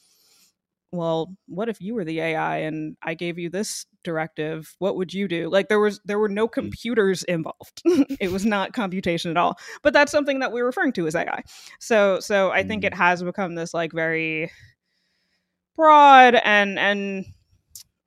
well 0.92 1.34
what 1.46 1.68
if 1.68 1.80
you 1.80 1.94
were 1.94 2.04
the 2.04 2.20
ai 2.20 2.58
and 2.58 2.96
i 3.02 3.14
gave 3.14 3.38
you 3.38 3.50
this 3.50 3.86
directive? 4.06 4.72
What 4.78 4.96
would 4.96 5.12
you 5.12 5.26
do? 5.26 5.50
Like 5.50 5.68
there 5.68 5.80
was 5.80 6.00
there 6.04 6.18
were 6.18 6.28
no 6.28 6.46
hmm. 6.46 6.52
computers 6.52 7.24
involved. 7.24 7.82
It 8.20 8.30
was 8.30 8.46
not 8.46 8.72
computation 8.72 9.30
at 9.32 9.36
all. 9.36 9.58
But 9.82 9.92
that's 9.92 10.12
something 10.12 10.38
that 10.38 10.52
we're 10.52 10.64
referring 10.64 10.92
to 10.92 11.06
as 11.06 11.16
ai 11.16 11.42
so 11.80 12.20
so 12.20 12.50
i 12.50 12.62
think 12.62 12.84
it 12.84 12.94
hmm. 12.94 13.02
has 13.02 13.22
become 13.22 13.56
this 13.56 13.74
like 13.74 13.92
very 13.92 14.50
broad 15.74 16.36
and 16.36 16.78
and 16.78 17.26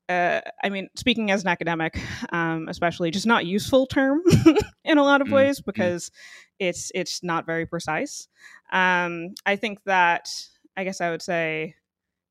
uh, 0.09 0.41
I 0.63 0.69
mean, 0.69 0.89
speaking 0.95 1.31
as 1.31 1.43
an 1.43 1.49
academic, 1.49 1.99
um, 2.31 2.67
especially, 2.69 3.11
just 3.11 3.27
not 3.27 3.45
useful 3.45 3.85
term 3.87 4.21
in 4.85 4.97
a 4.97 5.03
lot 5.03 5.21
of 5.21 5.29
Mm, 5.29 5.31
ways 5.31 5.59
mm. 5.59 5.65
because 5.65 6.11
it's 6.59 6.91
it's 6.95 7.23
not 7.23 7.45
very 7.45 7.65
precise. 7.65 8.27
Um, 8.71 9.35
I 9.45 9.55
think 9.55 9.83
that 9.85 10.29
I 10.75 10.83
guess 10.83 11.01
I 11.01 11.11
would 11.11 11.21
say 11.21 11.75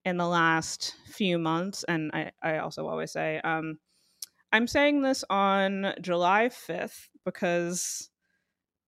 in 0.04 0.16
the 0.16 0.26
last 0.26 0.94
few 1.06 1.38
months, 1.38 1.84
and 1.88 2.10
I, 2.14 2.32
I 2.42 2.58
also 2.58 2.86
always 2.88 3.12
say 3.12 3.40
um, 3.44 3.78
I'm 4.52 4.66
saying 4.66 5.02
this 5.02 5.24
on 5.30 5.94
July 6.00 6.48
5th 6.50 7.08
because 7.24 8.10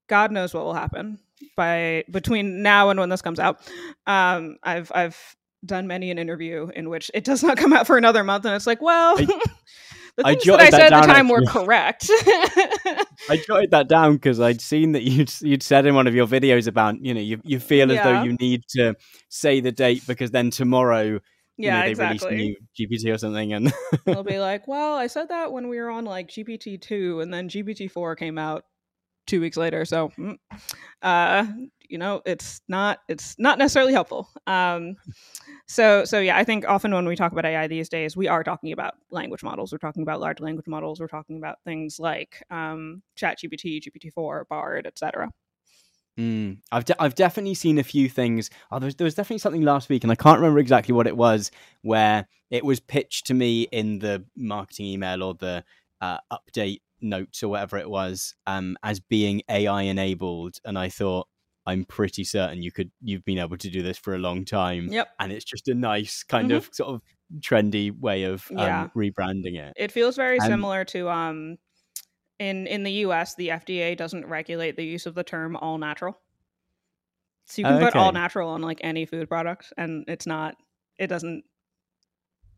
God 0.08 0.32
knows 0.32 0.52
what 0.54 0.64
will 0.64 0.74
happen 0.74 1.18
by 1.56 2.04
between 2.10 2.62
now 2.62 2.90
and 2.90 2.98
when 3.00 3.08
this 3.08 3.22
comes 3.22 3.38
out. 3.40 3.60
Um, 4.06 4.56
I've 4.62 4.90
I've 4.94 5.36
done 5.64 5.86
many 5.86 6.10
an 6.10 6.18
interview 6.18 6.68
in 6.74 6.88
which 6.88 7.10
it 7.14 7.24
does 7.24 7.42
not 7.42 7.56
come 7.58 7.72
out 7.72 7.86
for 7.86 7.96
another 7.96 8.24
month, 8.24 8.44
and 8.44 8.54
it's 8.54 8.66
like, 8.66 8.82
well, 8.82 9.18
Are- 9.20 9.26
the 10.16 10.24
things 10.24 10.48
I 10.48 10.56
that 10.56 10.60
I 10.60 10.70
said 10.70 10.92
at 10.92 11.00
the 11.00 11.06
time 11.06 11.30
actually. 11.30 11.32
were 11.32 11.46
correct. 11.46 12.10
I 13.28 13.42
jotted 13.46 13.70
that 13.70 13.88
down 13.88 14.14
because 14.14 14.40
I'd 14.40 14.60
seen 14.60 14.92
that 14.92 15.02
you'd 15.02 15.32
you'd 15.40 15.62
said 15.62 15.86
in 15.86 15.94
one 15.94 16.06
of 16.06 16.14
your 16.14 16.26
videos 16.26 16.66
about 16.66 17.02
you 17.04 17.14
know 17.14 17.20
you 17.20 17.40
you 17.44 17.60
feel 17.60 17.90
as 17.90 17.96
yeah. 17.96 18.04
though 18.04 18.22
you 18.24 18.36
need 18.40 18.64
to 18.70 18.94
say 19.28 19.60
the 19.60 19.72
date 19.72 20.02
because 20.06 20.30
then 20.30 20.50
tomorrow 20.50 21.20
yeah, 21.60 21.74
you 21.74 21.80
know, 21.80 21.84
they 21.84 21.90
exactly. 21.90 22.30
release 22.30 22.56
a 22.78 22.80
new 22.80 22.88
GPT 22.88 23.14
or 23.14 23.18
something, 23.18 23.52
and 23.52 23.72
they'll 24.06 24.22
be 24.22 24.38
like, 24.38 24.66
"Well, 24.66 24.94
I 24.94 25.08
said 25.08 25.28
that 25.28 25.52
when 25.52 25.68
we 25.68 25.78
were 25.78 25.90
on 25.90 26.04
like 26.04 26.28
GPT 26.28 26.80
two, 26.80 27.20
and 27.20 27.32
then 27.32 27.48
GPT 27.48 27.90
four 27.90 28.16
came 28.16 28.38
out 28.38 28.64
two 29.26 29.40
weeks 29.40 29.58
later." 29.58 29.84
So, 29.84 30.10
mm, 30.18 30.36
uh, 31.02 31.46
you 31.88 31.98
know, 31.98 32.22
it's 32.24 32.62
not 32.68 33.00
it's 33.08 33.36
not 33.38 33.58
necessarily 33.58 33.92
helpful. 33.92 34.30
Um, 34.46 34.96
so 35.70 36.04
so 36.04 36.18
yeah, 36.18 36.36
I 36.36 36.42
think 36.42 36.64
often 36.66 36.92
when 36.92 37.06
we 37.06 37.14
talk 37.14 37.30
about 37.30 37.44
AI 37.44 37.68
these 37.68 37.88
days, 37.88 38.16
we 38.16 38.26
are 38.26 38.42
talking 38.42 38.72
about 38.72 38.94
language 39.10 39.44
models. 39.44 39.70
We're 39.70 39.78
talking 39.78 40.02
about 40.02 40.18
large 40.18 40.40
language 40.40 40.66
models. 40.66 40.98
We're 40.98 41.06
talking 41.06 41.36
about 41.36 41.58
things 41.64 42.00
like 42.00 42.42
um, 42.50 43.02
ChatGPT, 43.16 43.80
GPT 43.80 44.12
four, 44.12 44.48
Bard, 44.50 44.88
etc. 44.88 45.30
Mm, 46.18 46.58
I've 46.72 46.84
de- 46.86 47.00
I've 47.00 47.14
definitely 47.14 47.54
seen 47.54 47.78
a 47.78 47.84
few 47.84 48.08
things. 48.08 48.50
Oh, 48.72 48.80
there 48.80 48.88
was, 48.88 48.96
there 48.96 49.04
was 49.04 49.14
definitely 49.14 49.38
something 49.38 49.62
last 49.62 49.88
week, 49.88 50.02
and 50.02 50.10
I 50.10 50.16
can't 50.16 50.40
remember 50.40 50.58
exactly 50.58 50.92
what 50.92 51.06
it 51.06 51.16
was. 51.16 51.52
Where 51.82 52.26
it 52.50 52.64
was 52.64 52.80
pitched 52.80 53.28
to 53.28 53.34
me 53.34 53.68
in 53.70 54.00
the 54.00 54.24
marketing 54.36 54.86
email 54.86 55.22
or 55.22 55.34
the 55.34 55.62
uh, 56.00 56.18
update 56.32 56.80
notes 57.00 57.44
or 57.44 57.48
whatever 57.48 57.78
it 57.78 57.88
was, 57.88 58.34
um, 58.48 58.76
as 58.82 58.98
being 58.98 59.42
AI 59.48 59.82
enabled, 59.82 60.56
and 60.64 60.76
I 60.76 60.88
thought 60.88 61.28
I'm 61.70 61.84
pretty 61.84 62.24
certain 62.24 62.62
you 62.62 62.72
could 62.72 62.90
you've 63.02 63.24
been 63.24 63.38
able 63.38 63.56
to 63.56 63.70
do 63.70 63.82
this 63.82 63.98
for 63.98 64.14
a 64.14 64.18
long 64.18 64.44
time. 64.44 64.88
Yep, 64.88 65.08
and 65.18 65.32
it's 65.32 65.44
just 65.44 65.68
a 65.68 65.74
nice 65.74 66.22
kind 66.22 66.48
mm-hmm. 66.48 66.56
of 66.56 66.68
sort 66.72 66.90
of 66.90 67.02
trendy 67.38 67.96
way 67.96 68.24
of 68.24 68.46
um, 68.50 68.58
yeah. 68.58 68.88
rebranding 68.96 69.56
it. 69.56 69.74
It 69.76 69.92
feels 69.92 70.16
very 70.16 70.38
um, 70.40 70.46
similar 70.46 70.84
to 70.86 71.08
um 71.08 71.58
in 72.38 72.66
in 72.66 72.82
the 72.82 72.92
US, 73.04 73.34
the 73.36 73.48
FDA 73.48 73.96
doesn't 73.96 74.26
regulate 74.26 74.76
the 74.76 74.84
use 74.84 75.06
of 75.06 75.14
the 75.14 75.22
term 75.22 75.56
all 75.56 75.78
natural. 75.78 76.18
So 77.46 77.60
you 77.60 77.66
can 77.66 77.76
okay. 77.76 77.86
put 77.86 77.96
all 77.96 78.12
natural 78.12 78.48
on 78.50 78.62
like 78.62 78.80
any 78.82 79.06
food 79.06 79.28
product 79.28 79.72
and 79.76 80.04
it's 80.08 80.26
not 80.26 80.56
it 80.98 81.08
doesn't 81.08 81.44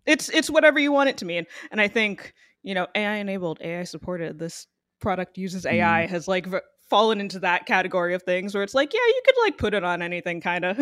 it's 0.07 0.29
it's 0.29 0.51
whatever 0.51 0.79
you 0.79 0.93
want 0.93 1.09
it 1.09 1.19
to 1.19 1.25
mean. 1.25 1.47
And 1.71 1.81
I 1.81 1.89
think, 1.89 2.35
you 2.63 2.75
know, 2.75 2.87
AI 2.95 3.17
enabled, 3.17 3.59
AI 3.61 3.85
supported, 3.85 4.39
this 4.39 4.67
product 5.01 5.39
uses 5.39 5.67
AI 5.67 6.07
mm. 6.07 6.09
has 6.09 6.29
like 6.29 6.47
v- 6.47 6.59
fallen 6.93 7.21
into 7.21 7.39
that 7.39 7.65
category 7.65 8.13
of 8.13 8.23
things 8.23 8.55
where 8.55 8.63
it's 8.63 8.75
like, 8.75 8.93
yeah, 8.93 9.01
you 9.01 9.23
could 9.25 9.35
like 9.41 9.57
put 9.57 9.73
it 9.73 9.83
on 9.83 10.03
anything 10.03 10.43
kind 10.43 10.63
of. 10.63 10.79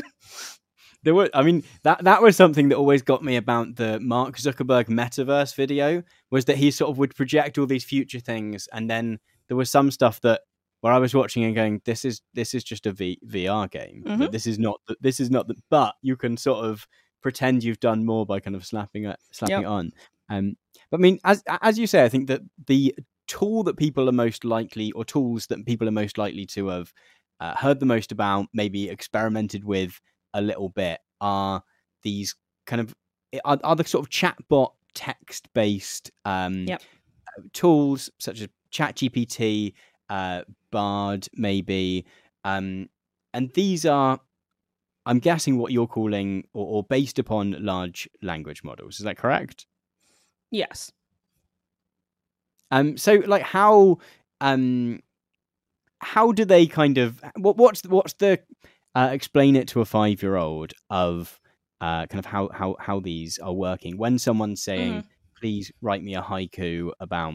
there 1.05 1.15
were 1.15 1.31
i 1.33 1.41
mean 1.41 1.63
that 1.83 2.03
that 2.05 2.21
was 2.21 2.37
something 2.37 2.69
that 2.69 2.77
always 2.77 3.01
got 3.01 3.25
me 3.25 3.37
about 3.37 3.77
the 3.77 3.99
mark 4.01 4.37
zuckerberg 4.37 4.87
metaverse 4.87 5.55
video 5.55 6.03
was 6.31 6.45
that 6.45 6.59
he 6.59 6.71
sort 6.71 6.91
of 6.91 6.99
would 6.99 7.15
project 7.15 7.57
all 7.57 7.65
these 7.65 7.85
future 7.85 8.21
things 8.21 8.69
and 8.75 8.91
then 8.91 9.19
there 9.49 9.57
was 9.57 9.71
some 9.71 9.91
stuff 9.91 10.21
that 10.21 10.43
where 10.83 10.93
i 10.93 10.99
was 10.99 11.15
watching 11.15 11.43
and 11.45 11.55
going 11.55 11.81
this 11.87 12.05
is 12.05 12.21
this 12.35 12.53
is 12.53 12.63
just 12.63 12.85
a 12.85 12.93
v, 12.93 13.19
vr 13.27 13.71
game 13.71 14.03
mm-hmm. 14.07 14.31
this 14.31 14.47
is 14.47 14.59
not 14.59 14.79
this 15.01 15.21
is 15.21 15.31
not 15.31 15.49
the, 15.49 15.55
but 15.71 15.95
you 16.03 16.17
can 16.17 16.37
sort 16.37 16.67
of 16.67 16.87
pretend 17.23 17.65
you've 17.65 17.81
done 17.81 18.05
more 18.05 18.27
by 18.27 18.41
kind 18.41 18.57
of 18.57 18.67
slapping 18.67 19.07
it 19.07 19.19
slapping 19.33 19.53
yep. 19.53 19.63
it 19.63 19.67
on 19.69 19.91
um 20.29 20.55
but 20.91 20.99
i 20.99 21.01
mean 21.01 21.19
as 21.25 21.43
as 21.63 21.79
you 21.79 21.87
say 21.87 22.05
i 22.05 22.11
think 22.11 22.27
that 22.27 22.43
the 22.67 22.95
tool 23.31 23.63
that 23.63 23.77
people 23.77 24.09
are 24.09 24.13
most 24.13 24.45
likely 24.45 24.91
or 24.93 25.05
tools 25.05 25.47
that 25.47 25.65
people 25.65 25.87
are 25.87 25.93
most 25.93 26.19
likely 26.19 26.45
to 26.45 26.67
have 26.67 26.93
uh, 27.39 27.55
heard 27.55 27.79
the 27.79 27.87
most 27.87 28.11
about 28.11 28.47
maybe 28.53 28.89
experimented 28.91 29.65
with 29.65 30.01
a 30.35 30.43
little 30.43 30.69
bit 30.69 30.99
are 31.21 31.63
these 32.03 32.35
kind 32.67 32.81
of 32.81 32.93
are, 33.45 33.59
are 33.63 33.77
the 33.77 33.85
sort 33.85 34.05
of 34.05 34.11
chatbot 34.11 34.73
text 34.95 35.49
based 35.55 36.11
um, 36.25 36.65
yep. 36.67 36.83
tools 37.53 38.11
such 38.19 38.41
as 38.41 38.49
ChatGPT, 38.73 39.75
uh, 40.09 40.43
Bard, 40.73 41.29
maybe, 41.35 42.07
um, 42.45 42.89
and 43.33 43.53
these 43.55 43.87
are, 43.87 44.19
I'm 45.07 45.21
guessing, 45.21 45.57
what 45.57 45.71
you're 45.73 45.87
calling 45.87 46.45
or, 46.53 46.67
or 46.67 46.83
based 46.85 47.19
upon 47.19 47.57
large 47.65 48.09
language 48.23 48.65
models. 48.65 48.99
Is 48.99 49.05
that 49.05 49.17
correct? 49.17 49.67
Yes. 50.51 50.91
Um. 52.71 52.97
So, 52.97 53.15
like, 53.27 53.43
how 53.43 53.99
um, 54.41 55.01
how 56.01 56.33
do 56.33 56.45
they 56.45 56.67
kind 56.67 56.99
of 56.99 57.23
what 57.37 57.57
what's 57.57 57.83
what's 57.83 58.15
the 58.15 58.41
uh, 58.95 59.11
explain 59.13 59.57
it 59.57 59.69
to 59.69 59.81
a 59.81 59.85
five 59.85 60.23
year 60.23 60.37
old 60.37 60.73
of 60.89 61.41
uh, 61.81 62.07
kind 62.07 62.19
of 62.19 62.27
how, 62.27 62.49
how, 62.53 62.77
how 62.79 63.01
these 63.01 63.39
are 63.39 63.53
working. 63.53 63.97
When 63.97 64.19
someone's 64.19 64.63
saying, 64.63 64.93
mm-hmm. 64.93 65.09
please 65.39 65.73
write 65.81 66.03
me 66.03 66.15
a 66.15 66.23
haiku 66.23 66.91
about 67.01 67.35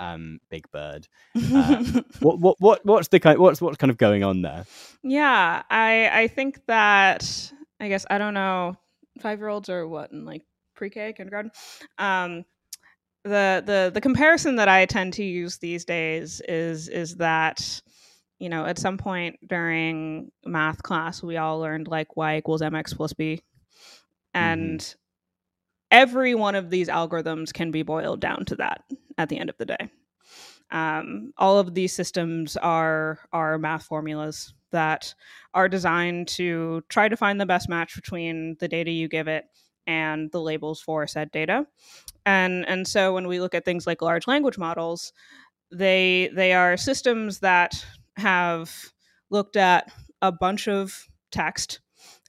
um, 0.00 0.40
Big 0.50 0.68
Bird. 0.72 1.06
Uh, 1.36 1.84
what 2.20 2.40
what 2.40 2.56
what 2.60 2.84
what's 2.84 3.08
the 3.08 3.20
kind 3.20 3.38
what's 3.38 3.60
what's 3.60 3.76
kind 3.76 3.90
of 3.90 3.98
going 3.98 4.24
on 4.24 4.42
there? 4.42 4.64
Yeah, 5.04 5.62
I 5.70 6.10
I 6.12 6.28
think 6.28 6.66
that 6.66 7.52
I 7.78 7.88
guess 7.88 8.04
I 8.10 8.18
don't 8.18 8.34
know 8.34 8.76
five 9.20 9.38
year 9.38 9.48
olds 9.48 9.68
or 9.68 9.86
what 9.86 10.10
in 10.10 10.24
like 10.24 10.42
pre 10.74 10.90
K 10.90 11.12
kindergarten. 11.12 11.52
Um, 11.98 12.44
the 13.24 13.62
the 13.64 13.90
the 13.94 14.00
comparison 14.00 14.56
that 14.56 14.68
I 14.68 14.84
tend 14.86 15.12
to 15.14 15.24
use 15.24 15.58
these 15.58 15.84
days 15.84 16.40
is 16.48 16.88
is 16.88 17.16
that 17.16 17.82
you 18.42 18.48
know, 18.48 18.66
at 18.66 18.76
some 18.76 18.98
point 18.98 19.38
during 19.46 20.32
math 20.44 20.82
class, 20.82 21.22
we 21.22 21.36
all 21.36 21.60
learned 21.60 21.86
like 21.86 22.16
y 22.16 22.38
equals 22.38 22.60
mx 22.60 22.96
plus 22.96 23.12
b. 23.12 23.40
And 24.34 24.80
mm-hmm. 24.80 24.98
every 25.92 26.34
one 26.34 26.56
of 26.56 26.68
these 26.68 26.88
algorithms 26.88 27.52
can 27.52 27.70
be 27.70 27.84
boiled 27.84 28.18
down 28.18 28.44
to 28.46 28.56
that 28.56 28.82
at 29.16 29.28
the 29.28 29.38
end 29.38 29.48
of 29.48 29.56
the 29.58 29.66
day. 29.66 29.88
Um, 30.72 31.32
all 31.38 31.60
of 31.60 31.72
these 31.72 31.92
systems 31.92 32.56
are 32.56 33.20
are 33.32 33.58
math 33.58 33.84
formulas 33.84 34.54
that 34.72 35.14
are 35.54 35.68
designed 35.68 36.26
to 36.28 36.82
try 36.88 37.08
to 37.08 37.16
find 37.16 37.40
the 37.40 37.46
best 37.46 37.68
match 37.68 37.94
between 37.94 38.56
the 38.58 38.66
data 38.66 38.90
you 38.90 39.06
give 39.06 39.28
it 39.28 39.44
and 39.86 40.30
the 40.32 40.40
labels 40.40 40.80
for 40.80 41.06
said 41.06 41.30
data. 41.30 41.66
And 42.24 42.68
and 42.68 42.86
so 42.86 43.14
when 43.14 43.26
we 43.26 43.40
look 43.40 43.54
at 43.54 43.64
things 43.64 43.86
like 43.86 44.02
large 44.02 44.26
language 44.26 44.58
models, 44.58 45.12
they 45.70 46.30
they 46.34 46.52
are 46.52 46.76
systems 46.76 47.40
that 47.40 47.84
have 48.16 48.72
looked 49.30 49.56
at 49.56 49.90
a 50.20 50.30
bunch 50.30 50.68
of 50.68 51.06
text 51.30 51.80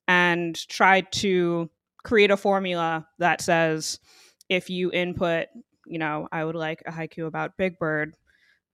and 0.07 0.55
tried 0.67 1.11
to 1.11 1.69
create 2.03 2.31
a 2.31 2.37
formula 2.37 3.07
that 3.19 3.41
says 3.41 3.99
if 4.49 4.69
you 4.69 4.91
input, 4.91 5.47
you 5.85 5.99
know, 5.99 6.27
I 6.31 6.43
would 6.43 6.55
like 6.55 6.83
a 6.85 6.91
haiku 6.91 7.25
about 7.27 7.57
Big 7.57 7.77
Bird, 7.79 8.15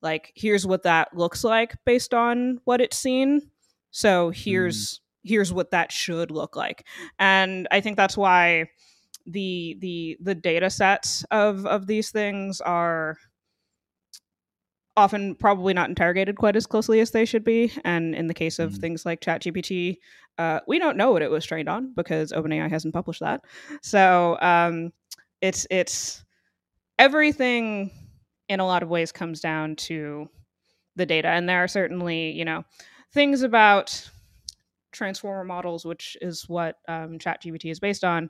like 0.02 0.32
here's 0.36 0.66
what 0.66 0.84
that 0.84 1.16
looks 1.16 1.44
like 1.44 1.76
based 1.86 2.14
on 2.14 2.60
what 2.64 2.82
it's 2.82 2.98
seen. 2.98 3.52
So 3.92 4.30
here's 4.30 4.96
mm. 4.96 5.00
Here's 5.24 5.54
what 5.54 5.72
that 5.72 5.92
should 5.92 6.32
look 6.32 6.56
like. 6.56 6.86
And 7.18 7.68
I 7.72 7.82
think 7.82 7.98
that's 7.98 8.18
why 8.18 8.70
the 9.26 9.78
the 9.80 10.18
the 10.22 10.36
data 10.36 10.70
sets 10.70 11.24
of 11.32 11.66
of 11.66 11.88
these 11.88 12.10
things 12.10 12.62
are 12.62 13.18
often 14.98 15.34
probably 15.36 15.74
not 15.74 15.90
interrogated 15.90 16.38
quite 16.38 16.56
as 16.56 16.68
closely 16.68 17.00
as 17.00 17.12
they 17.12 17.26
should 17.26 17.44
be. 17.44 17.72
And 17.86 18.14
in 18.14 18.28
the 18.28 18.34
case 18.34 18.60
of 18.60 18.74
mm. 18.74 18.78
things 18.80 19.06
like 19.06 19.22
ChatGPT, 19.22 19.98
uh, 20.38 20.60
we 20.68 20.78
don't 20.78 20.98
know 20.98 21.12
what 21.12 21.22
it 21.22 21.32
was 21.32 21.46
trained 21.46 21.70
on 21.70 21.94
because 21.96 22.34
OpenAI 22.34 22.70
hasn't 22.70 22.94
published 22.94 23.22
that. 23.22 23.42
So 23.82 24.38
um, 24.42 24.92
it's 25.42 25.66
it's 25.70 26.24
everything 26.98 27.92
in 28.50 28.60
a 28.60 28.66
lot 28.66 28.84
of 28.84 28.90
ways 28.90 29.12
comes 29.12 29.40
down 29.40 29.76
to 29.78 30.28
the 30.96 31.06
data, 31.06 31.30
and 31.30 31.48
there 31.48 31.64
are 31.64 31.68
certainly 31.68 32.32
you 32.32 32.46
know 32.46 32.64
things 33.14 33.42
about 33.42 34.10
transformer 34.92 35.44
models, 35.44 35.86
which 35.86 36.18
is 36.22 36.48
what 36.48 36.78
um, 36.88 37.20
ChatGPT 37.20 37.72
is 37.72 37.80
based 37.80 38.04
on, 38.04 38.30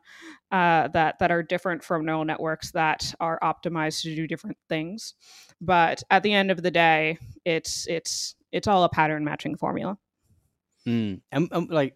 uh, 0.52 0.88
that 0.90 1.20
that 1.20 1.32
are 1.32 1.44
different 1.44 1.84
from 1.84 2.06
neural 2.06 2.26
networks 2.26 2.72
that 2.72 3.14
are 3.20 3.40
optimized 3.42 4.02
to 4.04 4.16
do 4.16 4.28
different 4.28 4.58
things. 4.68 5.16
But 5.62 6.04
at 6.10 6.24
the 6.24 6.34
end 6.34 6.52
of 6.52 6.62
the 6.62 6.72
day, 6.72 7.18
it's 7.46 7.88
it's 7.88 8.36
it's 8.52 8.68
all 8.68 8.84
a 8.84 8.90
pattern 8.90 9.24
matching 9.24 9.56
formula. 9.56 9.98
Mm. 10.88 11.22
And, 11.32 11.50
um, 11.52 11.68
like, 11.70 11.96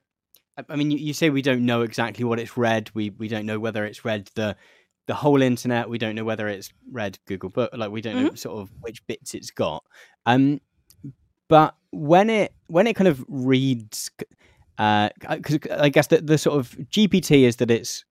I 0.69 0.75
mean, 0.75 0.91
you, 0.91 0.97
you 0.97 1.13
say 1.13 1.29
we 1.29 1.41
don't 1.41 1.65
know 1.65 1.81
exactly 1.81 2.25
what 2.25 2.39
it's 2.39 2.57
read. 2.57 2.91
We 2.93 3.09
we 3.11 3.27
don't 3.27 3.45
know 3.45 3.59
whether 3.59 3.85
it's 3.85 4.05
read 4.05 4.29
the 4.35 4.55
the 5.07 5.15
whole 5.15 5.41
internet. 5.41 5.89
We 5.89 5.97
don't 5.97 6.15
know 6.15 6.23
whether 6.23 6.47
it's 6.47 6.71
read 6.91 7.17
Google 7.25 7.49
Book. 7.49 7.71
Like, 7.73 7.91
we 7.91 8.01
don't 8.01 8.15
mm-hmm. 8.15 8.25
know 8.27 8.35
sort 8.35 8.61
of 8.61 8.69
which 8.81 9.05
bits 9.07 9.33
it's 9.33 9.51
got. 9.51 9.83
Um, 10.25 10.61
but 11.49 11.75
when 11.91 12.29
it 12.29 12.53
when 12.67 12.87
it 12.87 12.95
kind 12.95 13.07
of 13.07 13.23
reads 13.27 14.11
because 14.77 15.59
uh, 15.69 15.77
I 15.79 15.89
guess 15.89 16.07
the, 16.07 16.21
the 16.21 16.37
sort 16.37 16.59
of 16.59 16.71
GPT 16.91 17.43
is 17.43 17.57
that 17.57 17.71
it's 17.71 18.05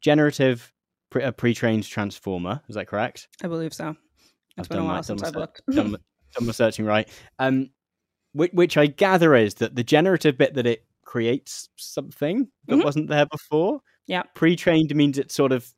generative, 0.00 0.72
pre- 1.10 1.22
a 1.22 1.32
pre-trained 1.32 1.84
transformer. 1.84 2.60
Is 2.68 2.74
that 2.74 2.86
correct? 2.86 3.28
I 3.42 3.48
believe 3.48 3.74
so. 3.74 3.96
It's 4.56 4.66
I've 4.66 4.68
been 4.68 4.78
a 4.80 4.84
while 4.84 5.02
since 5.02 5.22
I've 5.22 5.34
looked. 5.34 5.62
done, 5.70 5.96
done 6.36 6.46
my 6.46 6.52
searching 6.52 6.84
right. 6.84 7.08
Um, 7.38 7.70
which, 8.32 8.52
which, 8.52 8.76
I 8.76 8.86
gather 8.86 9.34
is 9.34 9.54
that 9.54 9.74
the 9.74 9.84
generative 9.84 10.38
bit 10.38 10.54
that 10.54 10.66
it 10.66 10.84
creates 11.04 11.68
something 11.76 12.48
that 12.66 12.74
mm-hmm. 12.74 12.84
wasn't 12.84 13.08
there 13.08 13.26
before. 13.26 13.80
Yeah. 14.06 14.22
Pre-trained 14.34 14.94
means 14.94 15.18
it's 15.18 15.34
sort 15.34 15.52
of 15.52 15.72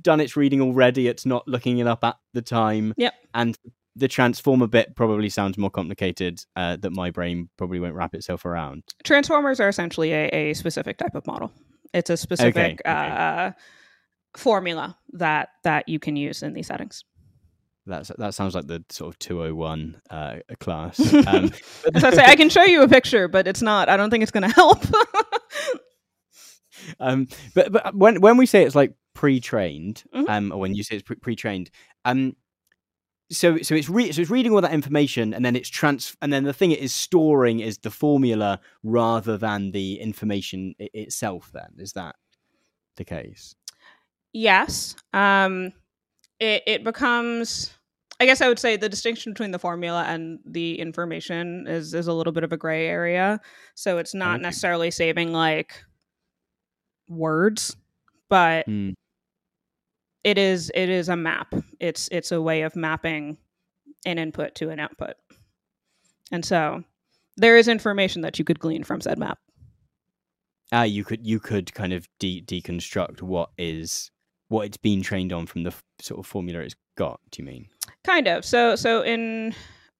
done 0.00 0.20
its 0.20 0.36
reading 0.36 0.60
already. 0.60 1.08
It's 1.08 1.26
not 1.26 1.46
looking 1.48 1.78
it 1.78 1.86
up 1.86 2.04
at 2.04 2.16
the 2.32 2.42
time. 2.42 2.94
Yep. 2.96 3.14
And 3.34 3.58
the 3.96 4.08
transformer 4.08 4.66
bit 4.66 4.96
probably 4.96 5.28
sounds 5.28 5.56
more 5.56 5.70
complicated 5.70 6.44
uh, 6.56 6.76
that 6.76 6.90
my 6.90 7.10
brain 7.10 7.48
probably 7.56 7.80
won't 7.80 7.94
wrap 7.94 8.14
itself 8.14 8.44
around. 8.44 8.82
Transformers 9.04 9.60
are 9.60 9.68
essentially 9.68 10.12
a, 10.12 10.28
a 10.28 10.54
specific 10.54 10.98
type 10.98 11.14
of 11.14 11.26
model. 11.26 11.52
It's 11.92 12.10
a 12.10 12.16
specific 12.16 12.82
okay. 12.84 12.90
Uh, 12.90 13.52
formula 14.36 14.98
that 15.12 15.50
that 15.62 15.88
you 15.88 16.00
can 16.00 16.16
use 16.16 16.42
in 16.42 16.54
these 16.54 16.66
settings. 16.66 17.04
That's 17.86 18.10
that 18.18 18.34
sounds 18.34 18.54
like 18.54 18.66
the 18.66 18.82
sort 18.90 19.14
of 19.14 19.18
201 19.18 20.00
uh, 20.10 20.36
class. 20.58 20.98
Um, 21.26 21.52
As 21.94 22.02
I 22.02 22.10
say, 22.10 22.24
I 22.24 22.34
can 22.34 22.48
show 22.48 22.64
you 22.64 22.82
a 22.82 22.88
picture, 22.88 23.28
but 23.28 23.46
it's 23.46 23.62
not. 23.62 23.88
I 23.88 23.96
don't 23.96 24.10
think 24.10 24.22
it's 24.22 24.32
going 24.32 24.48
to 24.48 24.54
help. 24.54 24.78
um, 27.00 27.28
but 27.54 27.72
but 27.72 27.94
when 27.94 28.20
when 28.20 28.36
we 28.36 28.46
say 28.46 28.64
it's 28.64 28.74
like 28.74 28.94
pre-trained, 29.14 30.02
Mhm. 30.14 30.28
um, 30.28 30.52
or 30.52 30.58
when 30.58 30.74
you 30.74 30.82
say 30.82 30.96
it's 30.96 31.04
pre- 31.04 31.16
pre-trained, 31.16 31.70
um, 32.04 32.36
so 33.30 33.56
so 33.58 33.74
it's 33.74 33.88
re- 33.88 34.12
so 34.12 34.20
it's 34.22 34.30
reading 34.30 34.52
all 34.52 34.60
that 34.60 34.72
information 34.72 35.32
and 35.34 35.44
then 35.44 35.56
it's 35.56 35.68
trans 35.68 36.16
and 36.20 36.32
then 36.32 36.44
the 36.44 36.52
thing 36.52 36.70
it 36.70 36.78
is 36.80 36.92
storing 36.94 37.60
is 37.60 37.78
the 37.78 37.90
formula 37.90 38.60
rather 38.82 39.36
than 39.38 39.70
the 39.72 39.98
information 40.00 40.74
I- 40.80 40.90
itself. 40.94 41.50
Then 41.52 41.74
is 41.78 41.92
that 41.94 42.16
the 42.96 43.04
case? 43.04 43.54
yes. 44.32 44.94
Um, 45.12 45.72
it 46.40 46.62
it 46.66 46.84
becomes. 46.84 47.72
I 48.20 48.26
guess 48.26 48.40
I 48.40 48.46
would 48.48 48.60
say 48.60 48.76
the 48.76 48.88
distinction 48.88 49.32
between 49.32 49.50
the 49.50 49.58
formula 49.58 50.04
and 50.06 50.38
the 50.46 50.78
information 50.78 51.66
is 51.66 51.94
is 51.94 52.06
a 52.06 52.12
little 52.12 52.32
bit 52.32 52.44
of 52.44 52.52
a 52.52 52.56
gray 52.56 52.86
area. 52.86 53.40
So 53.74 53.98
it's 53.98 54.14
not 54.14 54.34
Okay. 54.36 54.42
necessarily 54.42 54.90
saving 54.92 55.32
like 55.32 55.82
words, 57.08 57.76
but 58.28 58.66
Hmm. 58.66 58.90
It 60.24 60.38
is 60.38 60.72
it 60.74 60.88
is 60.88 61.08
a 61.08 61.16
map. 61.16 61.54
It's 61.78 62.08
it's 62.10 62.32
a 62.32 62.42
way 62.42 62.62
of 62.62 62.74
mapping 62.74 63.36
an 64.06 64.18
input 64.18 64.54
to 64.56 64.70
an 64.70 64.80
output. 64.80 65.14
And 66.32 66.44
so 66.44 66.82
there 67.36 67.56
is 67.56 67.68
information 67.68 68.22
that 68.22 68.38
you 68.38 68.44
could 68.44 68.58
glean 68.58 68.84
from 68.84 69.00
said 69.00 69.18
map. 69.18 69.38
Ah, 70.72 70.82
you 70.82 71.04
could 71.04 71.26
you 71.26 71.38
could 71.38 71.72
kind 71.74 71.92
of 71.92 72.08
de- 72.18 72.42
deconstruct 72.42 73.22
what 73.22 73.50
is 73.58 74.10
what 74.48 74.66
it's 74.66 74.76
been 74.76 75.02
trained 75.02 75.32
on 75.32 75.46
from 75.46 75.62
the 75.62 75.70
f- 75.70 75.84
sort 76.00 76.20
of 76.20 76.26
formula 76.26 76.60
it's 76.60 76.74
got. 76.96 77.20
Do 77.30 77.42
you 77.42 77.46
mean? 77.46 77.68
Kind 78.02 78.26
of. 78.26 78.44
So 78.44 78.74
so 78.76 79.02
in 79.02 79.54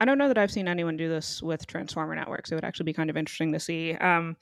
I 0.05 0.07
don't 0.07 0.19
know 0.19 0.29
that 0.29 0.37
I've 0.37 0.53
seen 0.53 0.69
anyone 0.69 0.99
do 0.99 1.09
this 1.09 1.43
with 1.43 1.67
transformer 1.67 2.14
networks. 2.14 2.53
It 2.53 2.57
would 2.57 2.64
actually 2.64 2.85
be 2.85 2.93
kind 2.93 3.09
of 3.09 3.17
interesting 3.17 3.55
to 3.55 3.59
see. 3.59 3.95
Um, 3.95 4.37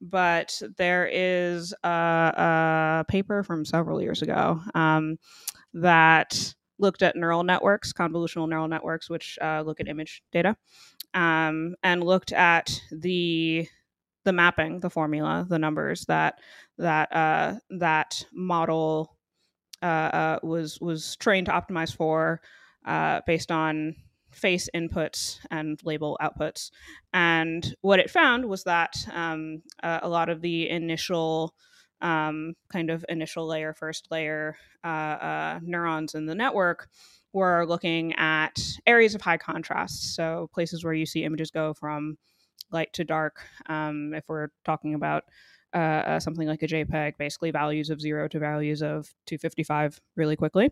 but 0.00 0.62
there 0.76 1.10
is 1.12 1.74
a, 1.82 1.88
a 1.88 3.04
paper 3.08 3.42
from 3.42 3.64
several 3.64 4.00
years 4.00 4.22
ago 4.22 4.60
um, 4.76 5.18
that 5.74 6.54
looked 6.78 7.02
at 7.02 7.16
neural 7.16 7.42
networks, 7.42 7.92
convolutional 7.92 8.48
neural 8.48 8.68
networks, 8.68 9.10
which 9.10 9.36
uh, 9.42 9.64
look 9.66 9.80
at 9.80 9.88
image 9.88 10.22
data, 10.30 10.56
um, 11.14 11.74
and 11.82 12.04
looked 12.04 12.30
at 12.30 12.80
the 12.92 13.66
the 14.22 14.32
mapping, 14.32 14.78
the 14.78 14.90
formula, 14.90 15.44
the 15.48 15.58
numbers 15.58 16.04
that 16.04 16.38
that 16.76 17.12
uh, 17.12 17.56
that 17.70 18.24
model 18.32 19.16
uh, 19.82 19.86
uh, 19.86 20.38
was 20.44 20.80
was 20.80 21.16
trained 21.16 21.46
to 21.46 21.52
optimize 21.52 21.92
for 21.92 22.40
uh, 22.86 23.20
based 23.26 23.50
on 23.50 23.96
face 24.30 24.68
inputs 24.74 25.38
and 25.50 25.80
label 25.84 26.18
outputs. 26.20 26.70
And 27.12 27.74
what 27.80 28.00
it 28.00 28.10
found 28.10 28.44
was 28.44 28.64
that 28.64 28.94
um, 29.12 29.62
uh, 29.82 30.00
a 30.02 30.08
lot 30.08 30.28
of 30.28 30.40
the 30.40 30.68
initial 30.68 31.54
um, 32.00 32.54
kind 32.72 32.90
of 32.90 33.04
initial 33.08 33.46
layer, 33.46 33.74
first 33.74 34.08
layer 34.10 34.56
uh, 34.84 34.86
uh, 34.86 35.60
neurons 35.62 36.14
in 36.14 36.26
the 36.26 36.34
network 36.34 36.88
were 37.32 37.66
looking 37.66 38.14
at 38.14 38.58
areas 38.86 39.14
of 39.14 39.20
high 39.20 39.36
contrast. 39.36 40.14
So 40.14 40.48
places 40.54 40.84
where 40.84 40.94
you 40.94 41.06
see 41.06 41.24
images 41.24 41.50
go 41.50 41.74
from 41.74 42.16
light 42.70 42.92
to 42.94 43.04
dark. 43.04 43.40
Um, 43.66 44.14
if 44.14 44.24
we're 44.28 44.48
talking 44.64 44.94
about 44.94 45.24
uh, 45.74 45.76
uh, 45.76 46.20
something 46.20 46.48
like 46.48 46.62
a 46.62 46.66
JPEG, 46.66 47.18
basically 47.18 47.50
values 47.50 47.90
of 47.90 48.00
zero 48.00 48.28
to 48.28 48.38
values 48.38 48.82
of 48.82 49.12
255 49.26 50.00
really 50.16 50.36
quickly. 50.36 50.70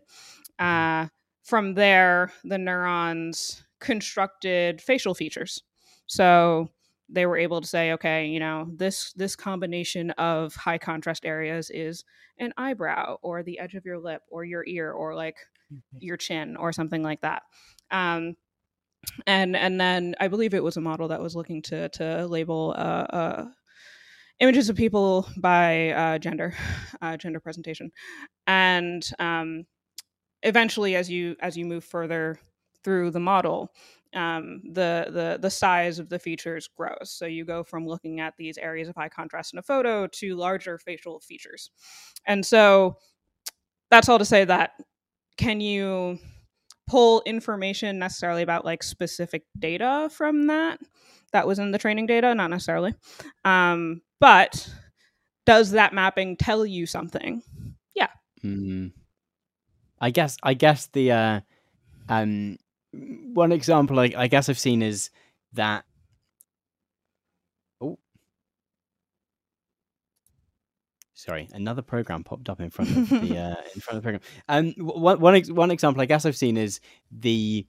Uh, 0.57 1.07
from 1.47 1.75
there, 1.75 2.29
the 2.43 2.57
neurons 2.57 3.63
constructed 3.79 4.81
facial 4.81 5.15
features. 5.15 5.63
So 6.05 6.67
they 7.07 7.25
were 7.25 7.37
able 7.37 7.61
to 7.61 7.67
say, 7.67 7.93
okay, 7.93 8.27
you 8.27 8.41
know, 8.41 8.67
this 8.75 9.13
this 9.13 9.37
combination 9.37 10.11
of 10.11 10.53
high 10.55 10.77
contrast 10.77 11.25
areas 11.25 11.69
is 11.69 12.03
an 12.37 12.53
eyebrow 12.57 13.17
or 13.21 13.43
the 13.43 13.59
edge 13.59 13.75
of 13.75 13.85
your 13.85 13.97
lip 13.97 14.23
or 14.29 14.43
your 14.43 14.65
ear 14.67 14.91
or 14.91 15.15
like 15.15 15.37
your 15.99 16.17
chin 16.17 16.57
or 16.57 16.73
something 16.73 17.01
like 17.01 17.21
that. 17.21 17.43
Um, 17.91 18.35
and 19.25 19.55
and 19.55 19.79
then 19.79 20.15
I 20.19 20.27
believe 20.27 20.53
it 20.53 20.63
was 20.63 20.75
a 20.75 20.81
model 20.81 21.07
that 21.07 21.21
was 21.21 21.33
looking 21.33 21.61
to 21.63 21.87
to 21.87 22.27
label 22.27 22.75
uh, 22.77 23.07
uh, 23.15 23.45
images 24.41 24.69
of 24.69 24.75
people 24.75 25.29
by 25.37 25.91
uh, 25.91 26.17
gender, 26.17 26.55
uh, 27.01 27.15
gender 27.15 27.39
presentation, 27.39 27.89
and 28.47 29.09
um, 29.17 29.65
eventually, 30.43 30.95
as 30.95 31.09
you 31.09 31.35
as 31.41 31.57
you 31.57 31.65
move 31.65 31.83
further 31.83 32.39
through 32.83 33.11
the 33.11 33.19
model, 33.19 33.73
um, 34.13 34.61
the 34.73 35.07
the 35.09 35.37
the 35.41 35.49
size 35.49 35.99
of 35.99 36.09
the 36.09 36.19
features 36.19 36.67
grows. 36.67 37.11
So 37.11 37.25
you 37.25 37.45
go 37.45 37.63
from 37.63 37.87
looking 37.87 38.19
at 38.19 38.35
these 38.37 38.57
areas 38.57 38.87
of 38.87 38.95
high 38.95 39.09
contrast 39.09 39.53
in 39.53 39.59
a 39.59 39.63
photo 39.63 40.07
to 40.07 40.35
larger 40.35 40.77
facial 40.77 41.19
features, 41.19 41.71
and 42.25 42.45
so 42.45 42.97
that's 43.89 44.09
all 44.09 44.19
to 44.19 44.25
say 44.25 44.45
that 44.45 44.71
can 45.37 45.61
you 45.61 46.19
pull 46.87 47.21
information 47.25 47.99
necessarily 47.99 48.41
about 48.41 48.65
like 48.65 48.83
specific 48.83 49.43
data 49.59 50.09
from 50.11 50.47
that 50.47 50.79
that 51.33 51.47
was 51.47 51.59
in 51.59 51.71
the 51.71 51.77
training 51.77 52.05
data? 52.05 52.33
Not 52.33 52.49
necessarily. 52.49 52.95
Um, 53.45 54.01
but 54.19 54.69
does 55.45 55.71
that 55.71 55.93
mapping 55.93 56.37
tell 56.37 56.65
you 56.65 56.85
something? 56.85 57.43
Mm. 58.43 58.91
I 59.99 60.09
guess 60.11 60.37
I 60.43 60.53
guess 60.53 60.87
the 60.87 61.11
uh, 61.11 61.39
um 62.09 62.57
one 62.91 63.51
example 63.51 63.99
I, 63.99 64.13
I 64.17 64.27
guess 64.27 64.49
I've 64.49 64.59
seen 64.59 64.81
is 64.81 65.09
that 65.53 65.85
oh. 67.81 67.97
Sorry 71.13 71.47
another 71.53 71.81
program 71.81 72.23
popped 72.23 72.47
up 72.49 72.61
in 72.61 72.69
front 72.69 72.95
of 72.95 73.09
the 73.09 73.37
uh, 73.37 73.55
in 73.73 73.81
front 73.81 73.97
of 73.97 74.03
the 74.03 74.11
program. 74.11 74.21
Um 74.49 74.73
one 74.77 75.19
one, 75.19 75.35
ex- 75.35 75.51
one 75.51 75.71
example 75.71 76.01
I 76.01 76.05
guess 76.05 76.25
I've 76.25 76.37
seen 76.37 76.57
is 76.57 76.79
the 77.11 77.65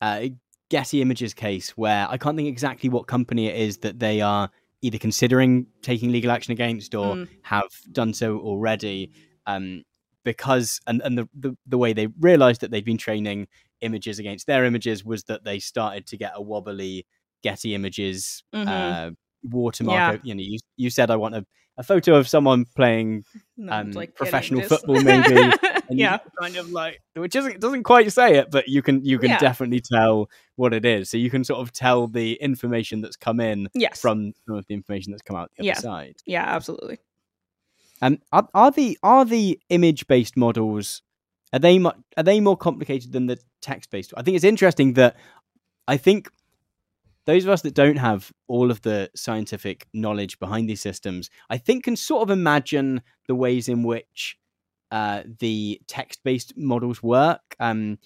uh, 0.00 0.26
Getty 0.70 1.02
Images 1.02 1.34
case 1.34 1.70
where 1.76 2.06
I 2.08 2.16
can't 2.18 2.36
think 2.36 2.48
exactly 2.48 2.88
what 2.88 3.06
company 3.06 3.46
it 3.48 3.56
is 3.56 3.78
that 3.78 3.98
they 3.98 4.20
are 4.20 4.50
either 4.82 4.98
considering 4.98 5.66
taking 5.82 6.10
legal 6.12 6.30
action 6.30 6.52
against 6.52 6.94
or 6.94 7.14
Mm. 7.16 7.28
have 7.42 7.70
done 7.92 8.12
so 8.14 8.38
already. 8.38 9.10
Um 9.46 9.82
because 10.24 10.80
and, 10.86 11.00
and 11.02 11.18
the, 11.18 11.28
the 11.38 11.56
the 11.66 11.78
way 11.78 11.92
they 11.92 12.08
realized 12.18 12.60
that 12.62 12.70
they'd 12.70 12.84
been 12.84 12.98
training 12.98 13.46
images 13.80 14.18
against 14.18 14.46
their 14.46 14.64
images 14.64 15.04
was 15.04 15.24
that 15.24 15.44
they 15.44 15.58
started 15.58 16.06
to 16.08 16.16
get 16.16 16.32
a 16.34 16.42
wobbly 16.42 17.06
Getty 17.42 17.74
images 17.74 18.42
Mhm. 18.54 18.66
uh, 18.68 19.10
watermark. 19.42 20.20
Yeah. 20.24 20.28
You 20.28 20.34
know, 20.34 20.42
you, 20.42 20.58
you 20.76 20.88
said 20.90 21.10
I 21.10 21.16
want 21.16 21.34
a, 21.34 21.44
a 21.76 21.82
photo 21.82 22.14
of 22.14 22.26
someone 22.26 22.64
playing, 22.74 23.24
No, 23.58 23.72
Um, 23.72 23.90
getting 23.90 24.12
professional 24.14 24.62
football, 24.62 25.00
maybe, 25.02 25.52
yeah 25.90 26.16
kind 26.40 26.56
of 26.56 26.70
like 26.70 27.00
which 27.14 27.36
isn't 27.36 27.60
doesn't 27.60 27.82
quite 27.82 28.10
say 28.12 28.36
it, 28.38 28.50
but 28.50 28.66
you 28.68 28.80
can 28.80 29.04
you 29.04 29.18
can 29.18 29.28
Yeah. 29.30 29.38
definitely 29.38 29.80
tell 29.80 30.30
what 30.56 30.72
it 30.72 30.86
is. 30.86 31.10
So 31.10 31.18
you 31.18 31.28
can 31.28 31.44
sort 31.44 31.60
of 31.60 31.72
tell 31.72 32.06
the 32.08 32.34
information 32.34 33.02
that's 33.02 33.16
come 33.16 33.38
in 33.40 33.68
yes 33.74 34.00
from 34.00 34.32
some 34.46 34.56
of 34.56 34.64
the 34.66 34.72
information 34.74 35.12
that's 35.12 35.22
come 35.22 35.36
out 35.36 35.50
the 35.58 35.62
other 35.62 35.66
Yeah. 35.66 35.74
side. 35.74 36.16
yeah 36.24 36.44
absolutely 36.46 36.98
Um, 38.04 38.18
are, 38.32 38.46
are 38.52 38.70
the 38.70 38.98
are 39.02 39.24
the 39.24 39.58
image 39.70 40.06
based 40.06 40.36
models 40.36 41.00
are 41.54 41.58
they 41.58 41.78
mu- 41.78 41.92
are 42.18 42.22
they 42.22 42.38
more 42.38 42.56
complicated 42.56 43.12
than 43.12 43.26
the 43.26 43.38
text 43.62 43.90
based? 43.90 44.12
I 44.14 44.22
think 44.22 44.34
it's 44.34 44.44
interesting 44.44 44.92
that 44.94 45.16
I 45.88 45.96
think 45.96 46.28
those 47.24 47.44
of 47.44 47.50
us 47.50 47.62
that 47.62 47.72
don't 47.72 47.96
have 47.96 48.30
all 48.46 48.70
of 48.70 48.82
the 48.82 49.10
scientific 49.16 49.86
knowledge 49.94 50.38
behind 50.38 50.68
these 50.68 50.82
systems, 50.82 51.30
I 51.48 51.56
think 51.56 51.84
can 51.84 51.96
sort 51.96 52.22
of 52.22 52.30
imagine 52.30 53.00
the 53.26 53.34
ways 53.34 53.70
in 53.70 53.84
which 53.84 54.36
uh, 54.90 55.22
the 55.38 55.80
text 55.86 56.20
based 56.24 56.52
models 56.58 57.02
work. 57.02 57.56
Um, 57.58 57.98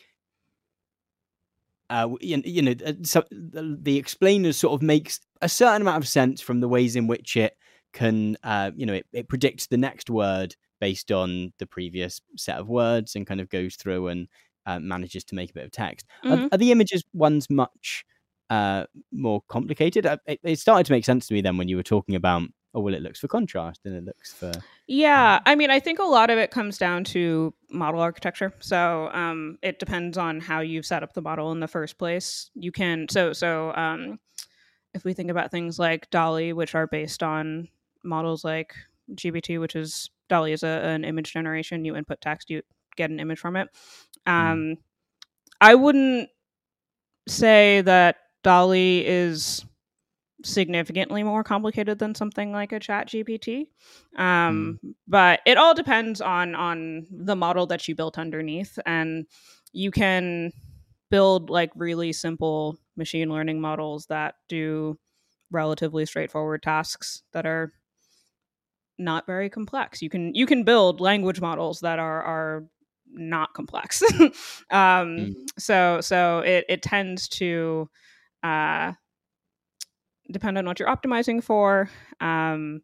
uh, 1.90 2.10
you, 2.20 2.40
you 2.44 2.62
know, 2.62 2.74
uh, 2.86 2.92
so 3.02 3.24
the, 3.32 3.96
explainers 3.96 4.58
sort 4.58 4.74
of 4.74 4.82
makes 4.82 5.18
a 5.42 5.48
certain 5.48 5.82
amount 5.82 6.04
of 6.04 6.08
sense 6.08 6.40
from 6.40 6.60
the 6.60 6.68
ways 6.68 6.94
in 6.94 7.08
which 7.08 7.36
it 7.36 7.56
can, 7.92 8.36
uh, 8.42 8.70
you 8.76 8.86
know, 8.86 8.94
it, 8.94 9.06
it 9.12 9.28
predicts 9.28 9.66
the 9.66 9.76
next 9.76 10.10
word 10.10 10.56
based 10.80 11.10
on 11.10 11.52
the 11.58 11.66
previous 11.66 12.20
set 12.36 12.58
of 12.58 12.68
words 12.68 13.16
and 13.16 13.26
kind 13.26 13.40
of 13.40 13.48
goes 13.48 13.76
through 13.76 14.08
and 14.08 14.28
uh, 14.66 14.78
manages 14.78 15.24
to 15.24 15.34
make 15.34 15.50
a 15.50 15.54
bit 15.54 15.64
of 15.64 15.70
text. 15.70 16.06
Are, 16.24 16.36
Mhm. 16.36 16.48
are 16.52 16.58
the 16.58 16.70
images 16.72 17.02
ones 17.12 17.48
much 17.50 18.04
uh, 18.50 18.84
more 19.12 19.42
complicated? 19.48 20.06
Uh, 20.06 20.18
It, 20.26 20.40
it 20.42 20.58
started 20.58 20.86
to 20.86 20.92
make 20.92 21.04
sense 21.04 21.26
to 21.28 21.34
me 21.34 21.40
then 21.40 21.56
when 21.56 21.68
you 21.68 21.76
were 21.76 21.82
talking 21.82 22.14
about, 22.14 22.42
oh, 22.74 22.80
well, 22.80 22.94
it 22.94 23.02
looks 23.02 23.18
for 23.20 23.28
contrast 23.28 23.80
and 23.84 23.94
it 23.94 24.04
looks 24.04 24.32
for 24.34 24.52
Yeah, 24.86 25.40
I 25.44 25.54
mean, 25.54 25.70
I 25.70 25.80
think 25.80 25.98
a 25.98 26.04
lot 26.04 26.30
of 26.30 26.38
it 26.38 26.50
comes 26.50 26.78
down 26.78 27.04
to 27.04 27.52
model 27.70 28.00
architecture. 28.00 28.52
So 28.60 29.10
um, 29.12 29.58
it 29.62 29.78
depends 29.78 30.16
on 30.16 30.40
how 30.40 30.60
you've 30.60 30.86
set 30.86 31.02
up 31.02 31.12
the 31.14 31.22
model 31.22 31.50
in 31.52 31.60
the 31.60 31.68
first 31.68 31.98
place. 31.98 32.50
You 32.54 32.72
can 32.72 33.06
so 33.08 33.32
so 33.32 33.74
um, 33.74 34.18
if 34.94 35.04
we 35.04 35.12
think 35.14 35.30
about 35.30 35.50
things 35.50 35.78
like 35.78 36.08
DALL-E, 36.10 36.52
which 36.52 36.74
are 36.74 36.86
based 36.86 37.22
on 37.22 37.68
models 38.04 38.44
like 38.44 38.74
GPT, 39.14 39.60
which 39.60 39.76
is 39.76 40.10
DALL-E 40.28 40.52
is 40.52 40.62
a, 40.62 40.66
an 40.66 41.04
image 41.04 41.32
generation. 41.32 41.84
You 41.84 41.96
input 41.96 42.20
text, 42.20 42.50
you 42.50 42.62
get 42.96 43.10
an 43.10 43.20
image 43.20 43.38
from 43.38 43.56
it. 43.56 43.68
Hmm. 44.26 44.32
Um. 44.32 44.76
I 45.60 45.74
wouldn't 45.74 46.28
say 47.26 47.80
that 47.80 48.16
DALL-E 48.44 49.04
is 49.04 49.64
significantly 50.44 51.22
more 51.22 51.42
complicated 51.42 51.98
than 51.98 52.14
something 52.14 52.52
like 52.52 52.70
a 52.70 52.78
chat 52.78 53.08
gpt 53.08 53.66
um, 54.16 54.78
mm. 54.84 54.94
but 55.08 55.40
it 55.46 55.58
all 55.58 55.74
depends 55.74 56.20
on 56.20 56.54
on 56.54 57.06
the 57.10 57.34
model 57.34 57.66
that 57.66 57.88
you 57.88 57.94
built 57.94 58.18
underneath 58.18 58.78
and 58.86 59.26
you 59.72 59.90
can 59.90 60.52
build 61.10 61.50
like 61.50 61.70
really 61.74 62.12
simple 62.12 62.78
machine 62.96 63.28
learning 63.28 63.60
models 63.60 64.06
that 64.06 64.36
do 64.48 64.96
relatively 65.50 66.06
straightforward 66.06 66.62
tasks 66.62 67.22
that 67.32 67.46
are 67.46 67.72
not 68.98 69.26
very 69.26 69.48
complex 69.48 70.02
you 70.02 70.10
can 70.10 70.34
you 70.34 70.46
can 70.46 70.64
build 70.64 71.00
language 71.00 71.40
models 71.40 71.80
that 71.80 71.98
are 71.98 72.22
are 72.22 72.64
not 73.10 73.54
complex 73.54 74.02
um, 74.20 74.30
mm. 74.70 75.34
so 75.58 76.00
so 76.00 76.40
it, 76.40 76.64
it 76.68 76.82
tends 76.82 77.28
to 77.28 77.88
uh, 78.42 78.92
depend 80.30 80.58
on 80.58 80.66
what 80.66 80.78
you're 80.78 80.88
optimizing 80.88 81.42
for 81.42 81.88
um, 82.20 82.80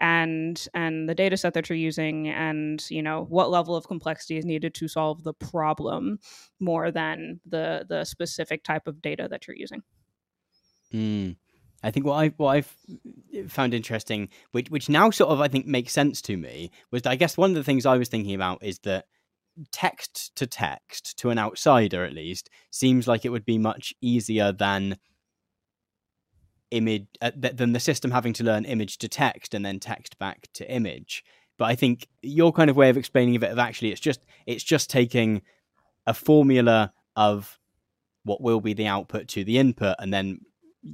and 0.00 0.68
and 0.74 1.08
the 1.08 1.14
data 1.14 1.36
set 1.36 1.54
that 1.54 1.68
you're 1.68 1.78
using 1.78 2.28
and 2.28 2.88
you 2.90 3.02
know 3.02 3.26
what 3.28 3.50
level 3.50 3.74
of 3.74 3.86
complexity 3.88 4.36
is 4.36 4.44
needed 4.44 4.74
to 4.74 4.88
solve 4.88 5.22
the 5.24 5.34
problem 5.34 6.18
more 6.60 6.90
than 6.90 7.40
the 7.46 7.84
the 7.88 8.04
specific 8.04 8.62
type 8.62 8.86
of 8.86 9.02
data 9.02 9.26
that 9.28 9.46
you're 9.46 9.56
using 9.56 9.82
mm. 10.92 11.36
I 11.82 11.90
think 11.90 12.06
what 12.06 12.14
I 12.14 12.28
what 12.36 12.56
I've 12.56 12.76
found 13.48 13.72
interesting, 13.72 14.28
which 14.52 14.70
which 14.70 14.88
now 14.88 15.10
sort 15.10 15.30
of 15.30 15.40
I 15.40 15.48
think 15.48 15.66
makes 15.66 15.92
sense 15.92 16.20
to 16.22 16.36
me, 16.36 16.70
was 16.90 17.06
I 17.06 17.16
guess 17.16 17.36
one 17.36 17.50
of 17.50 17.56
the 17.56 17.64
things 17.64 17.86
I 17.86 17.96
was 17.96 18.08
thinking 18.08 18.34
about 18.34 18.62
is 18.62 18.80
that 18.80 19.06
text 19.72 20.34
to 20.36 20.46
text 20.46 21.18
to 21.18 21.30
an 21.30 21.38
outsider 21.38 22.04
at 22.04 22.14
least 22.14 22.48
seems 22.70 23.08
like 23.08 23.24
it 23.24 23.30
would 23.30 23.44
be 23.44 23.58
much 23.58 23.94
easier 24.00 24.52
than 24.52 24.96
image 26.70 27.06
uh, 27.22 27.30
th- 27.30 27.56
than 27.56 27.72
the 27.72 27.80
system 27.80 28.10
having 28.10 28.32
to 28.34 28.44
learn 28.44 28.64
image 28.64 28.98
to 28.98 29.08
text 29.08 29.54
and 29.54 29.64
then 29.64 29.80
text 29.80 30.18
back 30.18 30.48
to 30.54 30.70
image. 30.70 31.24
But 31.58 31.66
I 31.66 31.74
think 31.74 32.06
your 32.22 32.52
kind 32.52 32.70
of 32.70 32.76
way 32.76 32.88
of 32.90 32.96
explaining 32.96 33.34
it 33.34 33.42
of 33.42 33.58
actually 33.58 33.92
it's 33.92 34.00
just 34.00 34.24
it's 34.46 34.64
just 34.64 34.90
taking 34.90 35.42
a 36.06 36.14
formula 36.14 36.92
of 37.16 37.58
what 38.24 38.40
will 38.40 38.60
be 38.60 38.74
the 38.74 38.86
output 38.86 39.28
to 39.28 39.44
the 39.44 39.58
input 39.58 39.96
and 39.98 40.12
then 40.12 40.40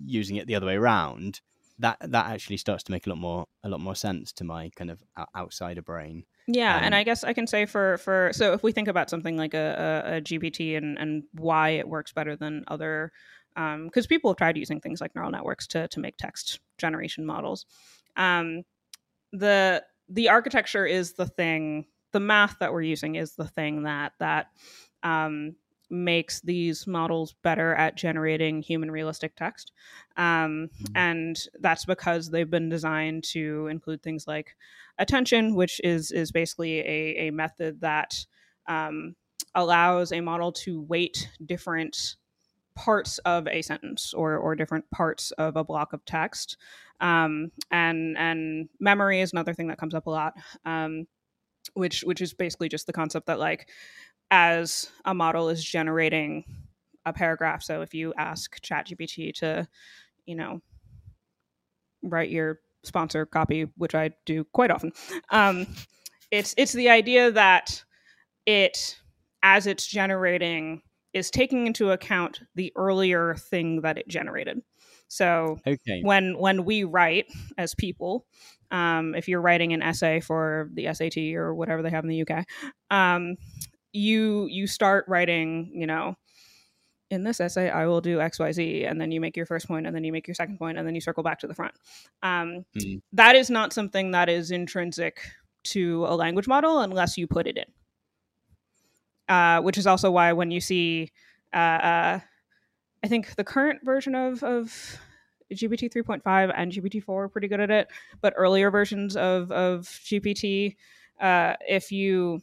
using 0.04 0.36
it 0.36 0.46
the 0.46 0.54
other 0.54 0.66
way 0.66 0.76
around 0.76 1.40
that 1.78 1.96
that 2.00 2.26
actually 2.26 2.56
starts 2.56 2.84
to 2.84 2.92
make 2.92 3.06
a 3.06 3.10
lot 3.10 3.18
more 3.18 3.46
a 3.64 3.68
lot 3.68 3.80
more 3.80 3.96
sense 3.96 4.32
to 4.32 4.44
my 4.44 4.70
kind 4.76 4.90
of 4.90 5.02
outsider 5.36 5.82
brain 5.82 6.24
yeah 6.46 6.76
um, 6.76 6.84
and 6.84 6.94
i 6.94 7.02
guess 7.02 7.24
i 7.24 7.32
can 7.32 7.46
say 7.46 7.66
for 7.66 7.98
for 7.98 8.30
so 8.32 8.52
if 8.52 8.62
we 8.62 8.70
think 8.70 8.86
about 8.86 9.10
something 9.10 9.36
like 9.36 9.54
a, 9.54 10.04
a, 10.06 10.16
a 10.16 10.20
gpt 10.20 10.76
and 10.76 10.98
and 10.98 11.24
why 11.32 11.70
it 11.70 11.88
works 11.88 12.12
better 12.12 12.36
than 12.36 12.64
other 12.68 13.10
because 13.54 14.04
um, 14.04 14.08
people 14.08 14.30
have 14.30 14.36
tried 14.36 14.56
using 14.56 14.80
things 14.80 15.00
like 15.00 15.14
neural 15.14 15.30
networks 15.30 15.66
to 15.68 15.86
to 15.88 16.00
make 16.00 16.16
text 16.16 16.60
generation 16.78 17.24
models. 17.24 17.66
Um, 18.16 18.62
the 19.32 19.84
the 20.08 20.28
architecture 20.28 20.84
is 20.86 21.12
the 21.12 21.26
thing. 21.26 21.86
The 22.12 22.20
math 22.20 22.58
that 22.60 22.72
we're 22.72 22.82
using 22.82 23.14
is 23.14 23.34
the 23.34 23.46
thing 23.46 23.84
that 23.84 24.12
that 24.18 24.48
um, 25.02 25.56
makes 25.90 26.40
these 26.40 26.86
models 26.86 27.34
better 27.42 27.74
at 27.74 27.96
generating 27.96 28.62
human 28.62 28.90
realistic 28.90 29.36
text. 29.36 29.72
Um, 30.16 30.70
mm-hmm. 30.72 30.96
And 30.96 31.40
that's 31.60 31.84
because 31.84 32.30
they've 32.30 32.50
been 32.50 32.68
designed 32.68 33.24
to 33.32 33.68
include 33.68 34.02
things 34.02 34.26
like 34.26 34.56
attention, 34.98 35.54
which 35.54 35.80
is 35.84 36.10
is 36.10 36.32
basically 36.32 36.80
a, 36.80 37.28
a 37.28 37.30
method 37.30 37.80
that 37.80 38.24
um, 38.66 39.14
allows 39.54 40.12
a 40.12 40.20
model 40.20 40.52
to 40.52 40.82
weight 40.82 41.28
different 41.44 42.16
parts 42.74 43.18
of 43.18 43.46
a 43.46 43.62
sentence 43.62 44.12
or, 44.14 44.36
or 44.36 44.56
different 44.56 44.90
parts 44.90 45.30
of 45.32 45.56
a 45.56 45.64
block 45.64 45.92
of 45.92 46.04
text. 46.04 46.56
Um, 47.00 47.50
and 47.70 48.16
and 48.16 48.68
memory 48.80 49.20
is 49.20 49.32
another 49.32 49.54
thing 49.54 49.68
that 49.68 49.78
comes 49.78 49.94
up 49.94 50.06
a 50.06 50.10
lot, 50.10 50.34
um, 50.64 51.06
which 51.74 52.02
which 52.02 52.20
is 52.20 52.34
basically 52.34 52.68
just 52.68 52.86
the 52.86 52.92
concept 52.92 53.26
that 53.26 53.38
like 53.38 53.68
as 54.34 54.90
a 55.04 55.14
model 55.14 55.48
is 55.48 55.62
generating 55.62 56.42
a 57.06 57.12
paragraph. 57.12 57.62
So 57.62 57.82
if 57.82 57.94
you 57.94 58.12
ask 58.18 58.60
ChatGPT 58.60 59.32
to, 59.34 59.68
you 60.26 60.34
know, 60.34 60.60
write 62.02 62.30
your 62.30 62.58
sponsor 62.82 63.26
copy, 63.26 63.68
which 63.76 63.94
I 63.94 64.10
do 64.26 64.42
quite 64.52 64.72
often, 64.72 64.90
um, 65.30 65.68
it's 66.32 66.52
it's 66.58 66.72
the 66.72 66.88
idea 66.88 67.30
that 67.30 67.84
it 68.44 68.98
as 69.44 69.68
it's 69.68 69.86
generating 69.86 70.82
is 71.12 71.30
taking 71.30 71.68
into 71.68 71.92
account 71.92 72.40
the 72.56 72.72
earlier 72.74 73.36
thing 73.36 73.82
that 73.82 73.98
it 73.98 74.08
generated. 74.08 74.60
So 75.06 75.60
okay. 75.64 76.00
when 76.02 76.36
when 76.38 76.64
we 76.64 76.82
write 76.82 77.26
as 77.56 77.72
people, 77.76 78.26
um, 78.72 79.14
if 79.14 79.28
you're 79.28 79.40
writing 79.40 79.72
an 79.74 79.82
essay 79.82 80.18
for 80.18 80.70
the 80.74 80.92
SAT 80.92 81.36
or 81.36 81.54
whatever 81.54 81.82
they 81.82 81.90
have 81.90 82.02
in 82.02 82.10
the 82.10 82.26
UK, 82.28 82.44
um, 82.90 83.36
you 83.94 84.46
you 84.50 84.66
start 84.66 85.06
writing, 85.08 85.70
you 85.72 85.86
know, 85.86 86.16
in 87.10 87.24
this 87.24 87.40
essay 87.40 87.70
I 87.70 87.86
will 87.86 88.02
do 88.02 88.20
X 88.20 88.38
Y 88.38 88.52
Z, 88.52 88.84
and 88.84 89.00
then 89.00 89.10
you 89.10 89.20
make 89.20 89.36
your 89.36 89.46
first 89.46 89.66
point, 89.66 89.86
and 89.86 89.96
then 89.96 90.04
you 90.04 90.12
make 90.12 90.28
your 90.28 90.34
second 90.34 90.58
point, 90.58 90.76
and 90.76 90.86
then 90.86 90.94
you 90.94 91.00
circle 91.00 91.22
back 91.22 91.38
to 91.40 91.46
the 91.46 91.54
front. 91.54 91.74
Um, 92.22 92.66
mm. 92.76 93.00
That 93.12 93.36
is 93.36 93.48
not 93.48 93.72
something 93.72 94.10
that 94.10 94.28
is 94.28 94.50
intrinsic 94.50 95.20
to 95.64 96.04
a 96.06 96.14
language 96.14 96.46
model 96.46 96.80
unless 96.80 97.16
you 97.16 97.26
put 97.26 97.46
it 97.46 97.56
in 97.56 97.64
uh, 99.28 99.60
which 99.60 99.78
is 99.78 99.86
also 99.86 100.10
why 100.10 100.32
when 100.32 100.50
you 100.50 100.60
see, 100.60 101.10
uh, 101.52 101.56
uh, 101.56 102.20
I 103.02 103.08
think 103.08 103.34
the 103.36 103.44
current 103.44 103.84
version 103.84 104.14
of 104.14 104.42
of 104.42 104.98
GPT 105.52 105.92
3.5 105.92 106.52
and 106.56 106.72
GPT 106.72 107.02
4 107.02 107.24
are 107.24 107.28
pretty 107.28 107.48
good 107.48 107.60
at 107.60 107.70
it, 107.70 107.88
but 108.20 108.34
earlier 108.36 108.70
versions 108.70 109.16
of 109.16 109.50
of 109.52 109.82
GPT, 109.82 110.76
uh, 111.20 111.54
if 111.68 111.92
you 111.92 112.40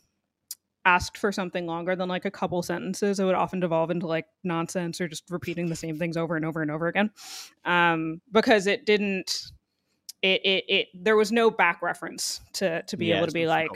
asked 0.85 1.17
for 1.17 1.31
something 1.31 1.65
longer 1.65 1.95
than 1.95 2.09
like 2.09 2.25
a 2.25 2.31
couple 2.31 2.61
sentences, 2.61 3.19
it 3.19 3.25
would 3.25 3.35
often 3.35 3.59
devolve 3.59 3.91
into 3.91 4.07
like 4.07 4.25
nonsense 4.43 4.99
or 4.99 5.07
just 5.07 5.29
repeating 5.29 5.67
the 5.67 5.75
same 5.75 5.97
things 5.97 6.17
over 6.17 6.35
and 6.35 6.45
over 6.45 6.61
and 6.61 6.71
over 6.71 6.87
again, 6.87 7.11
um, 7.65 8.21
because 8.31 8.67
it 8.67 8.85
didn't. 8.85 9.51
It, 10.21 10.41
it, 10.45 10.63
it 10.67 10.87
there 10.93 11.15
was 11.15 11.31
no 11.31 11.49
back 11.49 11.81
reference 11.81 12.41
to 12.53 12.83
to 12.83 12.95
be 12.97 13.07
yeah, 13.07 13.17
able 13.17 13.25
to 13.25 13.33
be 13.33 13.47
like 13.47 13.69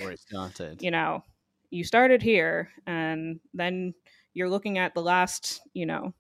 you 0.80 0.92
know 0.92 1.24
you 1.72 1.84
started 1.84 2.22
here 2.22 2.70
and 2.86 3.40
then 3.54 3.94
you're 4.34 4.50
looking 4.50 4.78
at 4.78 4.94
the 4.94 5.02
last, 5.02 5.62
you 5.74 5.86
know, 5.86 6.14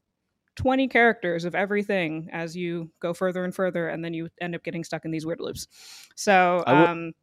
20 0.55 0.87
characters 0.87 1.45
of 1.45 1.53
everything 1.53 2.29
as 2.31 2.55
you 2.55 2.89
go 3.01 3.13
further 3.13 3.43
and 3.43 3.53
further 3.53 3.89
and 3.89 4.03
then 4.03 4.13
you 4.13 4.29
end 4.39 4.55
up 4.55 4.63
getting 4.63 4.83
stuck 4.83 5.05
in 5.05 5.11
these 5.11 5.25
weird 5.25 5.41
loops. 5.41 5.67
So, 6.15 6.63
um, 6.65 7.13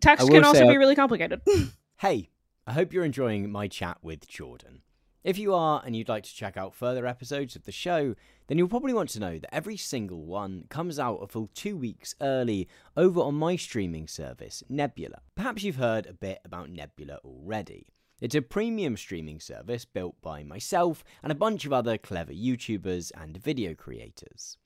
text 0.00 0.28
can 0.28 0.44
also 0.44 0.68
be 0.68 0.76
really 0.76 0.94
complicated. 0.94 1.40
hey, 1.96 2.28
I 2.66 2.72
hope 2.72 2.94
you're 2.94 3.04
enjoying 3.04 3.52
my 3.52 3.68
chat 3.68 3.98
with 4.00 4.26
Jordan. 4.26 4.80
If 5.22 5.36
you 5.36 5.52
are 5.52 5.82
and 5.84 5.94
you'd 5.94 6.08
like 6.08 6.24
to 6.24 6.34
check 6.34 6.56
out 6.56 6.74
further 6.74 7.06
episodes 7.06 7.54
of 7.56 7.64
the 7.64 7.72
show, 7.72 8.14
then 8.46 8.56
you'll 8.56 8.68
probably 8.68 8.94
want 8.94 9.10
to 9.10 9.20
know 9.20 9.38
that 9.38 9.54
every 9.54 9.76
single 9.76 10.24
one 10.24 10.64
comes 10.70 10.98
out 10.98 11.16
a 11.16 11.26
full 11.26 11.50
two 11.54 11.76
weeks 11.76 12.14
early 12.22 12.66
over 12.96 13.20
on 13.20 13.34
my 13.34 13.56
streaming 13.56 14.08
service, 14.08 14.62
Nebula. 14.70 15.20
Perhaps 15.34 15.62
you've 15.62 15.76
heard 15.76 16.06
a 16.06 16.14
bit 16.14 16.40
about 16.42 16.70
Nebula 16.70 17.18
already. 17.22 17.88
It's 18.18 18.34
a 18.34 18.40
premium 18.40 18.96
streaming 18.96 19.40
service 19.40 19.84
built 19.84 20.16
by 20.22 20.42
myself 20.42 21.04
and 21.22 21.30
a 21.30 21.34
bunch 21.34 21.66
of 21.66 21.72
other 21.74 21.98
clever 21.98 22.32
YouTubers 22.32 23.12
and 23.14 23.36
video 23.36 23.74
creators. 23.74 24.56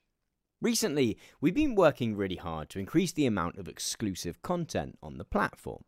Recently, 0.61 1.17
we've 1.41 1.53
been 1.53 1.75
working 1.75 2.15
really 2.15 2.37
hard 2.37 2.69
to 2.69 2.79
increase 2.79 3.11
the 3.11 3.25
amount 3.25 3.57
of 3.57 3.67
exclusive 3.67 4.41
content 4.41 4.97
on 5.03 5.17
the 5.17 5.25
platform. 5.25 5.83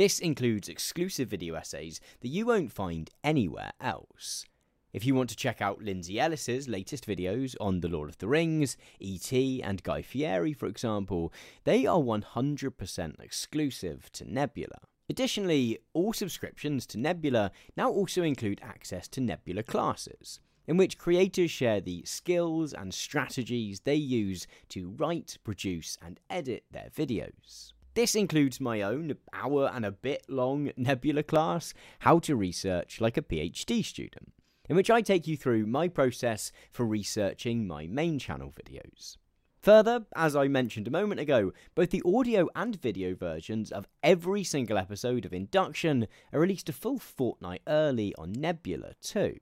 This 0.00 0.18
includes 0.18 0.70
exclusive 0.70 1.28
video 1.28 1.56
essays 1.56 2.00
that 2.22 2.28
you 2.28 2.46
won't 2.46 2.72
find 2.72 3.10
anywhere 3.22 3.72
else. 3.82 4.46
If 4.94 5.04
you 5.04 5.14
want 5.14 5.28
to 5.28 5.36
check 5.36 5.60
out 5.60 5.82
Lindsay 5.82 6.18
Ellis's 6.18 6.68
latest 6.68 7.06
videos 7.06 7.54
on 7.60 7.80
The 7.80 7.88
Lord 7.88 8.08
of 8.08 8.16
the 8.16 8.26
Rings, 8.26 8.78
E.T., 8.98 9.62
and 9.62 9.82
Guy 9.82 10.00
Fieri, 10.00 10.54
for 10.54 10.64
example, 10.64 11.34
they 11.64 11.84
are 11.84 11.98
100% 11.98 13.20
exclusive 13.20 14.10
to 14.12 14.24
Nebula. 14.24 14.78
Additionally, 15.10 15.80
all 15.92 16.14
subscriptions 16.14 16.86
to 16.86 16.98
Nebula 16.98 17.50
now 17.76 17.90
also 17.90 18.22
include 18.22 18.62
access 18.64 19.06
to 19.08 19.20
Nebula 19.20 19.64
classes, 19.64 20.40
in 20.66 20.78
which 20.78 20.96
creators 20.96 21.50
share 21.50 21.82
the 21.82 22.02
skills 22.06 22.72
and 22.72 22.94
strategies 22.94 23.80
they 23.80 23.96
use 23.96 24.46
to 24.70 24.94
write, 24.96 25.36
produce, 25.44 25.98
and 26.00 26.18
edit 26.30 26.64
their 26.70 26.88
videos. 26.88 27.74
This 27.94 28.14
includes 28.14 28.60
my 28.60 28.82
own 28.82 29.16
hour 29.32 29.68
and 29.74 29.84
a 29.84 29.90
bit 29.90 30.24
long 30.28 30.70
Nebula 30.76 31.24
class, 31.24 31.74
How 32.00 32.20
to 32.20 32.36
Research 32.36 33.00
Like 33.00 33.16
a 33.16 33.22
PhD 33.22 33.84
Student, 33.84 34.32
in 34.68 34.76
which 34.76 34.90
I 34.90 35.02
take 35.02 35.26
you 35.26 35.36
through 35.36 35.66
my 35.66 35.88
process 35.88 36.52
for 36.70 36.86
researching 36.86 37.66
my 37.66 37.88
main 37.88 38.20
channel 38.20 38.52
videos. 38.52 39.16
Further, 39.62 40.06
as 40.14 40.36
I 40.36 40.46
mentioned 40.46 40.86
a 40.86 40.92
moment 40.92 41.20
ago, 41.20 41.52
both 41.74 41.90
the 41.90 42.02
audio 42.06 42.48
and 42.54 42.80
video 42.80 43.16
versions 43.16 43.72
of 43.72 43.88
every 44.04 44.44
single 44.44 44.78
episode 44.78 45.24
of 45.24 45.32
Induction 45.32 46.06
are 46.32 46.40
released 46.40 46.68
a 46.68 46.72
full 46.72 47.00
fortnight 47.00 47.62
early 47.66 48.14
on 48.16 48.30
Nebula 48.32 48.92
too. 49.02 49.36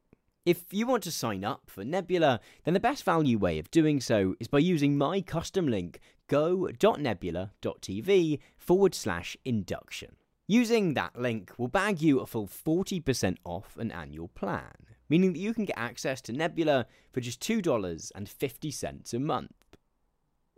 If 0.46 0.72
you 0.72 0.86
want 0.86 1.02
to 1.02 1.12
sign 1.12 1.44
up 1.44 1.64
for 1.66 1.84
Nebula, 1.84 2.40
then 2.64 2.72
the 2.72 2.80
best 2.80 3.04
value 3.04 3.36
way 3.36 3.58
of 3.58 3.70
doing 3.70 4.00
so 4.00 4.34
is 4.40 4.48
by 4.48 4.60
using 4.60 4.96
my 4.96 5.20
custom 5.20 5.68
link 5.68 6.00
go.nebula.tv 6.28 8.38
forward 8.56 8.94
slash 8.94 9.36
induction. 9.44 10.14
Using 10.46 10.94
that 10.94 11.18
link 11.18 11.52
will 11.58 11.68
bag 11.68 12.00
you 12.00 12.20
a 12.20 12.26
full 12.26 12.46
40% 12.46 13.38
off 13.44 13.76
an 13.76 13.90
annual 13.90 14.28
plan, 14.28 14.72
meaning 15.08 15.32
that 15.32 15.40
you 15.40 15.52
can 15.52 15.64
get 15.64 15.76
access 15.76 16.20
to 16.22 16.32
Nebula 16.32 16.86
for 17.12 17.20
just 17.20 17.40
$2.50 17.40 19.14
a 19.14 19.18
month 19.18 19.50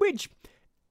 which 0.01 0.31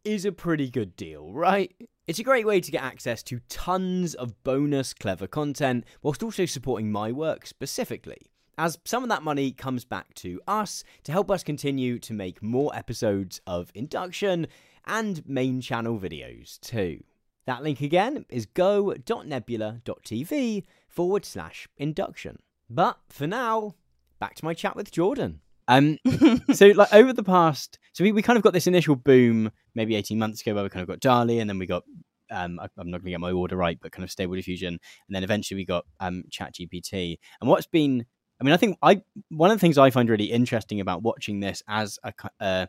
is 0.05 0.23
a 0.23 0.31
pretty 0.31 0.69
good 0.69 0.95
deal, 0.95 1.33
right? 1.33 1.73
It's 2.05 2.19
a 2.19 2.23
great 2.23 2.45
way 2.45 2.61
to 2.61 2.71
get 2.71 2.83
access 2.83 3.23
to 3.23 3.39
tons 3.49 4.13
of 4.13 4.43
bonus 4.43 4.93
clever 4.93 5.25
content 5.25 5.83
whilst 6.03 6.21
also 6.21 6.45
supporting 6.45 6.91
my 6.91 7.11
work 7.11 7.47
specifically, 7.47 8.29
as 8.59 8.77
some 8.85 9.01
of 9.01 9.09
that 9.09 9.23
money 9.23 9.51
comes 9.51 9.83
back 9.83 10.13
to 10.15 10.39
us 10.47 10.83
to 11.05 11.11
help 11.11 11.31
us 11.31 11.43
continue 11.43 11.97
to 11.99 12.13
make 12.13 12.43
more 12.43 12.73
episodes 12.75 13.41
of 13.47 13.71
Induction 13.73 14.45
and 14.89 15.27
main 15.27 15.61
channel 15.61 15.99
videos 15.99 16.59
too. 16.59 17.03
That 17.45 17.63
link 17.63 17.81
again 17.81 18.25
is 18.29 18.45
go.nebula.tv 18.45 20.63
forward 20.87 21.25
slash 21.25 21.67
induction. 21.77 22.37
But 22.69 22.99
for 23.09 23.25
now, 23.25 23.75
back 24.19 24.35
to 24.35 24.45
my 24.45 24.53
chat 24.53 24.75
with 24.75 24.91
Jordan. 24.91 25.41
Um, 25.67 25.97
so 26.53 26.67
like 26.67 26.93
over 26.93 27.13
the 27.13 27.23
past, 27.23 27.79
so 27.93 28.03
we, 28.03 28.11
we 28.11 28.21
kind 28.21 28.37
of 28.37 28.43
got 28.43 28.53
this 28.53 28.67
initial 28.67 28.95
boom 28.95 29.51
maybe 29.75 29.95
18 29.95 30.19
months 30.19 30.41
ago 30.41 30.53
where 30.53 30.63
we 30.63 30.69
kind 30.69 30.81
of 30.81 30.87
got 30.87 30.99
DALL-E 30.99 31.39
and 31.39 31.49
then 31.49 31.59
we 31.59 31.65
got, 31.65 31.83
um, 32.31 32.59
I, 32.59 32.65
am 32.79 32.91
not 32.91 32.99
going 32.99 33.05
to 33.05 33.11
get 33.11 33.19
my 33.19 33.31
order 33.31 33.55
right, 33.55 33.79
but 33.81 33.91
kind 33.91 34.03
of 34.03 34.11
Stable 34.11 34.35
Diffusion. 34.35 34.79
And 35.07 35.15
then 35.15 35.23
eventually 35.23 35.55
we 35.55 35.65
got 35.65 35.85
um, 35.99 36.23
ChatGPT. 36.29 37.17
And 37.39 37.49
what's 37.49 37.67
been, 37.67 38.05
I 38.41 38.43
mean, 38.43 38.53
I 38.53 38.57
think 38.57 38.77
I, 38.81 39.01
one 39.29 39.51
of 39.51 39.57
the 39.57 39.61
things 39.61 39.77
I 39.77 39.91
find 39.91 40.09
really 40.09 40.31
interesting 40.31 40.81
about 40.81 41.03
watching 41.03 41.39
this 41.39 41.63
as 41.67 41.99
a, 42.03 42.13
a 42.39 42.67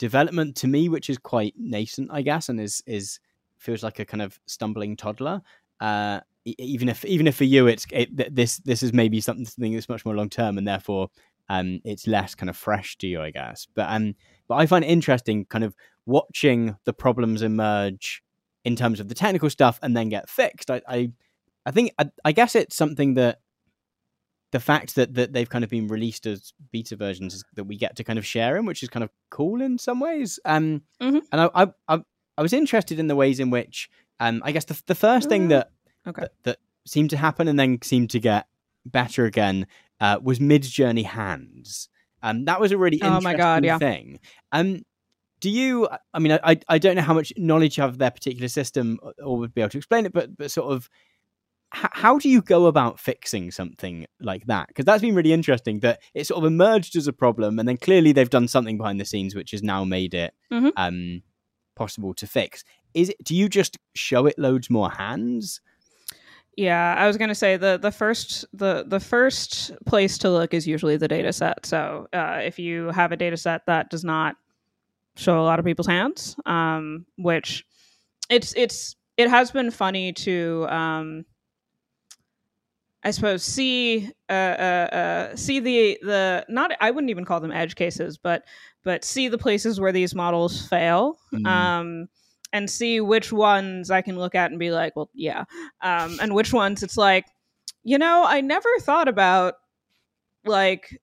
development 0.00 0.56
to 0.56 0.66
me, 0.66 0.88
which 0.88 1.08
is 1.10 1.18
quite 1.18 1.54
nascent, 1.56 2.08
I 2.10 2.22
guess, 2.22 2.48
and 2.48 2.58
is, 2.58 2.82
is, 2.86 3.20
feels 3.58 3.82
like 3.82 4.00
a 4.00 4.04
kind 4.06 4.22
of 4.22 4.40
stumbling 4.46 4.96
toddler. 4.96 5.42
Uh, 5.78 6.20
even 6.44 6.88
if 6.88 7.04
even 7.04 7.26
if 7.26 7.36
for 7.36 7.44
you 7.44 7.66
it's 7.66 7.86
it, 7.90 8.34
this 8.34 8.58
this 8.58 8.82
is 8.82 8.94
maybe 8.94 9.20
something 9.20 9.44
something 9.44 9.74
that's 9.74 9.90
much 9.90 10.06
more 10.06 10.16
long 10.16 10.30
term 10.30 10.56
and 10.56 10.66
therefore 10.66 11.08
um, 11.50 11.80
it's 11.84 12.06
less 12.06 12.34
kind 12.34 12.48
of 12.48 12.56
fresh 12.56 12.96
to 12.98 13.06
you, 13.06 13.20
I 13.20 13.30
guess. 13.30 13.66
But 13.74 13.90
um, 13.90 14.14
but 14.48 14.56
I 14.56 14.66
find 14.66 14.84
it 14.84 14.88
interesting, 14.88 15.44
kind 15.44 15.64
of 15.64 15.74
watching 16.06 16.76
the 16.84 16.94
problems 16.94 17.42
emerge 17.42 18.22
in 18.64 18.74
terms 18.74 19.00
of 19.00 19.08
the 19.08 19.14
technical 19.14 19.50
stuff 19.50 19.78
and 19.82 19.94
then 19.96 20.08
get 20.08 20.30
fixed. 20.30 20.70
I 20.70 20.80
I, 20.88 21.12
I 21.66 21.70
think 21.72 21.92
I, 21.98 22.10
I 22.24 22.32
guess 22.32 22.54
it's 22.54 22.76
something 22.76 23.14
that 23.14 23.40
the 24.52 24.60
fact 24.60 24.94
that 24.96 25.14
that 25.14 25.32
they've 25.32 25.48
kind 25.48 25.64
of 25.64 25.70
been 25.70 25.88
released 25.88 26.26
as 26.26 26.52
beta 26.72 26.96
versions 26.96 27.44
that 27.54 27.64
we 27.64 27.76
get 27.76 27.96
to 27.96 28.04
kind 28.04 28.18
of 28.18 28.26
share 28.26 28.56
in, 28.56 28.66
which 28.66 28.82
is 28.82 28.88
kind 28.88 29.04
of 29.04 29.10
cool 29.30 29.60
in 29.60 29.78
some 29.78 30.00
ways. 30.00 30.40
Um, 30.44 30.82
mm-hmm. 31.00 31.18
and 31.32 31.40
I, 31.40 31.50
I 31.54 31.66
I 31.88 32.00
I 32.38 32.42
was 32.42 32.52
interested 32.52 32.98
in 32.98 33.06
the 33.06 33.16
ways 33.16 33.40
in 33.40 33.50
which 33.50 33.90
um, 34.18 34.42
I 34.44 34.52
guess 34.52 34.64
the 34.64 34.80
the 34.86 34.94
first 34.94 35.28
thing 35.28 35.46
mm, 35.46 35.50
that, 35.50 35.70
okay. 36.06 36.22
that 36.22 36.32
that 36.44 36.58
seemed 36.86 37.10
to 37.10 37.16
happen 37.16 37.48
and 37.48 37.58
then 37.58 37.78
seemed 37.82 38.10
to 38.10 38.20
get 38.20 38.46
better 38.84 39.24
again 39.24 39.66
uh, 40.00 40.18
was 40.22 40.38
Midjourney 40.38 41.04
hands. 41.04 41.88
Um, 42.22 42.44
that 42.46 42.60
was 42.60 42.72
a 42.72 42.78
really 42.78 42.98
interesting 42.98 43.16
oh 43.16 43.20
my 43.20 43.34
God, 43.34 43.64
yeah. 43.64 43.78
thing. 43.78 44.20
Um, 44.52 44.82
do 45.40 45.48
you? 45.48 45.88
I 46.12 46.18
mean, 46.18 46.38
I 46.44 46.58
I 46.68 46.78
don't 46.78 46.96
know 46.96 47.02
how 47.02 47.14
much 47.14 47.32
knowledge 47.36 47.78
you 47.78 47.82
have 47.82 47.90
of 47.90 47.98
their 47.98 48.10
particular 48.10 48.48
system 48.48 48.98
or 49.22 49.38
would 49.38 49.54
be 49.54 49.62
able 49.62 49.70
to 49.70 49.78
explain 49.78 50.06
it, 50.06 50.12
but 50.12 50.36
but 50.36 50.50
sort 50.50 50.72
of 50.72 50.90
how 51.72 52.18
do 52.18 52.28
you 52.28 52.42
go 52.42 52.66
about 52.66 52.98
fixing 52.98 53.50
something 53.50 54.06
like 54.20 54.46
that? 54.46 54.68
Because 54.68 54.84
that's 54.84 55.02
been 55.02 55.14
really 55.14 55.32
interesting 55.32 55.80
that 55.80 56.00
it 56.14 56.26
sort 56.26 56.38
of 56.38 56.44
emerged 56.44 56.96
as 56.96 57.06
a 57.06 57.12
problem, 57.12 57.58
and 57.58 57.68
then 57.68 57.76
clearly 57.76 58.12
they've 58.12 58.28
done 58.28 58.48
something 58.48 58.76
behind 58.76 59.00
the 59.00 59.04
scenes 59.04 59.34
which 59.34 59.52
has 59.52 59.62
now 59.62 59.84
made 59.84 60.14
it 60.14 60.34
mm-hmm. 60.52 60.70
um, 60.76 61.22
possible 61.76 62.12
to 62.14 62.26
fix. 62.26 62.64
Is 62.94 63.10
it? 63.10 63.22
Do 63.22 63.36
you 63.36 63.48
just 63.48 63.78
show 63.94 64.26
it 64.26 64.38
loads 64.38 64.68
more 64.68 64.90
hands? 64.90 65.60
Yeah, 66.56 66.94
I 66.98 67.06
was 67.06 67.16
going 67.16 67.28
to 67.28 67.34
say 67.34 67.56
the 67.56 67.78
the 67.78 67.92
first 67.92 68.44
the 68.52 68.84
the 68.86 69.00
first 69.00 69.72
place 69.86 70.18
to 70.18 70.30
look 70.30 70.52
is 70.52 70.66
usually 70.66 70.96
the 70.96 71.08
data 71.08 71.32
set. 71.32 71.64
So 71.64 72.08
uh, 72.12 72.40
if 72.42 72.58
you 72.58 72.88
have 72.88 73.12
a 73.12 73.16
data 73.16 73.36
set 73.36 73.66
that 73.66 73.90
does 73.90 74.04
not 74.04 74.34
show 75.16 75.40
a 75.40 75.44
lot 75.44 75.60
of 75.60 75.64
people's 75.64 75.86
hands, 75.86 76.36
um, 76.46 77.06
which 77.16 77.64
it's 78.28 78.52
it's 78.56 78.96
it 79.16 79.30
has 79.30 79.52
been 79.52 79.70
funny 79.70 80.12
to 80.14 80.66
um, 80.68 81.24
I 83.02 83.12
suppose 83.12 83.42
see 83.42 84.10
uh, 84.28 84.32
uh, 84.32 84.88
uh, 85.32 85.36
see 85.36 85.60
the 85.60 85.98
the 86.02 86.44
not 86.48 86.72
I 86.80 86.90
wouldn't 86.90 87.10
even 87.10 87.24
call 87.24 87.40
them 87.40 87.52
edge 87.52 87.74
cases, 87.74 88.18
but 88.18 88.44
but 88.84 89.04
see 89.04 89.28
the 89.28 89.38
places 89.38 89.80
where 89.80 89.92
these 89.92 90.14
models 90.14 90.66
fail. 90.68 91.18
Mm-hmm. 91.32 91.46
Um, 91.46 92.08
and 92.52 92.68
see 92.68 93.00
which 93.00 93.32
ones 93.32 93.90
I 93.90 94.02
can 94.02 94.18
look 94.18 94.34
at 94.34 94.50
and 94.50 94.58
be 94.58 94.72
like, 94.72 94.96
well, 94.96 95.08
yeah. 95.14 95.44
Um, 95.82 96.18
and 96.20 96.34
which 96.34 96.52
ones 96.52 96.82
it's 96.82 96.96
like, 96.96 97.26
you 97.84 97.96
know, 97.96 98.24
I 98.26 98.40
never 98.40 98.68
thought 98.80 99.06
about 99.06 99.54
like 100.44 101.00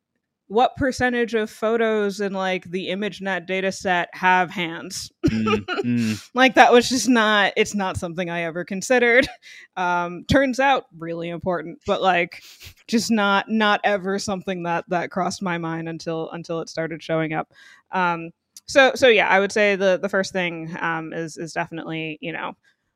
what 0.48 0.76
percentage 0.78 1.34
of 1.34 1.50
photos 1.50 2.22
in 2.22 2.32
like 2.34 2.64
the 2.66 2.88
ImageNet 2.88 3.46
data 3.46 3.72
set 3.72 4.10
have 4.14 4.50
hands. 4.50 5.12
mm, 5.26 5.66
mm. 5.66 6.30
Like 6.34 6.56
that 6.56 6.72
was 6.72 6.88
just 6.88 7.10
not 7.10 7.54
it's 7.58 7.76
not 7.76 7.98
something 7.98 8.30
I 8.30 8.44
ever 8.44 8.64
considered. 8.64 9.28
Um, 9.76 10.26
turns 10.28 10.60
out 10.60 10.86
really 10.98 11.30
important, 11.30 11.80
but 11.86 12.02
like 12.02 12.42
just 12.88 13.12
not 13.12 13.50
not 13.50 13.82
ever 13.84 14.20
something 14.20 14.64
that 14.64 14.86
that 14.88 15.12
crossed 15.12 15.42
my 15.42 15.58
mind 15.58 15.90
until 15.90 16.32
until 16.32 16.62
it 16.62 16.70
started 16.70 17.04
showing 17.04 17.34
up. 17.34 17.54
Um, 17.92 18.32
so 18.68 18.94
so 18.96 19.08
yeah, 19.08 19.28
I 19.28 19.40
would 19.40 19.52
say 19.52 19.76
the 19.76 20.00
the 20.02 20.10
first 20.10 20.32
thing 20.32 20.76
um, 20.80 21.14
is 21.14 21.38
is 21.38 21.54
definitely 21.54 22.18
you 22.22 22.32
know 22.32 22.56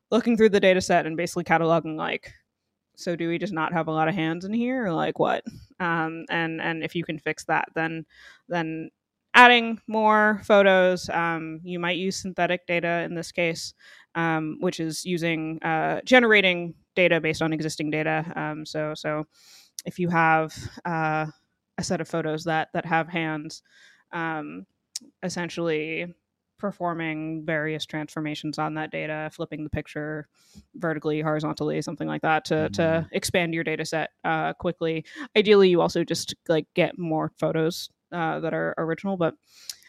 looking 0.09 0.37
through 0.37 0.49
the 0.49 0.59
data 0.59 0.81
set 0.81 1.05
and 1.05 1.17
basically 1.17 1.43
cataloging 1.43 1.97
like 1.97 2.33
so 3.01 3.15
do 3.15 3.27
we 3.29 3.37
just 3.37 3.53
not 3.53 3.73
have 3.73 3.87
a 3.87 3.91
lot 3.91 4.07
of 4.07 4.15
hands 4.15 4.45
in 4.45 4.53
here? 4.53 4.85
Or 4.85 4.93
like 4.93 5.19
what? 5.19 5.43
Um, 5.79 6.25
and 6.29 6.61
and 6.61 6.83
if 6.83 6.95
you 6.95 7.03
can 7.03 7.19
fix 7.19 7.45
that 7.45 7.65
then 7.75 8.05
then 8.47 8.89
adding 9.33 9.79
more 9.87 10.41
photos 10.43 11.09
um, 11.09 11.61
you 11.63 11.79
might 11.79 11.97
use 11.97 12.17
synthetic 12.21 12.67
data 12.67 13.03
in 13.05 13.15
this 13.15 13.31
case 13.31 13.73
um, 14.15 14.57
which 14.59 14.79
is 14.79 15.05
using 15.05 15.61
uh, 15.63 16.01
generating 16.05 16.73
data 16.95 17.21
based 17.21 17.41
on 17.41 17.53
existing 17.53 17.89
data. 17.89 18.31
Um, 18.35 18.65
so 18.65 18.93
so 18.95 19.25
if 19.85 19.99
you 19.99 20.09
have 20.09 20.53
uh, 20.85 21.27
a 21.77 21.83
set 21.83 22.01
of 22.01 22.07
photos 22.07 22.43
that 22.43 22.69
that 22.73 22.85
have 22.85 23.07
hands 23.07 23.63
um, 24.11 24.65
essentially 25.23 26.13
performing 26.61 27.43
various 27.43 27.87
transformations 27.87 28.59
on 28.59 28.75
that 28.75 28.91
data, 28.91 29.29
flipping 29.33 29.63
the 29.63 29.69
picture 29.69 30.27
vertically, 30.75 31.19
horizontally, 31.19 31.81
something 31.81 32.07
like 32.07 32.21
that 32.21 32.45
to, 32.45 32.53
mm-hmm. 32.53 32.73
to 32.73 33.07
expand 33.11 33.53
your 33.55 33.63
data 33.63 33.83
set 33.83 34.11
uh, 34.23 34.53
quickly. 34.53 35.03
Ideally, 35.35 35.69
you 35.69 35.81
also 35.81 36.03
just 36.03 36.35
like 36.47 36.67
get 36.75 36.99
more 36.99 37.31
photos 37.39 37.89
uh, 38.11 38.39
that 38.41 38.53
are 38.53 38.75
original, 38.77 39.17
but 39.17 39.33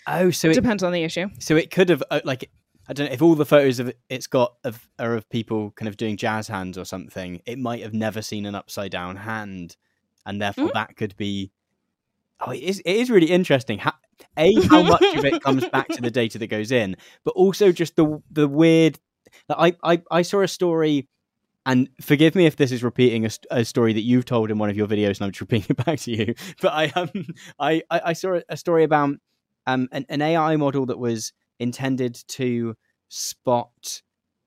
oh, 0.07 0.31
so 0.31 0.49
it, 0.49 0.53
it 0.53 0.55
depends 0.55 0.83
on 0.83 0.93
the 0.93 1.05
issue. 1.05 1.29
So 1.39 1.57
it 1.57 1.71
could 1.71 1.91
have 1.91 2.03
uh, 2.11 2.21
like 2.25 2.51
I 2.89 2.95
don't 2.95 3.09
know 3.09 3.13
if 3.13 3.21
all 3.21 3.35
the 3.35 3.45
photos 3.45 3.79
of 3.79 3.93
it's 4.09 4.27
got 4.27 4.55
of 4.65 4.89
are 4.99 5.15
of 5.15 5.29
people 5.29 5.73
kind 5.73 5.89
of 5.89 5.99
doing 5.99 6.17
jazz 6.17 6.49
hands 6.49 6.79
or 6.79 6.87
something. 6.87 7.43
It 7.45 7.59
might 7.59 7.83
have 7.83 7.93
never 7.93 8.23
seen 8.23 8.47
an 8.47 8.55
upside 8.55 8.93
down 8.93 9.17
hand, 9.17 9.77
and 10.25 10.41
therefore 10.41 10.69
mm-hmm. 10.69 10.79
that 10.79 10.97
could 10.97 11.17
be 11.19 11.53
oh, 12.47 12.51
it 12.51 12.63
is, 12.63 12.81
it 12.81 12.97
is 12.97 13.11
really 13.11 13.31
interesting. 13.31 13.79
How, 13.79 13.93
a, 14.37 14.55
how 14.69 14.83
much 14.83 15.03
of 15.17 15.25
it 15.25 15.43
comes 15.43 15.69
back 15.69 15.89
to 15.89 16.01
the 16.01 16.11
data 16.23 16.39
that 16.39 16.47
goes 16.49 16.71
in, 16.71 16.97
but 17.25 17.33
also 17.33 17.73
just 17.73 17.97
the 17.97 18.23
the 18.31 18.49
weird. 18.49 18.99
I 19.49 19.75
I, 19.83 20.03
I 20.11 20.23
saw 20.23 20.41
a 20.41 20.49
story, 20.49 21.09
and 21.67 21.89
forgive 22.01 22.35
me 22.35 22.47
if 22.47 22.57
this 22.57 22.73
is 22.73 22.83
repeating 22.83 23.25
a, 23.27 23.31
a, 23.51 23.65
story 23.65 23.93
that 23.93 24.03
you've 24.03 24.25
told 24.25 24.51
in 24.51 24.59
one 24.59 24.71
of 24.71 24.77
your 24.77 24.87
videos, 24.87 25.19
and 25.19 25.23
I'm 25.23 25.31
just 25.31 25.41
repeating 25.41 25.77
it 25.79 25.85
back 25.87 26.01
to 26.01 26.11
you. 26.11 26.35
But 26.61 26.73
I 26.73 26.87
um 26.89 27.11
I 27.59 27.83
I, 27.91 28.01
I 28.07 28.13
saw 28.13 28.41
a 28.49 28.57
story 28.57 28.85
about 28.85 29.17
um 29.67 29.89
an, 29.93 30.07
an 30.09 30.23
AI 30.23 30.57
model 30.57 30.87
that 30.87 30.99
was 30.99 31.33
intended 31.59 32.19
to 32.29 32.77
spot 33.09 34.03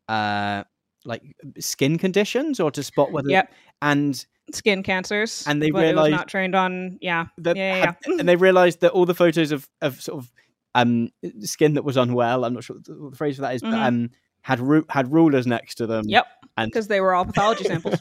uh 0.08 0.64
like 1.06 1.22
skin 1.60 1.98
conditions 1.98 2.60
or 2.60 2.72
to 2.72 2.84
spot 2.84 3.12
whether 3.12 3.30
yep. 3.30 3.54
and 3.82 4.26
skin 4.54 4.84
cancers, 4.84 5.46
and 5.48 5.62
they 5.62 5.72
realized 5.72 6.12
not 6.12 6.28
trained 6.28 6.56
on 6.56 6.98
yeah, 7.02 7.26
that 7.40 7.56
yeah, 7.58 7.78
yeah, 7.78 7.94
yeah. 8.08 8.20
and 8.20 8.28
they 8.28 8.36
realized 8.36 8.82
that 8.82 8.92
all 8.92 9.06
the 9.06 9.16
photos 9.16 9.52
of 9.52 9.68
of 9.82 10.02
sort 10.02 10.20
of 10.20 10.32
um 10.74 11.10
skin 11.42 11.74
that 11.76 11.84
was 11.84 11.98
unwell. 11.98 12.46
I'm 12.46 12.54
not 12.54 12.64
sure 12.64 12.78
what 12.78 12.86
the 12.86 13.16
phrase 13.16 13.36
for 13.36 13.44
that 13.44 13.56
is, 13.56 13.62
mm-hmm. 13.62 13.72
but 13.72 13.82
um 13.82 14.10
had 14.42 14.60
ru- 14.60 14.86
had 14.90 15.12
rulers 15.12 15.48
next 15.48 15.76
to 15.76 15.88
them. 15.88 16.06
Yep. 16.08 16.28
And 16.58 16.72
because 16.72 16.88
they 16.88 17.02
were 17.02 17.14
all 17.14 17.26
pathology 17.26 17.64
samples. 17.66 18.00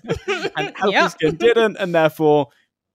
and 0.57 0.77
healthy 0.77 0.93
Yep. 0.95 1.11
skin 1.11 1.37
didn't, 1.37 1.77
and 1.79 1.95
therefore 1.95 2.49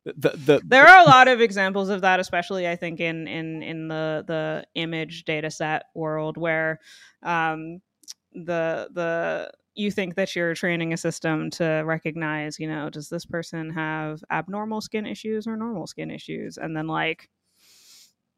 the 0.06 0.30
the, 0.30 0.62
there 0.66 0.88
are 0.88 1.00
a 1.00 1.10
lot 1.10 1.28
of 1.28 1.42
examples 1.42 1.90
of 1.90 2.02
that 2.02 2.20
especially 2.20 2.68
i 2.68 2.76
think 2.76 3.00
in 3.00 3.28
in 3.28 3.62
in 3.62 3.88
the 3.90 4.24
the 4.26 4.66
image 4.76 5.26
data 5.26 5.52
set 5.52 5.84
world 5.94 6.38
where 6.38 6.80
um 7.22 7.82
the 8.34 8.88
the 8.94 9.52
you 9.80 9.92
think 9.92 10.16
that 10.16 10.36
you're 10.36 10.54
training 10.54 10.94
a 10.94 10.98
system 10.98 11.50
to 11.52 11.84
recognize 11.86 12.60
you 12.60 12.68
know 12.68 12.90
does 12.90 13.10
this 13.10 13.26
person 13.26 13.70
have 13.72 14.24
abnormal 14.30 14.82
skin 14.82 15.06
issues 15.06 15.48
or 15.48 15.56
normal 15.56 15.88
skin 15.88 16.12
issues? 16.12 16.58
And 16.58 16.76
then 16.76 16.88
like 16.88 17.30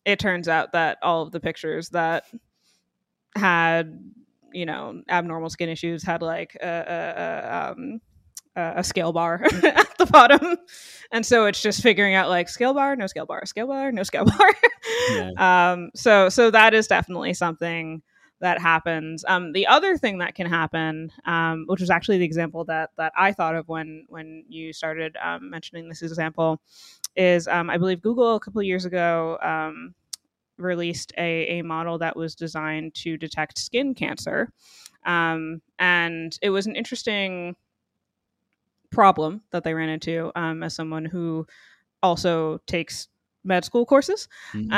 it 0.05 0.19
turns 0.19 0.47
out 0.47 0.71
that 0.73 0.97
all 1.01 1.23
of 1.23 1.31
the 1.31 1.39
pictures 1.39 1.89
that 1.89 2.25
had 3.35 3.99
you 4.53 4.65
know 4.65 5.01
abnormal 5.09 5.49
skin 5.49 5.69
issues 5.69 6.03
had 6.03 6.21
like 6.21 6.57
a, 6.61 6.67
a, 6.67 7.21
a 7.21 7.71
um 7.71 8.01
a 8.55 8.73
a 8.77 8.83
scale 8.83 9.13
bar 9.13 9.41
at 9.63 9.97
the 9.97 10.05
bottom. 10.05 10.57
And 11.11 11.25
so 11.25 11.45
it's 11.45 11.61
just 11.61 11.81
figuring 11.81 12.15
out 12.15 12.29
like 12.29 12.49
scale 12.49 12.73
bar 12.73 12.95
no 12.95 13.07
scale 13.07 13.25
bar 13.25 13.45
scale 13.45 13.67
bar 13.67 13.91
no 13.91 14.03
scale 14.03 14.25
bar. 15.37 15.73
Um 15.73 15.91
so 15.95 16.29
so 16.29 16.51
that 16.51 16.73
is 16.73 16.87
definitely 16.87 17.33
something 17.33 18.01
that 18.41 18.59
happens 18.59 19.23
um 19.27 19.53
the 19.53 19.65
other 19.67 19.97
thing 19.97 20.17
that 20.17 20.35
can 20.35 20.47
happen 20.47 21.11
um 21.25 21.65
which 21.67 21.79
was 21.79 21.89
actually 21.89 22.17
the 22.17 22.25
example 22.25 22.65
that 22.65 22.89
that 22.97 23.13
i 23.17 23.31
thought 23.31 23.55
of 23.55 23.67
when 23.67 24.05
when 24.09 24.43
you 24.49 24.73
started 24.73 25.15
um, 25.23 25.49
mentioning 25.49 25.87
this 25.87 26.01
example 26.01 26.59
is 27.15 27.47
um 27.47 27.69
i 27.69 27.77
believe 27.77 28.01
google 28.01 28.35
a 28.35 28.39
couple 28.39 28.59
of 28.59 28.65
years 28.65 28.85
ago 28.85 29.37
um 29.41 29.93
released 30.57 31.11
a, 31.17 31.59
a 31.59 31.61
model 31.63 31.97
that 31.97 32.15
was 32.15 32.35
designed 32.35 32.93
to 32.93 33.17
detect 33.17 33.57
skin 33.57 33.95
cancer 33.95 34.51
um 35.05 35.61
and 35.79 36.37
it 36.41 36.49
was 36.49 36.67
an 36.67 36.75
interesting 36.75 37.55
problem 38.91 39.41
that 39.51 39.63
they 39.63 39.73
ran 39.73 39.89
into 39.89 40.31
um, 40.35 40.63
as 40.63 40.75
someone 40.75 41.05
who 41.05 41.47
also 42.03 42.59
takes 42.67 43.07
med 43.43 43.65
school 43.65 43.85
courses. 43.85 44.27
Mhm. 44.53 44.71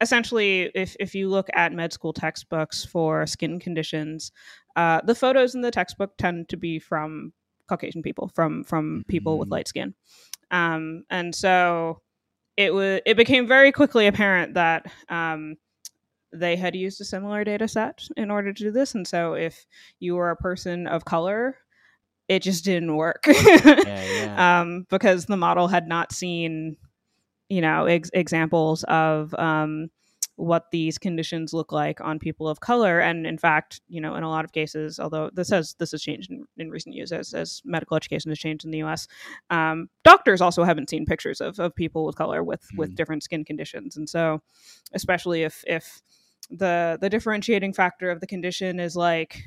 Essentially, 0.00 0.70
if, 0.74 0.96
if 0.98 1.14
you 1.14 1.28
look 1.28 1.48
at 1.52 1.72
med 1.72 1.92
school 1.92 2.12
textbooks 2.12 2.84
for 2.84 3.26
skin 3.26 3.60
conditions, 3.60 4.32
uh, 4.76 5.00
the 5.04 5.14
photos 5.14 5.54
in 5.54 5.60
the 5.60 5.70
textbook 5.70 6.16
tend 6.16 6.48
to 6.48 6.56
be 6.56 6.78
from 6.78 7.32
Caucasian 7.68 8.02
people, 8.02 8.30
from 8.34 8.64
from 8.64 9.04
people 9.08 9.38
with 9.38 9.48
Mhm. 9.48 9.52
light 9.52 9.68
skin, 9.68 9.94
um, 10.50 11.04
and 11.10 11.34
so 11.34 12.00
it 12.56 12.72
was 12.74 13.00
it 13.06 13.16
became 13.16 13.46
very 13.46 13.72
quickly 13.72 14.06
apparent 14.06 14.54
that 14.54 14.86
um, 15.08 15.56
they 16.32 16.56
had 16.56 16.74
used 16.74 17.00
a 17.00 17.04
similar 17.04 17.44
data 17.44 17.68
set 17.68 18.06
in 18.16 18.30
order 18.30 18.52
to 18.52 18.62
do 18.64 18.70
this, 18.70 18.94
and 18.94 19.06
so 19.06 19.34
if 19.34 19.66
you 19.98 20.14
were 20.16 20.30
a 20.30 20.36
person 20.36 20.86
of 20.86 21.04
color, 21.04 21.56
it 22.28 22.40
just 22.42 22.64
didn't 22.64 22.96
work. 22.96 23.24
yeah. 23.26 24.60
um, 24.60 24.86
because 24.88 25.26
the 25.26 25.36
model 25.36 25.68
had 25.68 25.86
not 25.88 26.12
seen, 26.12 26.76
you 27.50 27.60
know, 27.60 27.84
ex- 27.86 28.10
examples 28.14 28.84
of 28.88 29.34
um, 29.34 29.90
what 30.36 30.70
these 30.70 30.96
conditions 30.96 31.52
look 31.52 31.72
like 31.72 32.00
on 32.00 32.18
people 32.18 32.48
of 32.48 32.60
color. 32.60 33.00
And 33.00 33.26
in 33.26 33.36
fact, 33.36 33.82
you 33.88 34.00
know, 34.00 34.14
in 34.14 34.22
a 34.22 34.30
lot 34.30 34.46
of 34.46 34.52
cases, 34.52 34.98
although 34.98 35.28
this 35.34 35.50
has 35.50 35.74
this 35.78 35.90
has 35.90 36.00
changed 36.02 36.30
in, 36.30 36.46
in 36.56 36.70
recent 36.70 36.94
years 36.94 37.12
as, 37.12 37.34
as 37.34 37.60
medical 37.64 37.96
education 37.96 38.30
has 38.30 38.38
changed 38.38 38.64
in 38.64 38.70
the 38.70 38.78
U.S., 38.78 39.06
um, 39.50 39.90
doctors 40.04 40.40
also 40.40 40.64
haven't 40.64 40.88
seen 40.88 41.04
pictures 41.04 41.42
of, 41.42 41.58
of 41.60 41.74
people 41.74 42.06
with 42.06 42.16
color 42.16 42.42
with 42.42 42.66
with 42.78 42.92
Mm. 42.92 42.96
different 42.96 43.22
skin 43.22 43.44
conditions. 43.44 43.98
And 43.98 44.08
so, 44.08 44.40
especially 44.94 45.42
if 45.42 45.62
if 45.66 46.00
the 46.50 46.96
the 47.00 47.10
differentiating 47.10 47.74
factor 47.74 48.10
of 48.10 48.20
the 48.20 48.26
condition 48.26 48.80
is 48.80 48.96
like 48.96 49.42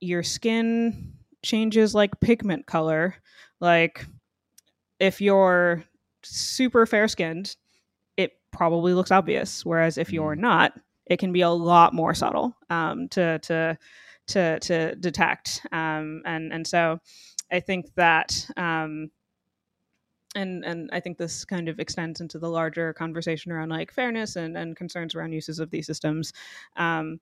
your 0.00 0.22
skin 0.22 1.12
changes 1.42 1.94
like 1.94 2.18
pigment 2.20 2.66
color 2.66 3.16
like 3.60 4.06
if 4.98 5.20
you're 5.20 5.84
super 6.22 6.86
fair 6.86 7.08
skinned 7.08 7.56
it 8.16 8.32
probably 8.50 8.92
looks 8.94 9.10
obvious 9.10 9.64
whereas 9.64 9.98
if 9.98 10.12
you're 10.12 10.36
Mm. 10.36 10.40
not 10.40 10.72
it 11.06 11.18
can 11.18 11.32
be 11.32 11.40
a 11.40 11.50
lot 11.50 11.92
more 11.94 12.14
subtle 12.14 12.56
um, 12.70 13.08
to 13.10 13.38
to 13.40 13.78
to 14.28 14.60
to 14.60 14.94
detect 14.96 15.66
um, 15.72 16.22
and 16.24 16.52
and 16.52 16.66
so 16.66 16.98
i 17.50 17.58
think 17.60 17.92
that 17.96 18.46
um, 18.56 19.10
and 20.36 20.64
and 20.64 20.88
I 20.92 21.00
think 21.00 21.18
this 21.18 21.44
kind 21.44 21.68
of 21.68 21.80
extends 21.80 22.20
into 22.20 22.38
the 22.38 22.48
larger 22.48 22.92
conversation 22.92 23.50
around 23.50 23.70
like 23.70 23.92
fairness 23.92 24.36
and, 24.36 24.56
and 24.56 24.76
concerns 24.76 25.14
around 25.14 25.32
uses 25.32 25.58
of 25.58 25.70
these 25.70 25.86
systems. 25.86 26.32
Um, 26.76 27.18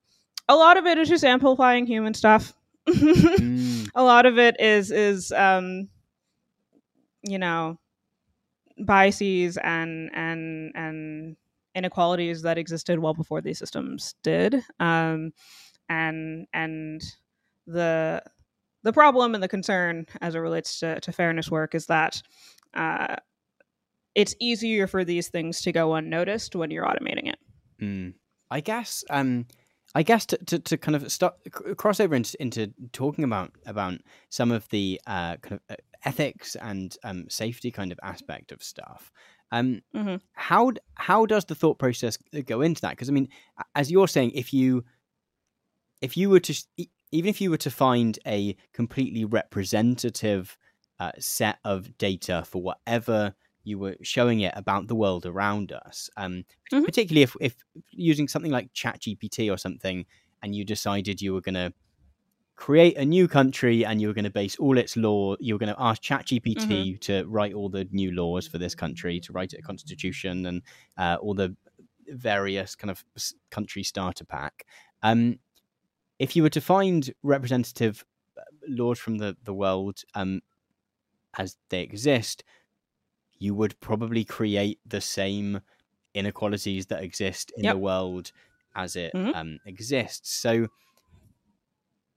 a 0.47 0.55
lot 0.55 0.77
of 0.77 0.85
it 0.85 0.97
is 0.99 1.09
just 1.09 1.23
amplifying 1.23 1.85
human 1.87 2.13
stuff. 2.13 2.53
Mm. 2.87 3.89
a 3.95 4.03
lot 4.03 4.25
of 4.25 4.37
it 4.39 4.59
is 4.59 4.91
is 4.91 5.31
um, 5.31 5.89
you 7.23 7.37
know 7.39 7.79
biases 8.85 9.57
and 9.57 10.09
and 10.13 10.71
and 10.75 11.35
inequalities 11.75 12.41
that 12.41 12.57
existed 12.57 12.99
well 12.99 13.13
before 13.13 13.41
these 13.41 13.59
systems 13.59 14.15
did 14.23 14.63
um, 14.79 15.31
and 15.87 16.47
and 16.53 17.01
the 17.67 18.21
the 18.83 18.93
problem 18.93 19.33
and 19.33 19.43
the 19.43 19.47
concern 19.47 20.05
as 20.21 20.35
it 20.35 20.39
relates 20.39 20.79
to, 20.79 20.99
to 21.01 21.11
fairness 21.11 21.51
work 21.51 21.75
is 21.75 21.85
that 21.87 22.21
uh, 22.73 23.15
it's 24.15 24.35
easier 24.39 24.87
for 24.87 25.03
these 25.03 25.27
things 25.27 25.61
to 25.61 25.71
go 25.71 25.93
unnoticed 25.93 26.55
when 26.55 26.71
you're 26.71 26.85
automating 26.85 27.29
it 27.29 27.39
Mm. 27.81 28.13
I 28.51 28.59
guess 28.61 29.03
um 29.09 29.45
I 29.95 30.03
guess 30.03 30.25
to, 30.27 30.37
to, 30.37 30.59
to 30.59 30.77
kind 30.77 30.95
of 30.95 31.11
start 31.11 31.35
cross 31.77 31.99
over 31.99 32.15
into, 32.15 32.39
into 32.41 32.71
talking 32.91 33.23
about 33.23 33.51
about 33.65 33.99
some 34.29 34.51
of 34.51 34.67
the 34.69 35.01
uh, 35.07 35.37
kind 35.37 35.53
of 35.53 35.61
uh, 35.69 35.75
ethics 36.05 36.55
and 36.55 36.95
um, 37.03 37.29
safety 37.29 37.71
kind 37.71 37.91
of 37.91 37.99
aspect 38.03 38.51
of 38.51 38.63
stuff. 38.63 39.11
Um, 39.51 39.81
Mhm. 39.95 40.21
How 40.33 40.71
how 40.95 41.25
does 41.25 41.45
the 41.45 41.55
thought 41.55 41.79
process 41.79 42.17
go 42.45 42.61
into 42.61 42.81
that? 42.81 42.91
Because 42.91 43.09
I 43.09 43.13
mean, 43.13 43.29
as 43.75 43.91
you're 43.91 44.07
saying, 44.07 44.31
if 44.35 44.53
you 44.53 44.85
if 46.01 46.15
you 46.15 46.29
were 46.29 46.39
to 46.39 46.53
even 47.11 47.29
if 47.29 47.41
you 47.41 47.49
were 47.49 47.57
to 47.57 47.71
find 47.71 48.19
a 48.27 48.55
completely 48.73 49.25
representative 49.25 50.55
uh, 50.99 51.11
set 51.17 51.57
of 51.63 51.97
data 51.97 52.43
for 52.45 52.61
whatever 52.61 53.33
you 53.63 53.77
were 53.79 53.95
showing 54.01 54.39
it 54.41 54.53
about 54.55 54.87
the 54.87 54.95
world 54.95 55.25
around 55.25 55.71
us, 55.71 56.09
um, 56.17 56.43
Mhm. 56.71 56.85
particularly 56.85 57.23
if, 57.23 57.35
if 57.41 57.55
using 57.91 58.27
something 58.27 58.51
like 58.51 58.73
ChatGPT 58.73 59.51
or 59.51 59.57
something, 59.57 60.05
and 60.41 60.55
you 60.55 60.63
decided 60.65 61.21
you 61.21 61.33
were 61.33 61.41
going 61.41 61.55
to 61.55 61.73
create 62.55 62.97
a 62.97 63.05
new 63.05 63.27
country 63.27 63.85
and 63.85 64.01
you 64.01 64.07
were 64.07 64.13
going 64.13 64.25
to 64.25 64.29
base 64.29 64.57
all 64.57 64.77
its 64.77 64.97
law, 64.97 65.35
you 65.39 65.53
were 65.53 65.59
going 65.59 65.73
to 65.73 65.81
ask 65.81 66.01
ChatGPT 66.01 66.99
to 67.01 67.23
write 67.25 67.53
all 67.53 67.69
the 67.69 67.87
new 67.91 68.11
laws 68.11 68.47
for 68.47 68.57
this 68.57 68.75
country, 68.75 69.19
to 69.21 69.31
write 69.31 69.53
a 69.53 69.61
constitution 69.61 70.45
and 70.45 70.61
uh, 70.97 71.17
all 71.21 71.33
the 71.33 71.55
various 72.07 72.75
kind 72.75 72.91
of 72.91 73.03
country 73.49 73.83
starter 73.83 74.25
pack. 74.25 74.65
Um, 75.03 75.39
if 76.17 76.35
you 76.35 76.43
were 76.43 76.49
to 76.49 76.61
find 76.61 77.13
representative 77.23 78.03
uh, 78.37 78.41
laws 78.67 78.99
from 78.99 79.19
the, 79.19 79.37
the 79.43 79.53
world 79.53 80.01
um, 80.15 80.41
as 81.37 81.55
they 81.69 81.81
exist, 81.81 82.43
you 83.39 83.55
would 83.55 83.79
probably 83.79 84.23
create 84.25 84.79
the 84.85 85.01
same 85.01 85.61
inequalities 86.13 86.87
that 86.87 87.03
exist 87.03 87.51
in 87.57 87.63
Yep. 87.63 87.75
the 87.75 87.79
world 87.79 88.31
as 88.75 88.95
it 88.95 89.13
Mhm. 89.15 89.35
um, 89.35 89.59
exists. 89.65 90.31
So, 90.31 90.67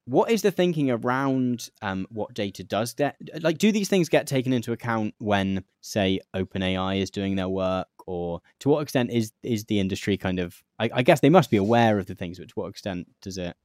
what 0.04 0.30
is 0.30 0.42
the 0.42 0.50
thinking 0.50 0.90
around 0.90 1.70
um, 1.80 2.06
what 2.10 2.34
data 2.34 2.64
does 2.64 2.92
get? 2.92 3.16
Like, 3.40 3.58
do 3.58 3.70
these 3.70 3.88
things 3.88 4.08
get 4.08 4.26
taken 4.26 4.52
into 4.52 4.72
account 4.72 5.14
when, 5.18 5.64
say, 5.80 6.18
OpenAI 6.34 7.00
is 7.00 7.10
doing 7.10 7.36
their 7.36 7.48
work, 7.48 7.86
or 8.06 8.40
to 8.60 8.68
what 8.68 8.80
extent 8.82 9.10
is 9.12 9.32
is 9.44 9.64
the 9.66 9.78
industry 9.78 10.16
kind 10.16 10.40
of? 10.40 10.62
I, 10.80 10.90
I 10.92 11.02
guess 11.02 11.20
they 11.20 11.30
must 11.30 11.50
be 11.50 11.56
aware 11.56 11.98
of 11.98 12.06
the 12.06 12.16
things, 12.16 12.38
but 12.40 12.48
to 12.48 12.54
what 12.54 12.68
extent 12.68 13.08
does 13.20 13.38
it? 13.38 13.56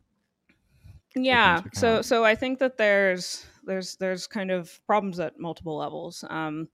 yeah 1.16 1.64
so 1.74 2.02
so 2.02 2.24
i 2.24 2.36
think 2.36 2.60
that 2.60 2.78
there's 2.78 3.46
there's 3.64 3.96
there's 3.96 4.28
kind 4.28 4.52
of 4.52 4.80
problems 4.86 5.20
at 5.20 5.40
multiple 5.40 5.78
levels 5.78 6.24
um 6.30 6.68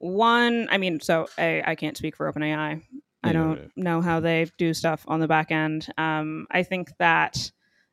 one 0.00 0.66
i 0.70 0.78
mean 0.78 0.98
so 0.98 1.28
i 1.38 1.62
i 1.66 1.74
can't 1.74 1.96
speak 1.96 2.16
for 2.16 2.32
openai 2.32 2.82
i 3.22 3.32
don't 3.32 3.70
know 3.76 4.00
how 4.00 4.18
they 4.18 4.50
do 4.58 4.72
stuff 4.72 5.04
on 5.06 5.20
the 5.20 5.28
back 5.28 5.50
end 5.50 5.86
um 5.98 6.46
i 6.50 6.62
think 6.62 6.88
that 6.98 7.52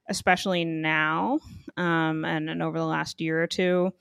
especially 0.10 0.64
now 0.64 1.38
um 1.76 2.24
and, 2.24 2.49
and 2.49 2.64
over 2.64 2.78
the 2.80 2.86
last 2.86 3.20
year 3.20 3.43
or 3.43 3.47
two 3.47 3.91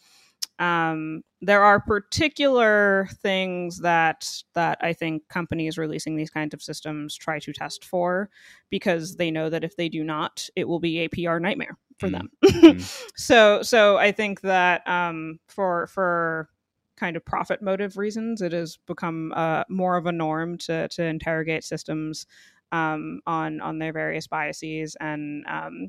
um 0.60 1.22
there 1.42 1.62
are 1.64 1.80
particular 1.80 3.08
things 3.20 3.80
that 3.80 4.30
that 4.54 4.78
i 4.80 4.92
think 4.92 5.26
companies 5.28 5.76
releasing 5.76 6.14
these 6.16 6.30
kinds 6.30 6.54
of 6.54 6.62
systems 6.62 7.16
try 7.16 7.40
to 7.40 7.52
test 7.52 7.84
for 7.84 8.30
because 8.70 9.16
they 9.16 9.30
know 9.32 9.50
that 9.50 9.64
if 9.64 9.76
they 9.76 9.88
do 9.88 10.04
not 10.04 10.48
it 10.54 10.66
will 10.68 10.80
be 10.80 11.00
a 11.00 11.08
pr 11.08 11.38
nightmare 11.38 11.76
for 11.98 12.08
Mm. 12.08 12.12
them 12.12 12.30
Mm. 12.44 13.10
so 13.16 13.62
so 13.62 13.96
i 13.96 14.12
think 14.12 14.42
that 14.42 14.86
um 14.86 15.40
for 15.48 15.88
for 15.88 16.48
kind 16.96 17.16
of 17.16 17.24
profit 17.24 17.62
motive 17.62 17.96
reasons 17.96 18.42
it 18.42 18.52
has 18.52 18.78
become 18.86 19.32
uh, 19.36 19.64
more 19.68 19.96
of 19.96 20.06
a 20.06 20.12
norm 20.12 20.56
to 20.58 20.88
to 20.88 21.02
interrogate 21.02 21.64
systems 21.64 22.26
um 22.72 23.20
on 23.26 23.60
on 23.60 23.78
their 23.78 23.92
various 23.92 24.26
biases 24.26 24.96
and 25.00 25.44
um 25.46 25.88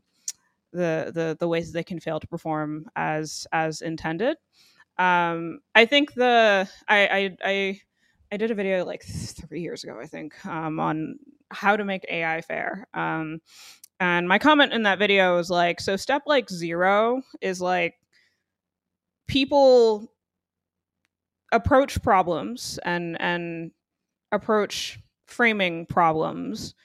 the 0.71 1.11
the 1.13 1.37
the 1.39 1.47
ways 1.47 1.71
that 1.71 1.79
they 1.79 1.83
can 1.83 1.99
fail 1.99 2.19
to 2.19 2.27
perform 2.27 2.89
as 2.95 3.47
as 3.51 3.81
intended. 3.81 4.37
Um, 4.97 5.59
I 5.75 5.85
think 5.85 6.13
the 6.13 6.69
I, 6.87 7.07
I 7.07 7.37
I 7.43 7.81
I 8.31 8.37
did 8.37 8.51
a 8.51 8.55
video 8.55 8.85
like 8.85 9.03
three 9.03 9.61
years 9.61 9.83
ago, 9.83 9.99
I 10.01 10.05
think, 10.07 10.33
um, 10.45 10.79
on 10.79 11.19
how 11.49 11.77
to 11.77 11.85
make 11.85 12.05
AI 12.09 12.41
fair. 12.41 12.87
Um, 12.93 13.41
and 13.99 14.27
my 14.27 14.37
comment 14.39 14.73
in 14.73 14.83
that 14.83 14.99
video 14.99 15.35
was 15.37 15.49
like, 15.49 15.79
so 15.79 15.95
step 15.95 16.23
like 16.27 16.49
zero 16.49 17.21
is 17.41 17.61
like 17.61 17.95
people 19.27 20.11
approach 21.51 22.01
problems 22.01 22.79
and 22.83 23.19
and 23.21 23.71
approach 24.31 24.99
framing 25.27 25.85
problems 25.85 26.75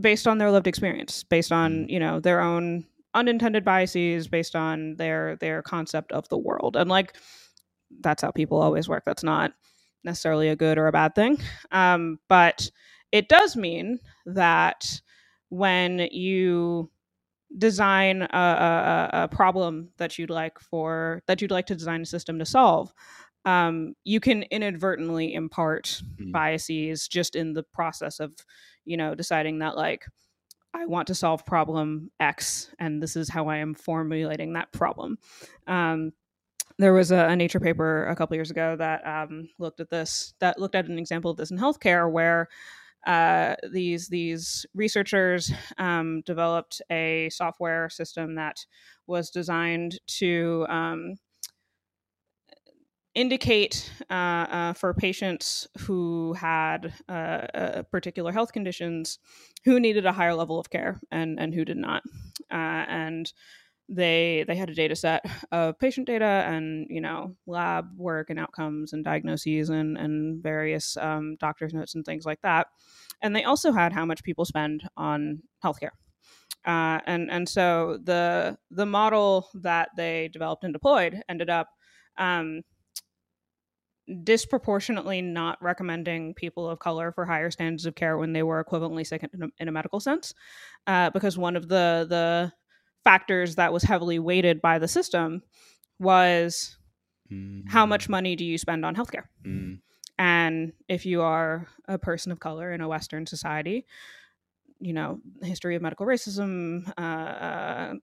based 0.00 0.26
on 0.26 0.38
their 0.38 0.50
lived 0.50 0.66
experience, 0.66 1.24
based 1.24 1.52
on 1.52 1.86
mm. 1.86 1.90
you 1.90 2.00
know 2.00 2.20
their 2.20 2.40
own 2.40 2.84
unintended 3.14 3.64
biases, 3.64 4.28
based 4.28 4.56
on 4.56 4.96
their 4.96 5.36
their 5.36 5.62
concept 5.62 6.12
of 6.12 6.28
the 6.28 6.38
world, 6.38 6.76
and 6.76 6.90
like 6.90 7.16
that's 8.00 8.22
how 8.22 8.30
people 8.30 8.60
always 8.60 8.88
work. 8.88 9.04
That's 9.04 9.24
not 9.24 9.52
necessarily 10.04 10.48
a 10.48 10.56
good 10.56 10.78
or 10.78 10.86
a 10.86 10.92
bad 10.92 11.14
thing, 11.14 11.38
um, 11.72 12.18
but 12.28 12.70
it 13.12 13.28
does 13.28 13.56
mean 13.56 13.98
that 14.26 15.00
when 15.48 16.08
you 16.10 16.90
design 17.58 18.22
a, 18.22 18.26
a, 18.36 19.10
a, 19.12 19.28
problem 19.28 19.88
that 19.98 20.18
you'd 20.18 20.30
like 20.30 20.58
for 20.58 21.22
that 21.26 21.40
you'd 21.40 21.52
like 21.52 21.66
to 21.66 21.76
design 21.76 22.02
a 22.02 22.06
system 22.06 22.40
to 22.40 22.44
solve 22.44 22.92
um, 23.46 23.94
you 24.04 24.20
can 24.20 24.42
inadvertently 24.50 25.32
impart 25.32 26.02
mm-hmm. 26.04 26.32
biases 26.32 27.08
just 27.08 27.36
in 27.36 27.54
the 27.54 27.62
process 27.62 28.20
of 28.20 28.34
you 28.84 28.96
know 28.98 29.14
deciding 29.14 29.60
that 29.60 29.76
like 29.76 30.04
i 30.74 30.84
want 30.84 31.06
to 31.06 31.14
solve 31.14 31.46
problem 31.46 32.10
x 32.20 32.70
and 32.78 33.02
this 33.02 33.16
is 33.16 33.30
how 33.30 33.48
i 33.48 33.56
am 33.56 33.72
formulating 33.72 34.52
that 34.52 34.70
problem 34.72 35.16
um, 35.66 36.12
there 36.78 36.92
was 36.92 37.10
a, 37.10 37.26
a, 37.28 37.36
nature 37.36 37.60
paper 37.60 38.06
a 38.06 38.16
couple 38.16 38.34
years 38.34 38.50
ago 38.50 38.76
that 38.76 39.06
um, 39.06 39.48
looked 39.58 39.80
at 39.80 39.88
this 39.88 40.34
that 40.40 40.58
looked 40.58 40.74
at 40.74 40.88
an 40.88 40.98
example 40.98 41.30
of 41.30 41.36
this 41.36 41.50
in 41.50 41.58
healthcare 41.58 42.10
where 42.10 42.48
uh, 43.06 43.54
these 43.70 44.08
these 44.08 44.66
researchers 44.74 45.52
um, 45.78 46.22
developed 46.26 46.82
a 46.90 47.28
software 47.30 47.88
system 47.88 48.34
that 48.34 48.56
was 49.06 49.30
designed 49.30 49.98
to 50.08 50.66
um, 50.68 51.14
indicate 53.16 53.90
uh, 54.10 54.12
uh, 54.12 54.72
for 54.74 54.92
patients 54.92 55.66
who 55.80 56.34
had 56.34 56.92
uh, 57.08 57.12
uh, 57.12 57.82
particular 57.84 58.30
health 58.30 58.52
conditions 58.52 59.18
who 59.64 59.80
needed 59.80 60.04
a 60.04 60.12
higher 60.12 60.34
level 60.34 60.60
of 60.60 60.70
care 60.70 61.00
and 61.10 61.40
and 61.40 61.54
who 61.54 61.64
did 61.64 61.78
not. 61.78 62.02
Uh, 62.52 62.84
and 62.88 63.32
they 63.88 64.44
they 64.46 64.54
had 64.54 64.68
a 64.68 64.74
data 64.74 64.94
set 64.94 65.24
of 65.50 65.78
patient 65.78 66.06
data 66.06 66.44
and 66.46 66.86
you 66.90 67.00
know 67.00 67.34
lab 67.46 67.86
work 67.96 68.28
and 68.30 68.38
outcomes 68.38 68.92
and 68.92 69.02
diagnoses 69.04 69.70
and 69.70 69.96
and 69.96 70.42
various 70.42 70.96
um, 70.98 71.36
doctor's 71.40 71.72
notes 71.72 71.94
and 71.94 72.04
things 72.04 72.26
like 72.26 72.42
that. 72.42 72.66
And 73.22 73.34
they 73.34 73.44
also 73.44 73.72
had 73.72 73.94
how 73.94 74.04
much 74.04 74.22
people 74.22 74.44
spend 74.44 74.82
on 74.96 75.42
healthcare. 75.64 75.96
Uh, 76.66 77.00
and 77.06 77.30
and 77.30 77.48
so 77.48 77.98
the 78.02 78.58
the 78.70 78.86
model 78.86 79.48
that 79.54 79.88
they 79.96 80.28
developed 80.32 80.64
and 80.64 80.74
deployed 80.74 81.22
ended 81.30 81.48
up 81.48 81.68
um, 82.18 82.62
disproportionately 84.22 85.20
not 85.20 85.60
recommending 85.60 86.34
people 86.34 86.68
of 86.68 86.78
color 86.78 87.12
for 87.12 87.24
higher 87.24 87.50
standards 87.50 87.86
of 87.86 87.94
care 87.94 88.16
when 88.16 88.32
they 88.32 88.42
were 88.42 88.62
equivalently 88.62 89.06
sick 89.06 89.22
in 89.22 89.42
a, 89.42 89.46
in 89.58 89.68
a 89.68 89.72
medical 89.72 90.00
sense, 90.00 90.34
uh, 90.86 91.10
because 91.10 91.36
one 91.36 91.56
of 91.56 91.68
the 91.68 92.06
the 92.08 92.52
factors 93.04 93.54
that 93.56 93.72
was 93.72 93.82
heavily 93.82 94.18
weighted 94.18 94.60
by 94.60 94.78
the 94.78 94.88
system 94.88 95.42
was 95.98 96.76
mm. 97.32 97.62
how 97.68 97.86
much 97.86 98.08
money 98.08 98.36
do 98.36 98.44
you 98.44 98.58
spend 98.58 98.84
on 98.84 98.94
healthcare? 98.94 99.24
Mm. 99.44 99.80
And 100.18 100.72
if 100.88 101.06
you 101.06 101.22
are 101.22 101.68
a 101.86 101.98
person 101.98 102.32
of 102.32 102.40
color 102.40 102.72
in 102.72 102.80
a 102.80 102.88
Western 102.88 103.26
society, 103.26 103.86
you 104.80 104.92
know, 104.92 105.20
history 105.42 105.76
of 105.76 105.82
medical 105.82 106.06
racism, 106.06 106.90
uh, 106.96 107.94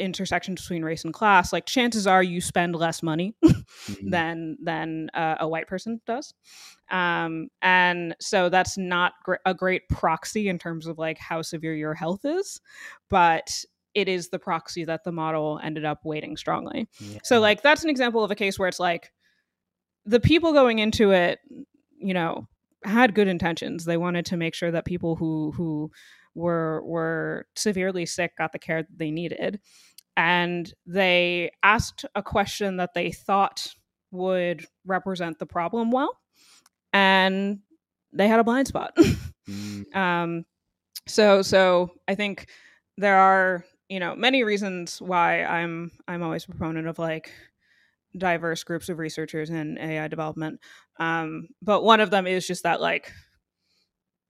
intersection 0.00 0.54
between 0.54 0.84
race 0.84 1.04
and 1.04 1.14
class, 1.14 1.52
like 1.52 1.66
chances 1.66 2.06
are 2.06 2.22
you 2.22 2.40
spend 2.40 2.74
less 2.74 3.02
money 3.02 3.34
mm-hmm. 3.44 4.10
than 4.10 4.56
than 4.62 5.10
uh, 5.14 5.36
a 5.40 5.48
white 5.48 5.68
person 5.68 6.00
does, 6.06 6.34
um, 6.90 7.48
and 7.62 8.16
so 8.20 8.48
that's 8.48 8.76
not 8.78 9.12
gr- 9.24 9.34
a 9.44 9.54
great 9.54 9.88
proxy 9.88 10.48
in 10.48 10.58
terms 10.58 10.86
of 10.86 10.98
like 10.98 11.18
how 11.18 11.42
severe 11.42 11.74
your 11.74 11.94
health 11.94 12.24
is, 12.24 12.60
but 13.08 13.64
it 13.94 14.08
is 14.08 14.28
the 14.28 14.38
proxy 14.38 14.84
that 14.84 15.04
the 15.04 15.12
model 15.12 15.60
ended 15.62 15.84
up 15.84 16.00
weighting 16.04 16.36
strongly. 16.36 16.88
Yeah. 16.98 17.18
So 17.24 17.40
like 17.40 17.62
that's 17.62 17.84
an 17.84 17.90
example 17.90 18.22
of 18.22 18.30
a 18.30 18.36
case 18.36 18.58
where 18.58 18.68
it's 18.68 18.80
like 18.80 19.12
the 20.04 20.20
people 20.20 20.52
going 20.52 20.78
into 20.78 21.10
it, 21.10 21.38
you 21.98 22.14
know, 22.14 22.46
had 22.84 23.14
good 23.14 23.28
intentions. 23.28 23.84
They 23.84 23.96
wanted 23.96 24.26
to 24.26 24.36
make 24.36 24.54
sure 24.54 24.70
that 24.70 24.84
people 24.84 25.16
who 25.16 25.52
who 25.56 25.90
were 26.34 26.82
were 26.84 27.46
severely 27.56 28.06
sick 28.06 28.36
got 28.38 28.52
the 28.52 28.58
care 28.58 28.82
that 28.82 28.98
they 28.98 29.10
needed. 29.10 29.60
And 30.20 30.70
they 30.84 31.50
asked 31.62 32.04
a 32.14 32.22
question 32.22 32.76
that 32.76 32.92
they 32.94 33.10
thought 33.10 33.66
would 34.10 34.66
represent 34.84 35.38
the 35.38 35.46
problem 35.46 35.90
well. 35.90 36.14
And 36.92 37.60
they 38.12 38.28
had 38.28 38.38
a 38.38 38.44
blind 38.44 38.68
spot. 38.68 38.94
mm. 39.48 39.96
um, 39.96 40.44
so 41.06 41.40
so 41.40 41.92
I 42.06 42.16
think 42.16 42.50
there 42.98 43.16
are 43.16 43.64
you 43.88 43.98
know 43.98 44.14
many 44.14 44.44
reasons 44.44 45.00
why 45.00 45.42
i'm 45.42 45.90
i'm 46.06 46.22
always 46.22 46.44
a 46.44 46.48
proponent 46.48 46.86
of 46.86 46.98
like 46.98 47.32
diverse 48.16 48.62
groups 48.62 48.88
of 48.88 48.98
researchers 48.98 49.50
in 49.50 49.78
ai 49.78 50.06
development 50.06 50.60
um, 50.98 51.48
but 51.62 51.82
one 51.82 52.00
of 52.00 52.10
them 52.10 52.26
is 52.26 52.46
just 52.46 52.62
that 52.62 52.80
like 52.80 53.10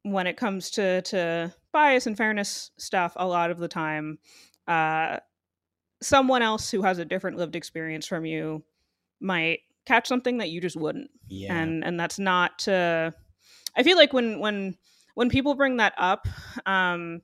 when 0.02 0.26
it 0.26 0.36
comes 0.36 0.70
to 0.70 1.02
to 1.02 1.52
bias 1.72 2.06
and 2.06 2.16
fairness 2.16 2.70
stuff 2.78 3.12
a 3.16 3.26
lot 3.26 3.50
of 3.50 3.58
the 3.58 3.68
time 3.68 4.18
uh, 4.68 5.18
someone 6.02 6.42
else 6.42 6.70
who 6.70 6.82
has 6.82 6.98
a 6.98 7.04
different 7.04 7.36
lived 7.36 7.56
experience 7.56 8.06
from 8.06 8.24
you 8.24 8.62
might 9.20 9.60
catch 9.86 10.06
something 10.06 10.38
that 10.38 10.50
you 10.50 10.60
just 10.60 10.76
wouldn't 10.76 11.10
yeah. 11.28 11.54
and 11.54 11.84
and 11.84 11.98
that's 11.98 12.18
not 12.18 12.58
to 12.58 13.12
i 13.76 13.82
feel 13.82 13.96
like 13.96 14.12
when 14.12 14.38
when 14.38 14.76
when 15.14 15.28
people 15.28 15.54
bring 15.54 15.76
that 15.78 15.92
up 15.98 16.26
um 16.66 17.20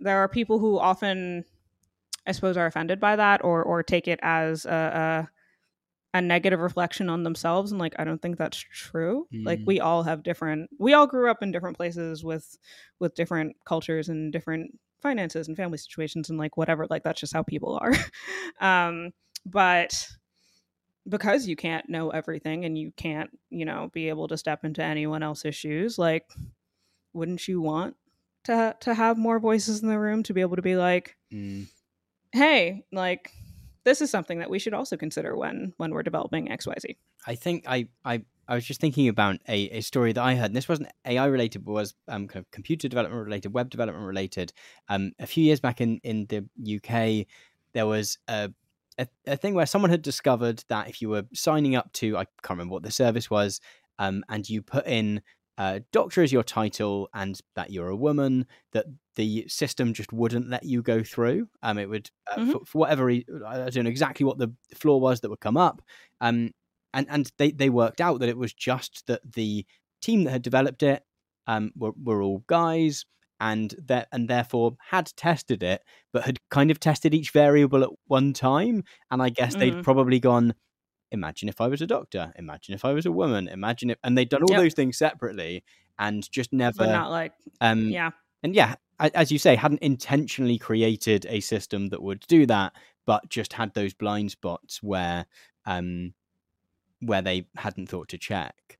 there 0.00 0.18
are 0.18 0.28
people 0.28 0.58
who 0.58 0.78
often 0.78 1.44
I 2.28 2.32
suppose, 2.32 2.58
are 2.58 2.66
offended 2.66 3.00
by 3.00 3.16
that 3.16 3.42
or 3.42 3.62
or 3.64 3.82
take 3.82 4.06
it 4.06 4.20
as 4.22 4.66
a, 4.66 5.26
a, 6.12 6.18
a 6.18 6.20
negative 6.20 6.60
reflection 6.60 7.08
on 7.08 7.22
themselves. 7.22 7.72
And 7.72 7.80
like, 7.80 7.94
I 7.98 8.04
don't 8.04 8.20
think 8.20 8.36
that's 8.36 8.58
true. 8.58 9.26
Mm. 9.34 9.46
Like, 9.46 9.60
we 9.64 9.80
all 9.80 10.02
have 10.02 10.22
different. 10.22 10.68
We 10.78 10.92
all 10.92 11.06
grew 11.06 11.30
up 11.30 11.42
in 11.42 11.52
different 11.52 11.78
places 11.78 12.22
with 12.22 12.58
with 12.98 13.14
different 13.14 13.56
cultures 13.64 14.10
and 14.10 14.30
different 14.30 14.78
finances 15.00 15.48
and 15.48 15.56
family 15.56 15.78
situations 15.78 16.30
and 16.30 16.38
like 16.38 16.56
whatever. 16.56 16.86
Like, 16.88 17.02
that's 17.02 17.20
just 17.20 17.32
how 17.32 17.42
people 17.42 17.78
are. 17.80 17.92
um, 18.60 19.12
but 19.46 20.08
because 21.08 21.46
you 21.46 21.56
can't 21.56 21.88
know 21.88 22.10
everything 22.10 22.64
and 22.64 22.76
you 22.76 22.92
can't, 22.96 23.30
you 23.50 23.64
know, 23.64 23.90
be 23.92 24.08
able 24.08 24.28
to 24.28 24.36
step 24.36 24.64
into 24.64 24.82
anyone 24.82 25.22
else's 25.22 25.54
shoes, 25.54 25.98
like, 25.98 26.26
wouldn't 27.12 27.48
you 27.48 27.60
want 27.60 27.96
to 28.44 28.76
to 28.80 28.94
have 28.94 29.18
more 29.18 29.40
voices 29.40 29.82
in 29.82 29.88
the 29.88 29.98
room 29.98 30.22
to 30.22 30.34
be 30.34 30.40
able 30.40 30.56
to 30.56 30.62
be 30.62 30.76
like, 30.76 31.16
mm 31.32 31.66
hey, 32.32 32.84
like 32.92 33.32
this 33.84 34.00
is 34.00 34.10
something 34.10 34.38
that 34.40 34.50
we 34.50 34.58
should 34.58 34.74
also 34.74 34.96
consider 34.96 35.36
when 35.36 35.72
when 35.76 35.92
we're 35.92 36.02
developing 36.02 36.48
XYZ. 36.48 36.96
I 37.26 37.34
think 37.34 37.64
I 37.66 37.88
I 38.04 38.22
I 38.48 38.54
was 38.54 38.64
just 38.64 38.80
thinking 38.80 39.08
about 39.08 39.36
a, 39.46 39.68
a 39.70 39.80
story 39.82 40.12
that 40.12 40.22
I 40.22 40.34
heard, 40.34 40.46
and 40.46 40.56
this 40.56 40.68
wasn't 40.68 40.90
AI 41.06 41.26
related, 41.26 41.64
but 41.64 41.72
was 41.72 41.94
um, 42.08 42.26
kind 42.26 42.44
of 42.44 42.50
computer 42.50 42.88
development 42.88 43.24
related, 43.24 43.52
web 43.52 43.68
development 43.68 44.06
related. 44.06 44.52
Um, 44.88 45.12
a 45.18 45.26
few 45.26 45.44
years 45.44 45.60
back 45.60 45.80
in, 45.80 45.98
in 46.02 46.26
the 46.26 46.46
UK, 46.76 47.26
there 47.74 47.86
was 47.86 48.18
a, 48.26 48.50
a, 48.98 49.06
a 49.26 49.36
thing 49.36 49.54
where 49.54 49.66
someone 49.66 49.90
had 49.90 50.02
discovered 50.02 50.64
that 50.68 50.88
if 50.88 51.02
you 51.02 51.10
were 51.10 51.24
signing 51.34 51.76
up 51.76 51.92
to, 51.94 52.16
I 52.16 52.24
can't 52.42 52.58
remember 52.58 52.72
what 52.72 52.82
the 52.82 52.90
service 52.90 53.28
was, 53.30 53.60
um, 53.98 54.24
and 54.30 54.48
you 54.48 54.62
put 54.62 54.86
in 54.86 55.20
uh, 55.58 55.80
doctor 55.92 56.22
as 56.22 56.32
your 56.32 56.44
title 56.44 57.10
and 57.12 57.40
that 57.56 57.70
you're 57.70 57.88
a 57.88 57.96
woman, 57.96 58.46
that 58.72 58.86
the 59.16 59.44
system 59.48 59.92
just 59.92 60.12
wouldn't 60.12 60.48
let 60.48 60.62
you 60.62 60.82
go 60.82 61.02
through. 61.02 61.48
Um, 61.62 61.78
it 61.78 61.90
would, 61.90 62.10
uh, 62.30 62.36
mm-hmm. 62.36 62.52
for, 62.52 62.64
for, 62.64 62.78
whatever 62.78 63.06
reason, 63.06 63.42
I 63.44 63.68
don't 63.68 63.84
know 63.84 63.90
exactly 63.90 64.24
what 64.24 64.38
the 64.38 64.52
flaw 64.74 64.96
was 64.96 65.20
that 65.20 65.30
would 65.30 65.40
come 65.40 65.56
up. 65.56 65.82
Um, 66.20 66.52
and, 66.94 67.06
and 67.10 67.30
they, 67.38 67.50
they 67.50 67.70
worked 67.70 68.00
out 68.00 68.20
that 68.20 68.28
it 68.28 68.36
was 68.36 68.52
just 68.52 69.06
that 69.06 69.20
the 69.34 69.64
team 70.00 70.24
that 70.24 70.30
had 70.30 70.42
developed 70.42 70.82
it 70.82 71.02
um, 71.46 71.72
were, 71.76 71.92
were 72.02 72.22
all 72.22 72.44
guys 72.46 73.04
and 73.40 73.74
that 73.86 74.08
and 74.12 74.28
therefore 74.28 74.76
had 74.90 75.12
tested 75.16 75.62
it, 75.62 75.82
but 76.12 76.24
had 76.24 76.38
kind 76.50 76.70
of 76.70 76.80
tested 76.80 77.14
each 77.14 77.30
variable 77.30 77.84
at 77.84 77.90
one 78.06 78.32
time. 78.32 78.84
And 79.10 79.22
I 79.22 79.28
guess 79.28 79.54
mm. 79.54 79.60
they'd 79.60 79.84
probably 79.84 80.18
gone, 80.18 80.54
imagine 81.12 81.48
if 81.48 81.60
I 81.60 81.68
was 81.68 81.80
a 81.80 81.86
doctor, 81.86 82.32
imagine 82.36 82.74
if 82.74 82.84
I 82.84 82.92
was 82.92 83.06
a 83.06 83.12
woman, 83.12 83.48
imagine 83.48 83.90
if, 83.90 83.98
and 84.02 84.18
they'd 84.18 84.28
done 84.28 84.42
all 84.42 84.50
yep. 84.50 84.60
those 84.60 84.74
things 84.74 84.98
separately 84.98 85.64
and 85.98 86.28
just 86.30 86.52
never, 86.52 86.78
but 86.78 86.92
not 86.92 87.10
like, 87.10 87.32
um, 87.60 87.88
yeah, 87.88 88.10
and 88.42 88.54
yeah, 88.54 88.76
as 89.00 89.30
you 89.30 89.38
say, 89.38 89.54
hadn't 89.54 89.82
intentionally 89.82 90.58
created 90.58 91.26
a 91.28 91.40
system 91.40 91.88
that 91.88 92.02
would 92.02 92.20
do 92.28 92.46
that, 92.46 92.72
but 93.06 93.28
just 93.28 93.52
had 93.52 93.74
those 93.74 93.94
blind 93.94 94.30
spots 94.30 94.82
where 94.82 95.26
um, 95.66 96.14
where 97.00 97.22
they 97.22 97.46
hadn't 97.56 97.88
thought 97.88 98.08
to 98.08 98.18
check. 98.18 98.78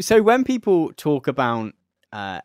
So 0.00 0.22
when 0.22 0.44
people 0.44 0.92
talk 0.96 1.28
about 1.28 1.72
uh, 2.12 2.40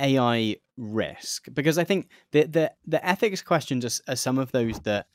AI 0.00 0.56
risk, 0.76 1.46
because 1.52 1.78
I 1.78 1.84
think 1.84 2.08
the 2.32 2.44
the, 2.44 2.72
the 2.86 3.06
ethics 3.06 3.42
questions 3.42 3.84
are, 3.84 4.12
are, 4.12 4.16
some 4.16 4.38
of 4.38 4.52
those 4.52 4.80
that 4.80 5.06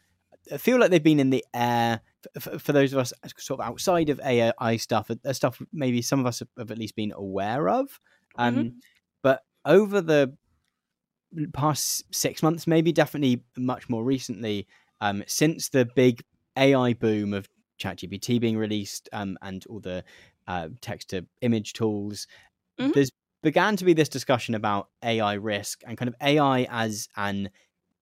feel 0.57 0.79
like 0.79 0.91
they've 0.91 1.03
been 1.03 1.19
in 1.19 1.29
the 1.29 1.45
air 1.53 2.01
for, 2.39 2.59
for 2.59 2.73
those 2.73 2.93
of 2.93 2.99
us 2.99 3.13
sort 3.37 3.59
of 3.59 3.65
outside 3.65 4.09
of 4.09 4.19
AI 4.23 4.77
stuff, 4.77 5.09
uh, 5.09 5.33
stuff 5.33 5.61
maybe 5.71 6.01
some 6.01 6.19
of 6.19 6.25
us 6.25 6.41
have 6.57 6.71
at 6.71 6.77
least 6.77 6.95
been 6.95 7.13
aware 7.15 7.69
of. 7.69 7.99
Um, 8.37 8.55
mm-hmm. 8.55 8.69
But 9.21 9.41
over 9.65 10.01
the 10.01 10.35
past 11.53 12.03
six 12.13 12.43
months, 12.43 12.67
maybe 12.67 12.91
definitely 12.91 13.43
much 13.57 13.89
more 13.89 14.03
recently, 14.03 14.67
um, 15.01 15.23
since 15.27 15.69
the 15.69 15.85
big 15.85 16.23
AI 16.57 16.93
boom 16.93 17.33
of 17.33 17.47
ChatGPT 17.79 18.39
being 18.39 18.57
released 18.57 19.09
um, 19.13 19.37
and 19.41 19.65
all 19.69 19.79
the 19.79 20.03
uh, 20.47 20.69
text 20.81 21.09
to 21.09 21.25
image 21.41 21.73
tools, 21.73 22.27
mm-hmm. 22.79 22.91
there's 22.93 23.11
began 23.43 23.75
to 23.75 23.85
be 23.85 23.93
this 23.93 24.09
discussion 24.09 24.55
about 24.55 24.87
AI 25.03 25.33
risk 25.33 25.81
and 25.85 25.97
kind 25.97 26.07
of 26.07 26.15
AI 26.21 26.65
as 26.71 27.09
an 27.17 27.49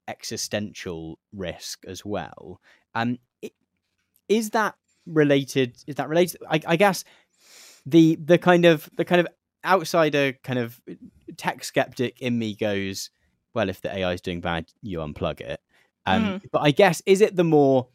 existential 0.07 1.17
risk 1.33 1.83
as 1.87 2.05
well. 2.05 2.61
Um, 2.93 3.17
is 4.29 4.51
that 4.51 4.75
related? 5.05 5.77
Is 5.87 5.95
that 5.95 6.07
related? 6.07 6.41
I, 6.49 6.61
I 6.65 6.75
guess 6.77 7.03
the 7.85 8.17
the 8.23 8.37
kind 8.37 8.65
of 8.65 8.89
the 8.95 9.03
kind 9.03 9.19
of 9.19 9.27
outsider 9.65 10.33
kind 10.43 10.59
of 10.59 10.79
tech 11.37 11.63
skeptic 11.63 12.21
in 12.21 12.37
me 12.37 12.55
goes, 12.55 13.09
well, 13.53 13.67
if 13.67 13.81
the 13.81 13.93
AI 13.95 14.13
is 14.13 14.21
doing 14.21 14.41
bad, 14.41 14.67
you 14.81 14.99
unplug 14.99 15.41
it. 15.41 15.59
Um, 16.05 16.23
mm. 16.23 16.41
But 16.51 16.59
I 16.59 16.71
guess 16.71 17.01
is 17.05 17.21
it 17.21 17.35
the 17.35 17.43
more 17.43 17.87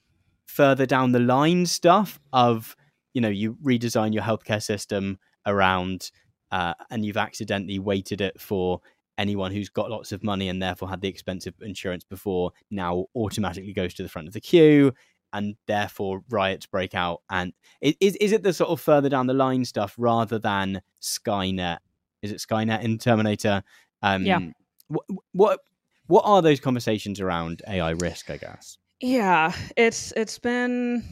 further 0.47 0.87
down 0.87 1.13
the 1.13 1.21
line 1.21 1.67
stuff 1.67 2.19
of 2.33 2.77
you 3.15 3.21
know 3.21 3.29
you 3.29 3.57
redesign 3.65 4.15
your 4.15 4.23
healthcare 4.23 4.63
system 4.63 5.19
around 5.47 6.11
uh, 6.53 6.75
and 6.91 7.05
you've 7.05 7.17
accidentally 7.17 7.79
weighted 7.79 8.21
it 8.21 8.41
for 8.41 8.81
anyone 9.19 9.51
who's 9.51 9.69
got 9.69 9.91
lots 9.91 10.13
of 10.13 10.23
money 10.23 10.49
and 10.49 10.63
therefore 10.63 10.89
had 10.89 11.01
the 11.01 11.09
expensive 11.09 11.55
insurance 11.61 12.05
before 12.05 12.53
now 12.71 13.07
automatically 13.15 13.73
goes 13.73 13.95
to 13.95 14.03
the 14.03 14.09
front 14.09 14.29
of 14.29 14.35
the 14.35 14.41
queue 14.41 14.93
and 15.33 15.57
therefore 15.67 16.23
riots 16.31 16.67
break 16.67 16.95
out. 16.95 17.23
And 17.31 17.53
is 17.81 18.17
is 18.17 18.33
it 18.33 18.43
the 18.43 18.53
sort 18.53 18.71
of 18.71 18.81
further 18.81 19.09
down 19.09 19.27
the 19.27 19.35
line 19.35 19.65
stuff 19.65 19.95
rather 19.99 20.39
than 20.39 20.83
skynet? 21.01 21.79
Is 22.23 22.33
it 22.33 22.39
skynet 22.39 22.83
in 22.83 22.99
terminator? 22.99 23.63
Um 24.03 24.25
yeah. 24.25 24.41
what 24.89 25.05
what 25.33 25.61
what 26.07 26.23
are 26.25 26.43
those 26.43 26.61
conversations 26.61 27.21
around 27.21 27.63
ai 27.67 27.91
risk 27.91 28.31
i 28.31 28.37
guess 28.37 28.79
yeah, 29.01 29.53
it's 29.77 30.13
it's 30.17 30.39
been. 30.39 31.05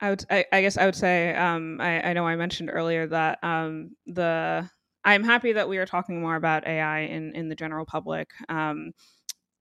I 0.00 0.10
would. 0.10 0.24
I, 0.30 0.44
I 0.52 0.62
guess 0.62 0.76
I 0.76 0.84
would 0.84 0.94
say. 0.94 1.34
Um, 1.34 1.80
I, 1.80 2.10
I 2.10 2.12
know 2.12 2.26
I 2.26 2.36
mentioned 2.36 2.70
earlier 2.72 3.06
that 3.08 3.38
um, 3.42 3.96
the. 4.06 4.68
I'm 5.04 5.24
happy 5.24 5.52
that 5.54 5.68
we 5.68 5.78
are 5.78 5.86
talking 5.86 6.20
more 6.20 6.36
about 6.36 6.66
AI 6.66 7.00
in 7.00 7.34
in 7.34 7.48
the 7.48 7.56
general 7.56 7.84
public. 7.84 8.30
Um, 8.48 8.92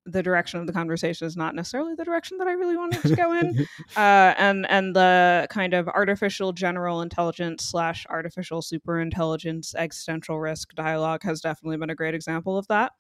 the 0.06 0.24
direction 0.24 0.60
of 0.60 0.68
the 0.68 0.74
conversation 0.74 1.28
is 1.28 1.38
not 1.38 1.54
necessarily 1.54 1.94
the 1.96 2.04
direction 2.04 2.38
that 2.40 2.48
I 2.48 2.54
really 2.54 2.76
wanted 2.76 3.02
to 3.04 3.16
go 3.16 3.34
in, 3.34 3.66
uh, 3.98 4.34
and 4.38 4.70
and 4.70 4.96
the 4.96 5.48
kind 5.50 5.74
of 5.74 5.88
artificial 5.88 6.54
general 6.54 7.02
intelligence 7.02 7.66
slash 7.66 8.06
artificial 8.10 8.62
super 8.62 9.00
intelligence 9.00 9.74
existential 9.76 10.40
risk 10.40 10.74
dialogue 10.76 11.24
has 11.24 11.42
definitely 11.42 11.78
been 11.78 11.90
a 11.90 11.96
great 11.96 12.14
example 12.14 12.58
of 12.58 12.68
that. 12.68 12.92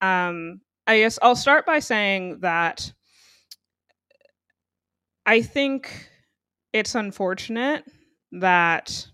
Um, 0.00 0.60
I 0.86 0.98
guess 0.98 1.18
I'll 1.22 1.36
start 1.36 1.64
by 1.66 1.78
saying 1.78 2.40
that 2.40 2.92
I 5.26 5.42
think 5.42 6.08
it's 6.72 6.94
unfortunate 6.94 7.84
that 8.32 9.06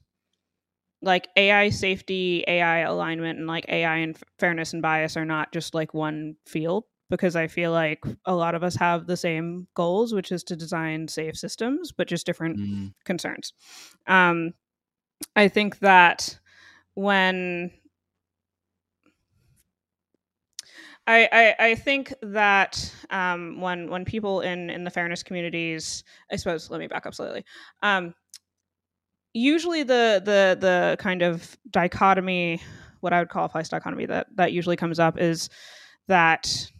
like 1.02 1.28
AI 1.36 1.70
safety, 1.70 2.44
AI 2.46 2.80
alignment, 2.80 3.38
and 3.38 3.46
like 3.48 3.66
AI 3.68 3.96
and 3.98 4.18
fairness 4.38 4.72
and 4.72 4.82
bias 4.82 5.16
are 5.16 5.24
not 5.24 5.52
just 5.52 5.74
like 5.74 5.94
one 5.94 6.36
field 6.46 6.84
because 7.08 7.36
I 7.36 7.48
feel 7.48 7.72
like 7.72 8.02
a 8.24 8.34
lot 8.34 8.54
of 8.54 8.62
us 8.62 8.76
have 8.76 9.06
the 9.06 9.16
same 9.16 9.66
goals, 9.74 10.14
which 10.14 10.30
is 10.30 10.44
to 10.44 10.56
design 10.56 11.08
safe 11.08 11.36
systems, 11.36 11.90
but 11.92 12.06
just 12.06 12.26
different 12.26 12.58
mm. 12.58 12.92
concerns. 13.04 13.52
Um, 14.06 14.52
I 15.34 15.48
think 15.48 15.80
that 15.80 16.38
when 16.94 17.72
I, 21.10 21.28
I, 21.32 21.54
I 21.70 21.74
think 21.74 22.14
that 22.22 22.94
um, 23.10 23.60
when 23.60 23.90
when 23.90 24.04
people 24.04 24.42
in 24.42 24.70
in 24.70 24.84
the 24.84 24.90
fairness 24.90 25.24
communities, 25.24 26.04
I 26.30 26.36
suppose, 26.36 26.70
let 26.70 26.78
me 26.78 26.86
back 26.86 27.04
up 27.04 27.14
slightly. 27.14 27.44
Um, 27.82 28.14
usually, 29.34 29.82
the 29.82 30.22
the 30.24 30.56
the 30.60 30.96
kind 31.00 31.22
of 31.22 31.58
dichotomy, 31.68 32.62
what 33.00 33.12
I 33.12 33.18
would 33.18 33.28
call 33.28 33.44
a 33.44 33.48
place 33.48 33.68
dichotomy, 33.68 34.06
that 34.06 34.28
that 34.36 34.52
usually 34.52 34.76
comes 34.76 35.00
up 35.00 35.18
is 35.18 35.50
that 36.06 36.70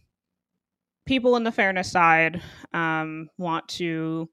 people 1.06 1.34
in 1.34 1.42
the 1.42 1.52
fairness 1.52 1.90
side 1.90 2.40
um, 2.72 3.28
want 3.36 3.66
to 3.68 4.30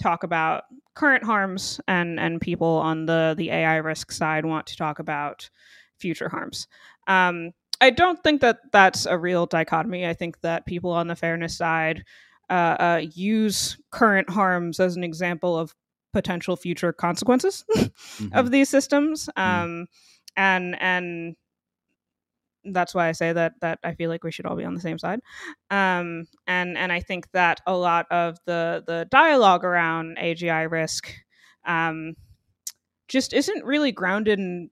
talk 0.00 0.22
about 0.22 0.64
current 0.94 1.24
harms, 1.24 1.80
and 1.88 2.20
and 2.20 2.40
people 2.40 2.76
on 2.76 3.06
the 3.06 3.34
the 3.36 3.50
AI 3.50 3.76
risk 3.76 4.12
side 4.12 4.46
want 4.46 4.68
to 4.68 4.76
talk 4.76 5.00
about 5.00 5.50
future 5.98 6.28
harms. 6.28 6.68
Um, 7.08 7.50
I 7.82 7.90
don't 7.90 8.22
think 8.22 8.40
that 8.42 8.60
that's 8.70 9.06
a 9.06 9.18
real 9.18 9.44
dichotomy. 9.44 10.06
I 10.06 10.14
think 10.14 10.40
that 10.42 10.66
people 10.66 10.92
on 10.92 11.08
the 11.08 11.16
fairness 11.16 11.56
side 11.58 12.04
uh, 12.48 12.76
uh, 12.78 13.02
use 13.12 13.76
current 13.90 14.30
harms 14.30 14.78
as 14.78 14.94
an 14.94 15.02
example 15.02 15.58
of 15.58 15.74
potential 16.12 16.56
future 16.56 16.92
consequences 16.92 17.64
mm-hmm. 17.74 18.28
of 18.34 18.52
these 18.52 18.68
systems, 18.68 19.28
mm-hmm. 19.36 19.62
um, 19.64 19.68
mm. 19.68 19.86
and 20.36 20.80
and 20.80 21.36
that's 22.64 22.94
why 22.94 23.08
I 23.08 23.12
say 23.12 23.32
that 23.32 23.54
that 23.62 23.80
I 23.82 23.94
feel 23.94 24.10
like 24.10 24.22
we 24.22 24.30
should 24.30 24.46
all 24.46 24.54
be 24.54 24.64
on 24.64 24.74
the 24.74 24.80
same 24.80 24.98
side. 24.98 25.18
Um, 25.68 26.26
and 26.46 26.78
and 26.78 26.92
I 26.92 27.00
think 27.00 27.32
that 27.32 27.60
a 27.66 27.74
lot 27.74 28.06
of 28.12 28.38
the 28.46 28.84
the 28.86 29.08
dialogue 29.10 29.64
around 29.64 30.18
AGI 30.18 30.70
risk 30.70 31.12
um, 31.66 32.14
just 33.08 33.32
isn't 33.32 33.64
really 33.64 33.90
grounded 33.90 34.38
in 34.38 34.70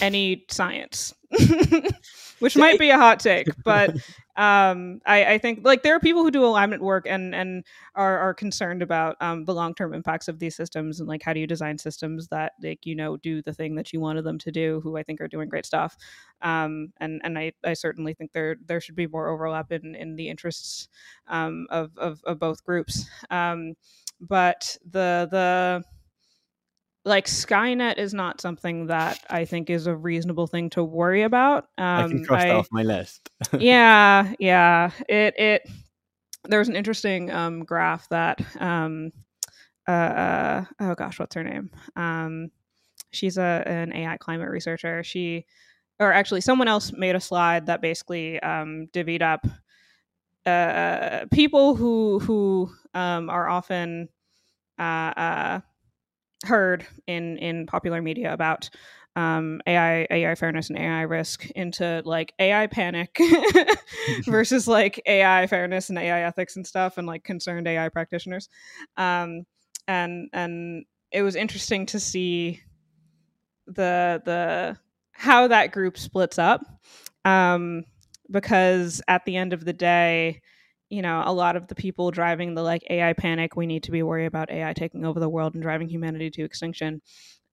any 0.00 0.44
science, 0.48 1.14
which 2.38 2.56
might 2.56 2.78
be 2.78 2.90
a 2.90 2.96
hot 2.96 3.20
take, 3.20 3.48
but 3.64 3.90
um, 4.36 5.00
I, 5.04 5.34
I, 5.34 5.38
think 5.38 5.60
like 5.64 5.82
there 5.82 5.94
are 5.94 6.00
people 6.00 6.22
who 6.22 6.30
do 6.30 6.44
alignment 6.44 6.82
work 6.82 7.06
and 7.06 7.34
and 7.34 7.64
are, 7.94 8.18
are 8.18 8.32
concerned 8.32 8.80
about 8.80 9.16
um, 9.20 9.44
the 9.44 9.52
long 9.52 9.74
term 9.74 9.92
impacts 9.92 10.28
of 10.28 10.38
these 10.38 10.56
systems 10.56 10.98
and 10.98 11.08
like 11.08 11.22
how 11.22 11.32
do 11.32 11.40
you 11.40 11.46
design 11.46 11.76
systems 11.76 12.28
that 12.28 12.52
like 12.62 12.86
you 12.86 12.94
know 12.94 13.16
do 13.18 13.42
the 13.42 13.52
thing 13.52 13.74
that 13.74 13.92
you 13.92 14.00
wanted 14.00 14.22
them 14.22 14.38
to 14.38 14.50
do, 14.50 14.80
who 14.82 14.96
I 14.96 15.02
think 15.02 15.20
are 15.20 15.28
doing 15.28 15.48
great 15.48 15.66
stuff, 15.66 15.96
um, 16.42 16.92
and 17.00 17.20
and 17.22 17.38
I, 17.38 17.52
I 17.64 17.74
certainly 17.74 18.14
think 18.14 18.32
there 18.32 18.56
there 18.66 18.80
should 18.80 18.96
be 18.96 19.06
more 19.06 19.28
overlap 19.28 19.72
in 19.72 19.94
in 19.94 20.16
the 20.16 20.28
interests 20.28 20.88
um, 21.28 21.66
of, 21.70 21.90
of, 21.98 22.22
of 22.24 22.38
both 22.38 22.64
groups, 22.64 23.08
um, 23.30 23.74
but 24.20 24.76
the 24.90 25.28
the 25.30 25.84
like 27.10 27.26
Skynet 27.26 27.98
is 27.98 28.14
not 28.14 28.40
something 28.40 28.86
that 28.86 29.18
I 29.28 29.44
think 29.44 29.68
is 29.68 29.86
a 29.86 29.94
reasonable 29.94 30.46
thing 30.46 30.70
to 30.70 30.82
worry 30.82 31.22
about. 31.22 31.64
Um, 31.76 31.84
I 31.84 32.08
can 32.08 32.24
cross 32.24 32.42
I, 32.42 32.46
that 32.46 32.56
off 32.56 32.68
my 32.72 32.82
list. 32.82 33.28
yeah, 33.58 34.32
yeah. 34.38 34.90
It 35.08 35.38
it 35.38 35.70
there's 36.44 36.68
an 36.68 36.76
interesting 36.76 37.30
um, 37.30 37.64
graph 37.64 38.08
that 38.08 38.40
um, 38.60 39.12
uh, 39.86 39.90
uh, 39.90 40.64
oh 40.80 40.94
gosh, 40.94 41.18
what's 41.18 41.34
her 41.34 41.44
name? 41.44 41.70
Um, 41.96 42.50
she's 43.10 43.36
a 43.36 43.62
an 43.66 43.92
AI 43.92 44.16
climate 44.16 44.48
researcher. 44.48 45.02
She 45.02 45.44
or 45.98 46.12
actually 46.12 46.40
someone 46.40 46.68
else 46.68 46.92
made 46.92 47.16
a 47.16 47.20
slide 47.20 47.66
that 47.66 47.82
basically 47.82 48.40
um, 48.40 48.88
divvied 48.92 49.20
up 49.20 49.46
uh, 50.46 51.26
people 51.30 51.74
who 51.74 52.20
who 52.20 52.70
um, 52.94 53.28
are 53.28 53.48
often 53.48 54.08
uh, 54.78 55.12
uh, 55.16 55.60
heard 56.44 56.86
in 57.06 57.38
in 57.38 57.66
popular 57.66 58.00
media 58.02 58.32
about 58.32 58.70
um, 59.16 59.60
AI 59.66 60.06
AI 60.10 60.34
fairness 60.34 60.70
and 60.70 60.78
AI 60.78 61.02
risk 61.02 61.50
into 61.50 62.02
like 62.04 62.32
AI 62.38 62.66
panic 62.68 63.18
versus 64.24 64.68
like 64.68 65.00
AI 65.06 65.46
fairness 65.46 65.88
and 65.88 65.98
AI 65.98 66.22
ethics 66.22 66.56
and 66.56 66.66
stuff 66.66 66.98
and 66.98 67.06
like 67.06 67.24
concerned 67.24 67.66
AI 67.66 67.88
practitioners. 67.88 68.48
Um, 68.96 69.44
and 69.88 70.28
and 70.32 70.84
it 71.10 71.22
was 71.22 71.34
interesting 71.34 71.86
to 71.86 72.00
see 72.00 72.60
the 73.66 74.22
the 74.24 74.76
how 75.12 75.48
that 75.48 75.72
group 75.72 75.98
splits 75.98 76.38
up 76.38 76.62
um, 77.24 77.84
because 78.30 79.02
at 79.08 79.24
the 79.24 79.36
end 79.36 79.52
of 79.52 79.64
the 79.64 79.72
day 79.72 80.40
you 80.90 81.02
know, 81.02 81.22
a 81.24 81.32
lot 81.32 81.56
of 81.56 81.68
the 81.68 81.74
people 81.74 82.10
driving 82.10 82.54
the 82.54 82.62
like 82.62 82.82
AI 82.90 83.12
panic, 83.12 83.56
we 83.56 83.66
need 83.66 83.84
to 83.84 83.92
be 83.92 84.02
worried 84.02 84.26
about 84.26 84.50
AI 84.50 84.72
taking 84.72 85.04
over 85.04 85.20
the 85.20 85.28
world 85.28 85.54
and 85.54 85.62
driving 85.62 85.88
humanity 85.88 86.30
to 86.30 86.44
extinction. 86.44 87.00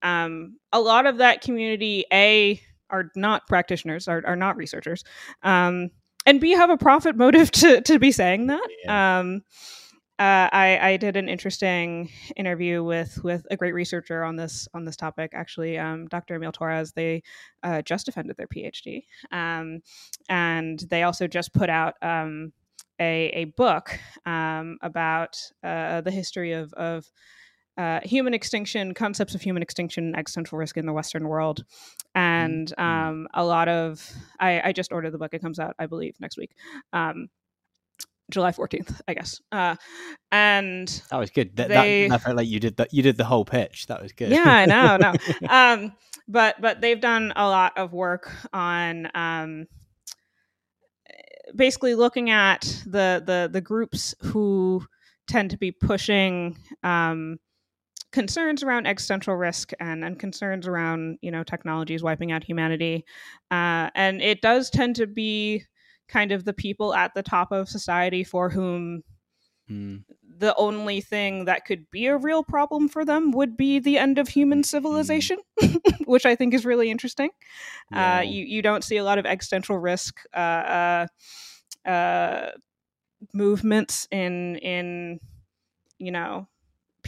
Um, 0.02 0.58
a 0.72 0.80
lot 0.80 1.06
of 1.06 1.18
that 1.18 1.40
community, 1.40 2.04
A, 2.12 2.60
are 2.90 3.10
not 3.14 3.46
practitioners, 3.46 4.08
are, 4.08 4.22
are 4.26 4.36
not 4.36 4.56
researchers, 4.56 5.04
um, 5.42 5.90
and 6.26 6.40
b 6.40 6.50
have 6.52 6.70
a 6.70 6.76
profit 6.76 7.16
motive 7.16 7.50
to 7.52 7.80
to 7.82 7.98
be 7.98 8.12
saying 8.12 8.48
that 8.48 8.68
yeah. 8.84 9.18
um 9.18 9.42
uh, 10.18 10.50
I, 10.50 10.78
I 10.82 10.96
did 10.96 11.16
an 11.16 11.28
interesting 11.28 12.10
interview 12.34 12.82
with 12.82 13.22
with 13.22 13.46
a 13.52 13.56
great 13.56 13.72
researcher 13.72 14.24
on 14.24 14.34
this 14.34 14.66
on 14.74 14.84
this 14.84 14.96
topic. 14.96 15.30
Actually, 15.32 15.78
um, 15.78 16.08
Dr. 16.08 16.36
Émile 16.36 16.52
Torres. 16.52 16.90
They 16.90 17.22
uh, 17.62 17.82
just 17.82 18.06
defended 18.06 18.36
their 18.36 18.48
PhD, 18.48 19.04
um, 19.30 19.80
and 20.28 20.80
they 20.90 21.04
also 21.04 21.28
just 21.28 21.54
put 21.54 21.70
out 21.70 21.94
um, 22.02 22.52
a 23.00 23.30
a 23.34 23.44
book 23.44 23.98
um, 24.26 24.78
about 24.82 25.36
uh, 25.62 26.00
the 26.00 26.10
history 26.10 26.52
of 26.52 26.72
of 26.74 27.10
uh, 27.78 28.00
human 28.02 28.34
extinction, 28.34 28.92
concepts 28.92 29.36
of 29.36 29.40
human 29.40 29.62
extinction, 29.62 30.14
existential 30.16 30.58
risk 30.58 30.76
in 30.76 30.84
the 30.84 30.92
Western 30.92 31.28
world, 31.28 31.64
and 32.14 32.72
mm-hmm. 32.76 32.82
um, 32.82 33.28
a 33.34 33.44
lot 33.44 33.68
of. 33.68 34.04
I, 34.40 34.60
I, 34.64 34.72
just 34.72 34.92
ordered 34.92 35.12
the 35.12 35.18
book; 35.18 35.32
it 35.32 35.40
comes 35.40 35.60
out, 35.60 35.76
I 35.78 35.86
believe, 35.86 36.16
next 36.18 36.36
week. 36.36 36.50
Um, 36.92 37.28
July 38.32 38.50
fourteenth, 38.50 39.00
I 39.06 39.14
guess. 39.14 39.40
Uh, 39.52 39.76
and 40.32 40.88
that 41.10 41.18
was 41.18 41.30
good. 41.30 41.54
That, 41.56 41.68
they, 41.68 42.08
that, 42.08 42.20
felt 42.20 42.36
like 42.36 42.48
you 42.48 42.58
did 42.58 42.78
that. 42.78 42.92
You 42.92 43.02
did 43.02 43.16
the 43.16 43.24
whole 43.24 43.44
pitch. 43.44 43.86
That 43.86 44.02
was 44.02 44.12
good. 44.12 44.30
Yeah, 44.30 44.44
I 44.44 44.66
know. 44.66 44.96
No, 44.96 45.14
um, 45.48 45.92
but 46.26 46.60
but 46.60 46.80
they've 46.80 47.00
done 47.00 47.32
a 47.36 47.48
lot 47.48 47.78
of 47.78 47.92
work 47.92 48.28
on 48.52 49.08
um, 49.14 49.68
basically 51.54 51.94
looking 51.94 52.30
at 52.30 52.62
the 52.86 53.22
the 53.24 53.48
the 53.52 53.60
groups 53.60 54.14
who 54.20 54.84
tend 55.26 55.50
to 55.50 55.58
be 55.58 55.70
pushing 55.70 56.56
um, 56.82 57.38
concerns 58.12 58.62
around 58.62 58.86
existential 58.86 59.34
risk 59.36 59.72
and, 59.80 60.04
and 60.04 60.18
concerns 60.18 60.66
around 60.66 61.18
you 61.20 61.30
know 61.30 61.44
technologies 61.44 62.02
wiping 62.02 62.32
out 62.32 62.42
humanity 62.42 63.04
uh, 63.50 63.90
and 63.94 64.22
it 64.22 64.40
does 64.40 64.70
tend 64.70 64.96
to 64.96 65.06
be 65.06 65.62
kind 66.08 66.32
of 66.32 66.44
the 66.44 66.54
people 66.54 66.94
at 66.94 67.12
the 67.14 67.22
top 67.22 67.52
of 67.52 67.68
society 67.68 68.24
for 68.24 68.48
whom 68.48 69.02
mm. 69.70 70.02
The 70.38 70.54
only 70.56 71.00
thing 71.00 71.44
that 71.46 71.64
could 71.64 71.90
be 71.90 72.06
a 72.06 72.16
real 72.16 72.42
problem 72.42 72.88
for 72.88 73.04
them 73.04 73.32
would 73.32 73.56
be 73.56 73.78
the 73.78 73.98
end 73.98 74.18
of 74.18 74.28
human 74.28 74.58
hmm. 74.58 74.62
civilization 74.62 75.38
which 76.04 76.26
i 76.26 76.34
think 76.34 76.54
is 76.54 76.64
really 76.64 76.90
interesting 76.90 77.30
uh, 77.92 77.96
yeah. 77.96 78.18
uh, 78.18 78.22
you, 78.22 78.44
you 78.44 78.62
don't 78.62 78.84
see 78.84 78.96
a 78.96 79.04
lot 79.04 79.18
of 79.18 79.26
existential 79.26 79.78
risk 79.78 80.20
uh, 80.34 81.06
uh, 81.86 81.88
uh 81.88 82.50
movements 83.34 84.06
in 84.10 84.56
in 84.56 85.18
you 85.98 86.12
know 86.12 86.46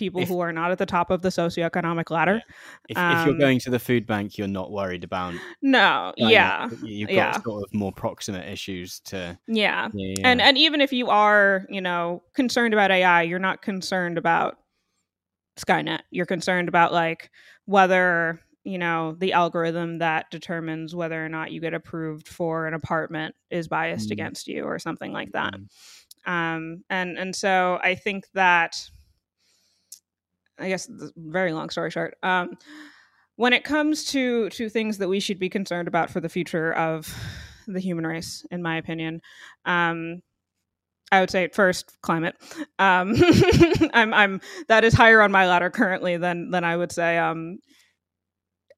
people 0.01 0.23
if, 0.23 0.29
who 0.29 0.41
are 0.41 0.53
not 0.53 0.73
at 0.73 0.79
the 0.79 0.87
top 0.87 1.11
of 1.11 1.23
the 1.23 1.29
socioeconomic 1.29 2.11
ladder. 2.11 2.43
If, 2.89 2.97
um, 2.97 3.19
if, 3.19 3.27
you're 3.27 3.35
um, 3.35 3.39
going 3.39 3.61
to 3.61 3.71
the 3.71 3.79
food 3.79 4.07
bank, 4.07 4.39
you're 4.39 4.49
not 4.49 4.73
worried 4.73 5.05
about. 5.05 5.35
No, 5.63 6.13
yeah, 6.17 6.69
you've 6.83 7.09
got 7.09 7.15
yeah. 7.15 7.41
sort 7.43 7.63
of 7.63 7.75
more 7.75 7.93
proximate 7.93 8.49
issues 8.49 8.99
to. 9.01 9.39
Yeah. 9.47 9.89
yeah, 9.93 10.15
and 10.25 10.41
and 10.41 10.59
even 10.59 10.81
if 10.81 10.93
you 10.93 11.09
are, 11.11 11.67
you 11.69 11.83
know, 11.83 12.23
concerned 12.35 12.75
about 12.75 12.91
AI, 12.91 13.23
you're 13.23 13.39
not 13.39 13.63
concerned 13.63 14.19
about 14.19 14.57
Skynet. 15.59 16.01
You're 16.11 16.27
concerned 16.27 16.69
about 16.69 16.93
like 16.93 17.31
whether 17.67 18.41
you 18.65 18.79
know 18.79 19.17
the 19.19 19.35
algorithm 19.35 19.99
that 19.99 20.31
determines 20.31 20.95
whether 20.95 21.25
or 21.25 21.29
not 21.29 21.53
you 21.53 21.61
get 21.61 21.75
approved 21.75 22.27
for 22.27 22.67
an 22.67 22.75
apartment 22.75 23.35
is 23.51 23.69
biased 23.69 24.09
mm. 24.09 24.13
against 24.13 24.49
you 24.49 24.65
or 24.65 24.79
something 24.79 25.13
like 25.13 25.33
that. 25.33 25.55
Mm. 25.55 25.69
Um, 26.27 26.85
and 26.91 27.19
and 27.19 27.35
so 27.35 27.79
I 27.83 27.95
think 27.95 28.27
that 28.35 28.91
I 30.61 30.69
guess 30.69 30.89
very 31.17 31.53
long 31.53 31.71
story 31.71 31.91
short. 31.91 32.17
Um, 32.23 32.57
when 33.37 33.53
it 33.53 33.65
comes 33.65 34.05
to 34.07 34.51
to 34.51 34.69
things 34.69 34.99
that 34.99 35.09
we 35.09 35.21
should 35.21 35.39
be 35.39 35.49
concerned 35.49 35.89
about 35.89 36.11
for 36.11 36.21
the 36.21 36.29
future 36.29 36.73
of 36.75 37.15
the 37.67 37.81
human 37.81 38.07
race, 38.07 38.45
in 38.51 38.63
my 38.63 38.77
opinion, 38.77 39.23
um, 39.65 40.23
I 41.13 41.21
would 41.21 41.31
say 41.31 41.49
first 41.49 41.97
climate. 42.03 42.37
Um, 42.79 43.15
I'm 43.95 44.15
I'm 44.15 44.41
that 44.69 44.85
is 44.85 44.95
higher 44.95 45.21
on 45.23 45.33
my 45.33 45.47
ladder 45.47 45.71
currently 45.71 46.17
than 46.17 46.51
than 46.51 46.65
I 46.65 46.77
would 46.77 46.93
say 46.93 47.19
um, 47.19 47.59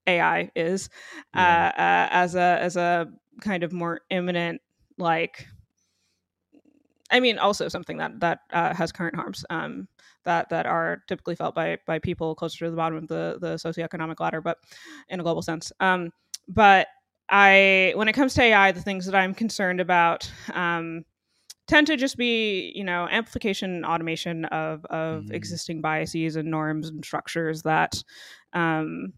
AI 0.07 0.49
is 0.55 0.89
yeah. 1.35 1.71
uh, 1.75 1.81
uh, 1.81 2.07
as 2.11 2.35
a 2.35 2.57
as 2.61 2.75
a 2.75 3.07
kind 3.41 3.63
of 3.63 3.73
more 3.73 4.01
imminent 4.09 4.61
like. 4.97 5.47
I 7.11 7.19
mean, 7.19 7.37
also 7.37 7.67
something 7.67 7.97
that 7.97 8.19
that 8.21 8.39
uh, 8.51 8.73
has 8.73 8.91
current 8.91 9.15
harms. 9.15 9.45
Um, 9.49 9.87
that 10.25 10.49
that 10.49 10.65
are 10.65 11.03
typically 11.07 11.35
felt 11.35 11.55
by 11.55 11.77
by 11.85 11.99
people 11.99 12.35
closer 12.35 12.65
to 12.65 12.71
the 12.71 12.77
bottom 12.77 12.97
of 12.97 13.07
the 13.07 13.37
the 13.39 13.55
socioeconomic 13.55 14.19
ladder, 14.19 14.41
but 14.41 14.57
in 15.09 15.19
a 15.19 15.23
global 15.23 15.41
sense. 15.41 15.71
Um, 15.79 16.11
but 16.47 16.87
I, 17.29 17.93
when 17.95 18.07
it 18.07 18.13
comes 18.13 18.33
to 18.35 18.41
AI, 18.43 18.71
the 18.71 18.81
things 18.81 19.05
that 19.05 19.15
I'm 19.15 19.33
concerned 19.33 19.79
about 19.79 20.29
um, 20.53 21.05
tend 21.67 21.87
to 21.87 21.95
just 21.95 22.17
be, 22.17 22.71
you 22.75 22.83
know, 22.83 23.07
amplification, 23.09 23.73
and 23.75 23.85
automation 23.85 24.45
of 24.45 24.85
of 24.85 25.23
mm-hmm. 25.23 25.33
existing 25.33 25.81
biases 25.81 26.35
and 26.35 26.49
norms 26.49 26.89
and 26.89 27.03
structures 27.03 27.63
that 27.63 28.03
um, 28.53 29.13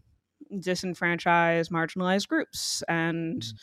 disenfranchise 0.54 1.70
marginalized 1.70 2.28
groups 2.28 2.82
and. 2.88 3.42
Mm-hmm 3.42 3.56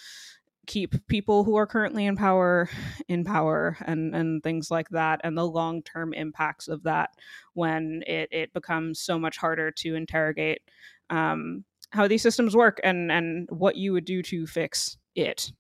keep 0.66 0.95
people 1.07 1.43
who 1.43 1.55
are 1.55 1.68
currently 1.68 2.05
in 2.05 2.16
power 2.16 2.70
in 3.07 3.24
power 3.24 3.78
and 3.86 4.16
and 4.16 4.41
things 4.43 4.72
like 4.72 4.89
that 4.89 5.20
and 5.24 5.38
the 5.38 5.45
long-term 5.45 6.14
impacts 6.14 6.68
of 6.68 6.84
that 6.84 7.09
when 7.53 8.01
it 8.07 8.30
it 8.32 8.53
becomes 8.53 8.99
so 8.99 9.20
much 9.20 9.38
harder 9.38 9.72
to 9.72 9.95
interrogate 9.95 10.61
um, 11.09 11.64
how 11.91 12.07
these 12.07 12.22
systems 12.22 12.55
work 12.55 12.80
and 12.84 13.11
and 13.11 13.47
what 13.51 13.76
you 13.76 13.91
would 13.91 14.05
do 14.05 14.22
to 14.22 14.47
fix 14.47 14.97
it 15.16 15.51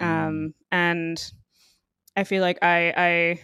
um, 0.00 0.08
mm. 0.08 0.52
and 0.70 1.32
i 2.16 2.22
feel 2.22 2.40
like 2.40 2.58
i 2.62 2.92
i 2.96 3.40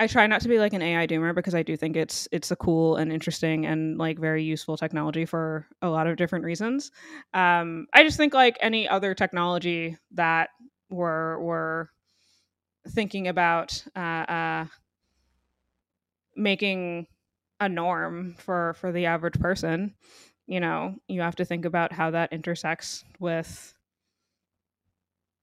I 0.00 0.08
try 0.08 0.26
not 0.26 0.40
to 0.40 0.48
be 0.48 0.58
like 0.58 0.72
an 0.72 0.82
AI 0.82 1.06
doomer 1.06 1.34
because 1.34 1.54
I 1.54 1.62
do 1.62 1.76
think 1.76 1.96
it's 1.96 2.26
it's 2.32 2.50
a 2.50 2.56
cool 2.56 2.96
and 2.96 3.12
interesting 3.12 3.66
and 3.66 3.98
like 3.98 4.18
very 4.18 4.42
useful 4.42 4.76
technology 4.76 5.24
for 5.24 5.66
a 5.80 5.88
lot 5.88 6.08
of 6.08 6.16
different 6.16 6.44
reasons. 6.44 6.90
Um, 7.34 7.86
I 7.92 8.02
just 8.02 8.16
think 8.16 8.34
like 8.34 8.56
any 8.60 8.88
other 8.88 9.14
technology 9.14 9.96
that 10.12 10.50
we're 10.90 11.38
we're 11.40 11.88
thinking 12.88 13.28
about 13.28 13.82
uh, 13.96 13.98
uh, 13.98 14.66
making 16.36 17.06
a 17.60 17.68
norm 17.68 18.34
for 18.38 18.74
for 18.74 18.92
the 18.92 19.06
average 19.06 19.38
person, 19.38 19.94
you 20.46 20.60
know, 20.60 20.96
you 21.08 21.20
have 21.20 21.36
to 21.36 21.44
think 21.44 21.64
about 21.64 21.92
how 21.92 22.10
that 22.10 22.32
intersects 22.32 23.04
with 23.20 23.74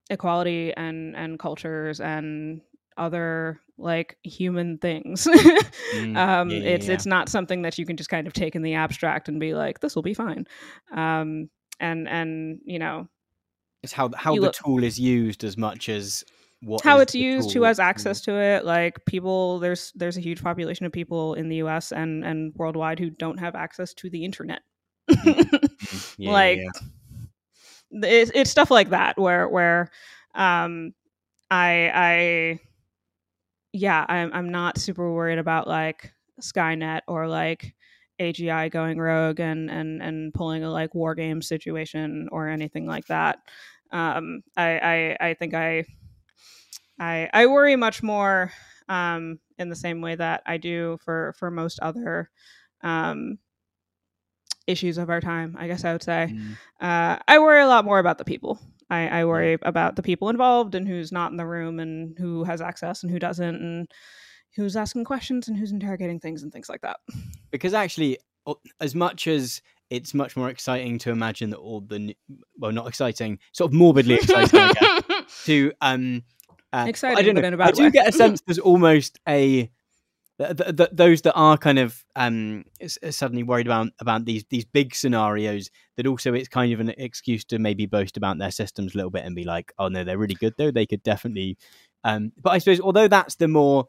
equality 0.09 0.73
and 0.75 1.15
and 1.15 1.39
cultures 1.39 1.99
and 1.99 2.61
other 2.99 3.59
like 3.77 4.17
human 4.23 4.77
things. 4.77 5.23
mm, 5.93 6.17
um, 6.17 6.49
yeah, 6.49 6.57
yeah, 6.57 6.69
it's 6.69 6.87
yeah. 6.87 6.93
it's 6.93 7.05
not 7.05 7.29
something 7.29 7.63
that 7.63 7.77
you 7.77 7.85
can 7.85 7.97
just 7.97 8.09
kind 8.09 8.27
of 8.27 8.33
take 8.33 8.55
in 8.55 8.61
the 8.61 8.75
abstract 8.75 9.27
and 9.27 9.39
be 9.39 9.53
like, 9.53 9.79
this 9.79 9.95
will 9.95 10.03
be 10.03 10.13
fine. 10.13 10.45
Um, 10.91 11.49
and 11.79 12.07
and 12.07 12.59
you 12.65 12.77
know, 12.77 13.07
it's 13.81 13.93
how 13.93 14.11
how 14.15 14.35
the 14.35 14.41
look, 14.41 14.53
tool 14.53 14.83
is 14.83 14.99
used 14.99 15.43
as 15.43 15.57
much 15.57 15.89
as 15.89 16.23
what 16.61 16.83
how 16.83 16.99
it's 16.99 17.15
used, 17.15 17.53
who 17.53 17.63
has 17.63 17.79
access 17.79 18.21
to 18.21 18.33
it. 18.33 18.65
Like 18.65 19.05
people, 19.05 19.59
there's 19.59 19.93
there's 19.95 20.17
a 20.17 20.21
huge 20.21 20.43
population 20.43 20.85
of 20.85 20.91
people 20.91 21.33
in 21.35 21.47
the 21.49 21.57
U.S. 21.57 21.91
and 21.91 22.23
and 22.25 22.53
worldwide 22.55 22.99
who 22.99 23.09
don't 23.09 23.39
have 23.39 23.55
access 23.55 23.93
to 23.95 24.09
the 24.09 24.23
internet. 24.25 24.61
Mm-hmm. 25.79 26.29
like 26.29 26.59
it's, 27.91 28.31
it's 28.35 28.51
stuff 28.51 28.69
like 28.69 28.89
that 28.89 29.17
where 29.17 29.47
where 29.47 29.89
um 30.35 30.93
I 31.49 31.91
I 31.93 32.59
yeah, 33.74 34.05
I'm 34.07 34.32
I'm 34.34 34.49
not 34.49 34.78
super 34.78 35.11
worried 35.11 35.39
about 35.39 35.67
like 35.67 36.13
Skynet 36.41 37.01
or 37.07 37.28
like 37.28 37.76
AGI 38.20 38.72
going 38.72 38.99
rogue 38.99 39.39
and 39.39 39.70
and 39.70 40.01
and 40.01 40.34
pulling 40.34 40.63
a 40.63 40.72
like 40.72 40.95
war 40.95 41.15
game 41.15 41.41
situation 41.41 42.28
or 42.32 42.47
anything 42.47 42.86
like 42.86 43.05
that. 43.07 43.39
Um, 43.91 44.41
I, 44.57 45.15
I 45.20 45.28
I 45.30 45.34
think 45.34 45.53
I 45.53 45.86
I 46.99 47.30
I 47.34 47.45
worry 47.47 47.76
much 47.76 48.03
more 48.03 48.51
um, 48.88 49.39
in 49.57 49.70
the 49.70 49.76
same 49.76 50.01
way 50.01 50.15
that 50.15 50.41
I 50.45 50.57
do 50.57 50.97
for 51.03 51.34
for 51.38 51.51
most 51.51 51.80
other 51.80 52.30
um, 52.82 53.38
issues 54.67 54.97
of 54.97 55.09
our 55.09 55.22
time. 55.22 55.55
I 55.59 55.67
guess 55.67 55.86
I 55.86 55.91
would 55.93 56.03
say 56.03 56.30
mm. 56.32 56.57
uh, 56.82 57.20
I 57.28 57.39
worry 57.39 57.61
a 57.61 57.67
lot 57.67 57.86
more 57.86 57.99
about 57.99 58.17
the 58.17 58.26
people. 58.26 58.59
I, 58.89 59.07
I 59.07 59.25
worry 59.25 59.57
about 59.61 59.95
the 59.95 60.03
people 60.03 60.29
involved 60.29 60.75
and 60.75 60.87
who's 60.87 61.11
not 61.11 61.31
in 61.31 61.37
the 61.37 61.45
room 61.45 61.79
and 61.79 62.17
who 62.17 62.43
has 62.43 62.61
access 62.61 63.03
and 63.03 63.11
who 63.11 63.19
doesn't 63.19 63.55
and 63.55 63.87
who's 64.55 64.75
asking 64.75 65.05
questions 65.05 65.47
and 65.47 65.57
who's 65.57 65.71
interrogating 65.71 66.19
things 66.19 66.43
and 66.43 66.51
things 66.51 66.69
like 66.69 66.81
that. 66.81 66.97
Because 67.51 67.73
actually, 67.73 68.17
as 68.81 68.95
much 68.95 69.27
as 69.27 69.61
it's 69.89 70.13
much 70.13 70.37
more 70.37 70.49
exciting 70.49 70.99
to 70.99 71.11
imagine 71.11 71.49
that 71.49 71.57
all 71.57 71.81
the 71.81 72.15
well, 72.57 72.71
not 72.71 72.87
exciting, 72.87 73.39
sort 73.51 73.71
of 73.71 73.73
morbidly 73.73 74.15
exciting 74.15 74.69
to 75.45 75.71
um, 75.81 76.23
uh, 76.73 76.85
exciting, 76.87 77.17
I 77.17 77.21
don't 77.21 77.57
know. 77.57 77.63
I 77.63 77.71
do 77.71 77.83
way. 77.83 77.91
get 77.91 78.07
a 78.07 78.11
sense 78.11 78.41
there's 78.41 78.59
almost 78.59 79.19
a 79.27 79.69
th- 80.39 80.77
th- 80.77 80.89
those 80.91 81.21
that 81.23 81.33
are 81.33 81.57
kind 81.57 81.79
of 81.79 82.03
um, 82.15 82.63
suddenly 82.87 83.43
worried 83.43 83.67
about 83.67 83.89
about 83.99 84.25
these 84.25 84.45
these 84.49 84.65
big 84.65 84.95
scenarios 84.95 85.69
that 85.97 86.07
also 86.07 86.33
it's 86.33 86.47
kind 86.47 86.71
of 86.71 86.79
an 86.79 86.89
excuse 86.97 87.43
to 87.45 87.59
maybe 87.59 87.85
boast 87.85 88.17
about 88.17 88.37
their 88.37 88.51
systems 88.51 88.93
a 88.93 88.97
little 88.97 89.11
bit 89.11 89.25
and 89.25 89.35
be 89.35 89.43
like 89.43 89.71
oh 89.77 89.89
no 89.89 90.03
they're 90.03 90.17
really 90.17 90.35
good 90.35 90.53
though 90.57 90.71
they 90.71 90.85
could 90.85 91.03
definitely 91.03 91.57
um, 92.03 92.31
but 92.41 92.51
i 92.51 92.57
suppose 92.57 92.79
although 92.79 93.07
that's 93.07 93.35
the 93.35 93.47
more 93.47 93.87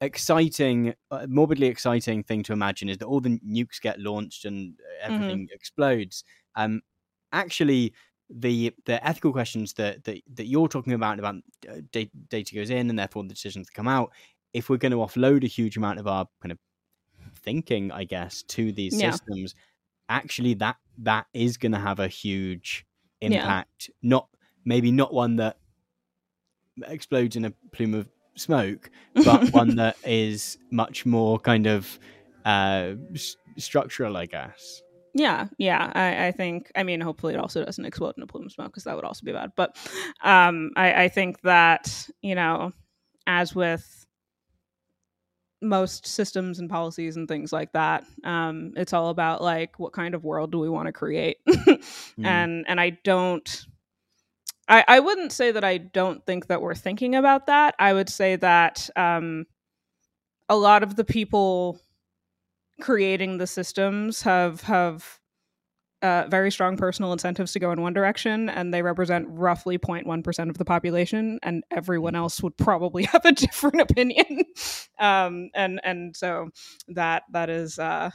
exciting 0.00 0.94
uh, 1.10 1.26
morbidly 1.28 1.66
exciting 1.66 2.22
thing 2.22 2.42
to 2.42 2.54
imagine 2.54 2.88
is 2.88 2.96
that 2.98 3.06
all 3.06 3.20
the 3.20 3.38
nukes 3.46 3.80
get 3.80 4.00
launched 4.00 4.46
and 4.46 4.72
mm-hmm. 4.72 5.12
everything 5.12 5.38
mm-hmm. 5.40 5.54
explodes 5.54 6.24
um, 6.56 6.80
actually 7.32 7.92
the 8.30 8.72
the 8.86 9.04
ethical 9.06 9.32
questions 9.32 9.74
that 9.74 10.02
that, 10.04 10.22
that 10.34 10.46
you're 10.46 10.68
talking 10.68 10.92
about 10.92 11.18
about 11.18 11.34
uh, 11.68 11.80
data, 11.92 12.10
data 12.28 12.54
goes 12.54 12.70
in 12.70 12.88
and 12.88 12.98
therefore 12.98 13.24
the 13.24 13.28
decisions 13.28 13.68
come 13.68 13.88
out 13.88 14.10
if 14.52 14.68
we're 14.68 14.76
going 14.76 14.92
to 14.92 14.98
offload 14.98 15.44
a 15.44 15.48
huge 15.48 15.76
amount 15.76 15.98
of 15.98 16.06
our 16.06 16.26
kind 16.42 16.52
of 16.52 16.58
thinking, 17.36 17.90
I 17.92 18.04
guess, 18.04 18.42
to 18.44 18.72
these 18.72 19.00
yeah. 19.00 19.10
systems, 19.10 19.54
actually 20.08 20.54
that 20.54 20.76
that 20.98 21.26
is 21.32 21.56
going 21.56 21.72
to 21.72 21.78
have 21.78 22.00
a 22.00 22.08
huge 22.08 22.84
impact. 23.20 23.90
Yeah. 24.02 24.08
Not 24.10 24.28
maybe 24.64 24.92
not 24.92 25.14
one 25.14 25.36
that 25.36 25.56
explodes 26.86 27.36
in 27.36 27.44
a 27.44 27.52
plume 27.72 27.94
of 27.94 28.08
smoke, 28.34 28.90
but 29.14 29.50
one 29.52 29.76
that 29.76 29.96
is 30.04 30.58
much 30.70 31.06
more 31.06 31.38
kind 31.38 31.66
of 31.66 31.98
uh, 32.44 32.92
s- 33.14 33.36
structural, 33.56 34.16
I 34.16 34.26
guess. 34.26 34.82
Yeah, 35.14 35.46
yeah. 35.58 35.90
I, 35.94 36.28
I, 36.28 36.32
think. 36.32 36.70
I 36.76 36.84
mean, 36.84 37.00
hopefully, 37.00 37.34
it 37.34 37.40
also 37.40 37.64
doesn't 37.64 37.84
explode 37.84 38.14
in 38.16 38.22
a 38.22 38.26
plume 38.26 38.46
of 38.46 38.52
smoke 38.52 38.68
because 38.68 38.84
that 38.84 38.94
would 38.94 39.04
also 39.04 39.24
be 39.24 39.32
bad. 39.32 39.52
But 39.56 39.76
um, 40.22 40.70
I, 40.76 41.04
I 41.04 41.08
think 41.08 41.40
that 41.42 42.08
you 42.22 42.34
know, 42.34 42.72
as 43.26 43.54
with 43.54 43.99
most 45.62 46.06
systems 46.06 46.58
and 46.58 46.70
policies 46.70 47.16
and 47.16 47.28
things 47.28 47.52
like 47.52 47.72
that. 47.72 48.04
Um, 48.24 48.72
it's 48.76 48.92
all 48.92 49.10
about 49.10 49.42
like 49.42 49.78
what 49.78 49.92
kind 49.92 50.14
of 50.14 50.24
world 50.24 50.52
do 50.52 50.58
we 50.58 50.68
want 50.68 50.86
to 50.86 50.92
create, 50.92 51.38
mm. 51.48 51.78
and 52.24 52.64
and 52.68 52.80
I 52.80 52.90
don't. 53.04 53.66
I, 54.68 54.84
I 54.86 55.00
wouldn't 55.00 55.32
say 55.32 55.50
that 55.50 55.64
I 55.64 55.78
don't 55.78 56.24
think 56.24 56.46
that 56.46 56.62
we're 56.62 56.76
thinking 56.76 57.16
about 57.16 57.46
that. 57.46 57.74
I 57.78 57.92
would 57.92 58.08
say 58.08 58.36
that 58.36 58.88
um, 58.94 59.46
a 60.48 60.56
lot 60.56 60.84
of 60.84 60.94
the 60.94 61.04
people 61.04 61.80
creating 62.80 63.38
the 63.38 63.46
systems 63.46 64.22
have 64.22 64.62
have 64.62 65.19
uh, 66.02 66.24
very 66.28 66.50
strong 66.50 66.76
personal 66.76 67.12
incentives 67.12 67.52
to 67.52 67.58
go 67.58 67.72
in 67.72 67.82
one 67.82 67.92
direction, 67.92 68.48
and 68.48 68.72
they 68.72 68.82
represent 68.82 69.26
roughly 69.28 69.78
0.1% 69.78 70.48
of 70.48 70.56
the 70.56 70.64
population, 70.64 71.38
and 71.42 71.62
everyone 71.70 72.14
else 72.14 72.42
would 72.42 72.56
probably 72.56 73.02
have 73.12 73.24
a 73.24 73.32
different 73.32 73.80
opinion. 73.80 74.44
um, 74.98 75.50
and 75.54 75.80
and 75.84 76.16
so 76.16 76.48
that 76.88 77.24
that 77.32 77.50
is 77.50 77.78
uh, 77.78 78.10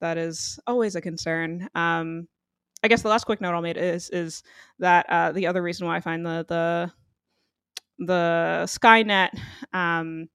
that 0.00 0.18
is 0.18 0.58
always 0.66 0.96
a 0.96 1.00
concern. 1.00 1.68
Um, 1.74 2.28
I 2.82 2.88
guess 2.88 3.02
the 3.02 3.08
last 3.08 3.24
quick 3.24 3.40
note 3.40 3.54
I'll 3.54 3.62
make 3.62 3.76
is 3.76 4.10
is 4.10 4.42
that 4.78 5.06
uh, 5.08 5.32
the 5.32 5.46
other 5.46 5.62
reason 5.62 5.86
why 5.86 5.96
I 5.96 6.00
find 6.00 6.24
the 6.24 6.44
the 6.48 6.92
the 7.98 8.62
Skynet 8.66 9.30
um, 9.72 10.28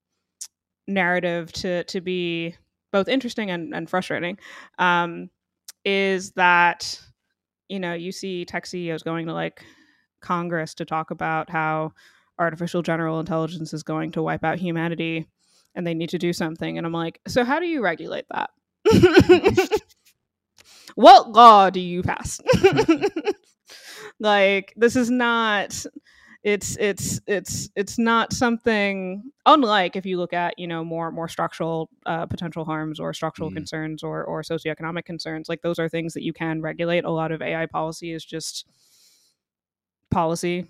narrative 0.87 1.51
to 1.53 1.83
to 1.85 2.01
be 2.01 2.55
both 2.91 3.07
interesting 3.07 3.51
and, 3.51 3.73
and 3.75 3.89
frustrating 3.89 4.37
um, 4.79 5.29
is 5.89 6.31
that 6.31 7.01
you 7.67 7.79
know 7.79 7.93
you 7.93 8.11
see 8.11 8.45
tech 8.45 8.65
CEOs 8.65 9.03
going 9.03 9.27
to 9.27 9.33
like 9.33 9.63
Congress 10.21 10.73
to 10.75 10.85
talk 10.85 11.11
about 11.11 11.49
how 11.49 11.93
artificial 12.37 12.81
general 12.81 13.19
intelligence 13.19 13.73
is 13.73 13.83
going 13.83 14.11
to 14.11 14.21
wipe 14.21 14.43
out 14.43 14.59
humanity 14.59 15.27
and 15.75 15.85
they 15.85 15.93
need 15.93 16.09
to 16.09 16.17
do 16.17 16.33
something. 16.33 16.77
And 16.77 16.85
I'm 16.85 16.93
like 16.93 17.19
so 17.27 17.43
how 17.43 17.59
do 17.59 17.65
you 17.65 17.81
regulate 17.81 18.25
that? 18.31 18.49
What 20.95 21.31
law 21.31 21.69
do 21.69 21.79
you 21.79 22.01
pass? 22.03 22.41
Like 24.19 24.73
this 24.75 24.95
is 24.95 25.09
not 25.09 25.85
it's 26.43 26.77
it's 26.77 27.19
it's 27.27 27.69
it's 27.75 27.99
not 27.99 28.31
something 28.31 29.23
unlike 29.45 29.97
if 29.97 30.05
you 30.05 30.17
look 30.17 30.31
at 30.31 30.57
you 30.57 30.67
know 30.67 30.85
more 30.85 31.11
more 31.11 31.27
structural 31.27 31.89
uh, 32.05 32.25
potential 32.25 32.63
harms 32.63 32.99
or 32.99 33.13
structural 33.13 33.51
mm. 33.51 33.55
concerns 33.55 34.03
or 34.03 34.23
or 34.23 34.41
socioeconomic 34.41 35.03
concerns 35.03 35.49
like 35.49 35.61
those 35.61 35.79
are 35.79 35.89
things 35.89 36.13
that 36.13 36.23
you 36.23 36.31
can 36.31 36.61
regulate 36.61 37.03
a 37.03 37.09
lot 37.09 37.31
of 37.31 37.41
ai 37.41 37.65
policy 37.65 38.13
is 38.13 38.23
just 38.23 38.65
policy 40.09 40.65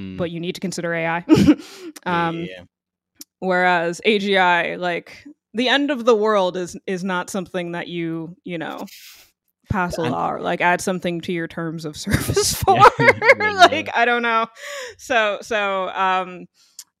mm. 0.00 0.16
but 0.16 0.32
you 0.32 0.40
need 0.40 0.56
to 0.56 0.60
consider 0.60 0.92
ai 0.92 1.24
um, 2.06 2.40
yeah. 2.40 2.64
whereas 3.38 4.00
agi 4.04 4.78
like 4.78 5.24
the 5.54 5.68
end 5.68 5.92
of 5.92 6.04
the 6.04 6.16
world 6.16 6.56
is 6.56 6.76
is 6.88 7.04
not 7.04 7.30
something 7.30 7.72
that 7.72 7.86
you 7.86 8.36
you 8.42 8.58
know 8.58 8.84
pass 9.72 9.96
a 9.98 10.02
law 10.02 10.30
or 10.30 10.40
like 10.40 10.60
add 10.60 10.80
something 10.80 11.20
to 11.22 11.32
your 11.32 11.48
terms 11.48 11.84
of 11.84 11.96
service 12.06 12.54
for. 12.62 12.78
Yeah, 12.98 13.52
like 13.52 13.88
i 13.94 14.04
don't 14.04 14.22
know. 14.22 14.46
So 14.98 15.38
so 15.42 15.88
um 15.88 16.46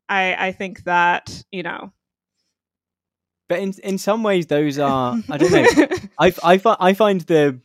i 0.08 0.48
i 0.48 0.52
think 0.52 0.84
that 0.84 1.44
you 1.52 1.62
know. 1.62 1.92
But 3.48 3.60
in 3.60 3.74
in 3.84 3.98
some 3.98 4.22
ways 4.22 4.46
those 4.46 4.78
are 4.78 5.18
i 5.28 5.36
don't 5.36 5.52
know. 5.52 5.96
I 6.18 6.32
i, 6.42 6.60
I 6.80 6.94
find 6.94 7.20
the 7.22 7.60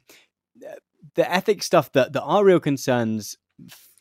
the 1.15 1.31
ethics 1.31 1.65
stuff 1.65 1.91
that 1.93 2.13
that 2.13 2.21
are 2.21 2.43
real 2.43 2.59
concerns 2.59 3.37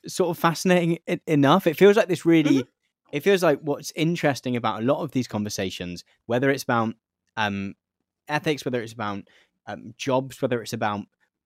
sort 0.06 0.30
of 0.30 0.38
fascinating 0.38 0.98
enough. 1.26 1.66
It 1.66 1.76
feels 1.76 1.96
like 1.96 2.08
this 2.08 2.26
really 2.26 2.58
mm-hmm. 2.58 3.16
it 3.16 3.22
feels 3.22 3.42
like 3.42 3.60
what's 3.60 3.92
interesting 3.96 4.56
about 4.56 4.82
a 4.82 4.84
lot 4.84 5.02
of 5.02 5.12
these 5.12 5.28
conversations 5.28 6.04
whether 6.26 6.50
it's 6.50 6.64
about 6.64 6.94
um 7.36 7.74
ethics 8.28 8.64
whether 8.64 8.82
it's 8.82 8.92
about 8.92 9.22
um, 9.66 9.94
jobs, 9.96 10.40
whether 10.40 10.60
it's 10.62 10.72
about 10.72 11.00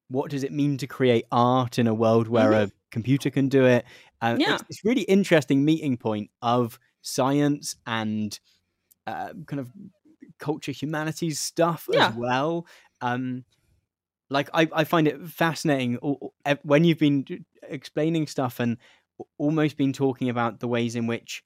what 0.08 0.30
does 0.30 0.42
it 0.42 0.52
mean 0.52 0.76
to 0.78 0.86
create 0.86 1.24
art 1.30 1.78
in 1.78 1.86
a 1.86 1.94
world 1.94 2.28
where 2.28 2.50
mm-hmm. 2.50 2.68
a 2.68 2.72
computer 2.90 3.30
can 3.30 3.48
do 3.48 3.64
it. 3.64 3.84
Uh, 4.20 4.36
yeah. 4.38 4.54
it's, 4.54 4.64
it's 4.68 4.84
really 4.84 5.02
interesting 5.02 5.64
meeting 5.64 5.96
point 5.96 6.30
of 6.42 6.78
science 7.02 7.76
and 7.86 8.38
uh, 9.06 9.32
kind 9.46 9.60
of 9.60 9.70
culture 10.38 10.72
humanities 10.72 11.38
stuff 11.38 11.88
yeah. 11.92 12.08
as 12.08 12.14
well. 12.14 12.66
Um, 13.00 13.44
like 14.30 14.48
I, 14.54 14.68
I 14.72 14.84
find 14.84 15.08
it 15.08 15.28
fascinating 15.28 15.94
when 16.62 16.84
you've 16.84 16.98
been 16.98 17.24
explaining 17.68 18.26
stuff 18.26 18.60
and 18.60 18.78
almost 19.38 19.76
been 19.76 19.92
talking 19.92 20.28
about 20.28 20.60
the 20.60 20.68
ways 20.68 20.96
in 20.96 21.06
which 21.06 21.42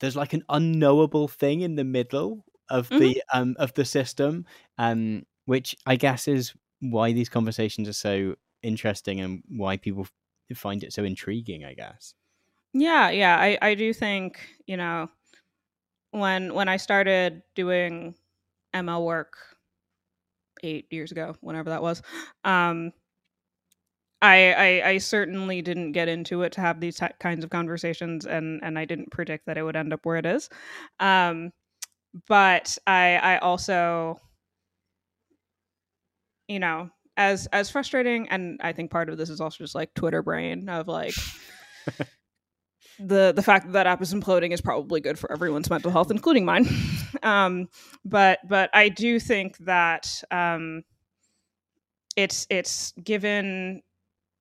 there's 0.00 0.16
like 0.16 0.32
an 0.32 0.44
unknowable 0.48 1.28
thing 1.28 1.60
in 1.60 1.76
the 1.76 1.84
middle 1.84 2.44
of 2.68 2.88
mm-hmm. 2.88 2.98
the 2.98 3.22
um 3.32 3.54
of 3.58 3.74
the 3.74 3.84
system 3.84 4.44
um 4.78 5.24
which 5.46 5.76
I 5.86 5.96
guess 5.96 6.28
is 6.28 6.54
why 6.80 7.12
these 7.12 7.28
conversations 7.28 7.88
are 7.88 7.92
so 7.92 8.34
interesting 8.62 9.20
and 9.20 9.42
why 9.48 9.76
people 9.76 10.06
find 10.54 10.82
it 10.84 10.92
so 10.92 11.04
intriguing. 11.04 11.64
I 11.64 11.74
guess. 11.74 12.14
Yeah, 12.74 13.10
yeah, 13.10 13.36
I 13.36 13.58
I 13.60 13.74
do 13.74 13.92
think 13.92 14.40
you 14.66 14.76
know 14.76 15.08
when 16.12 16.54
when 16.54 16.68
I 16.68 16.76
started 16.76 17.42
doing 17.54 18.14
ML 18.74 19.04
work 19.04 19.36
eight 20.62 20.86
years 20.90 21.12
ago, 21.12 21.34
whenever 21.40 21.70
that 21.70 21.82
was. 21.82 22.02
Um, 22.44 22.92
I, 24.22 24.52
I, 24.52 24.88
I 24.90 24.98
certainly 24.98 25.62
didn't 25.62 25.92
get 25.92 26.08
into 26.08 26.42
it 26.42 26.52
to 26.52 26.60
have 26.60 26.78
these 26.78 26.96
t- 26.96 27.06
kinds 27.18 27.42
of 27.42 27.50
conversations, 27.50 28.24
and 28.24 28.60
and 28.62 28.78
I 28.78 28.84
didn't 28.84 29.10
predict 29.10 29.46
that 29.46 29.58
it 29.58 29.64
would 29.64 29.76
end 29.76 29.92
up 29.92 30.06
where 30.06 30.16
it 30.16 30.26
is. 30.26 30.48
Um, 31.00 31.52
but 32.28 32.78
I 32.86 33.16
I 33.16 33.38
also 33.38 34.18
you 36.52 36.60
know, 36.60 36.90
as 37.16 37.46
as 37.48 37.70
frustrating 37.70 38.28
and 38.28 38.60
I 38.62 38.72
think 38.72 38.90
part 38.90 39.08
of 39.08 39.18
this 39.18 39.30
is 39.30 39.40
also 39.40 39.58
just 39.64 39.74
like 39.74 39.92
Twitter 39.94 40.22
brain 40.22 40.68
of 40.68 40.88
like 40.88 41.14
the 42.98 43.32
the 43.34 43.42
fact 43.42 43.66
that 43.66 43.72
that 43.72 43.86
app 43.86 44.02
is 44.02 44.14
imploding 44.14 44.52
is 44.52 44.60
probably 44.60 45.00
good 45.00 45.18
for 45.18 45.30
everyone's 45.32 45.70
mental 45.70 45.90
health, 45.90 46.10
including 46.10 46.44
mine. 46.44 46.66
um, 47.22 47.68
but 48.04 48.38
but 48.48 48.70
I 48.74 48.88
do 48.88 49.18
think 49.18 49.56
that 49.58 50.22
um, 50.30 50.84
it's 52.16 52.46
it's 52.50 52.92
given 53.02 53.82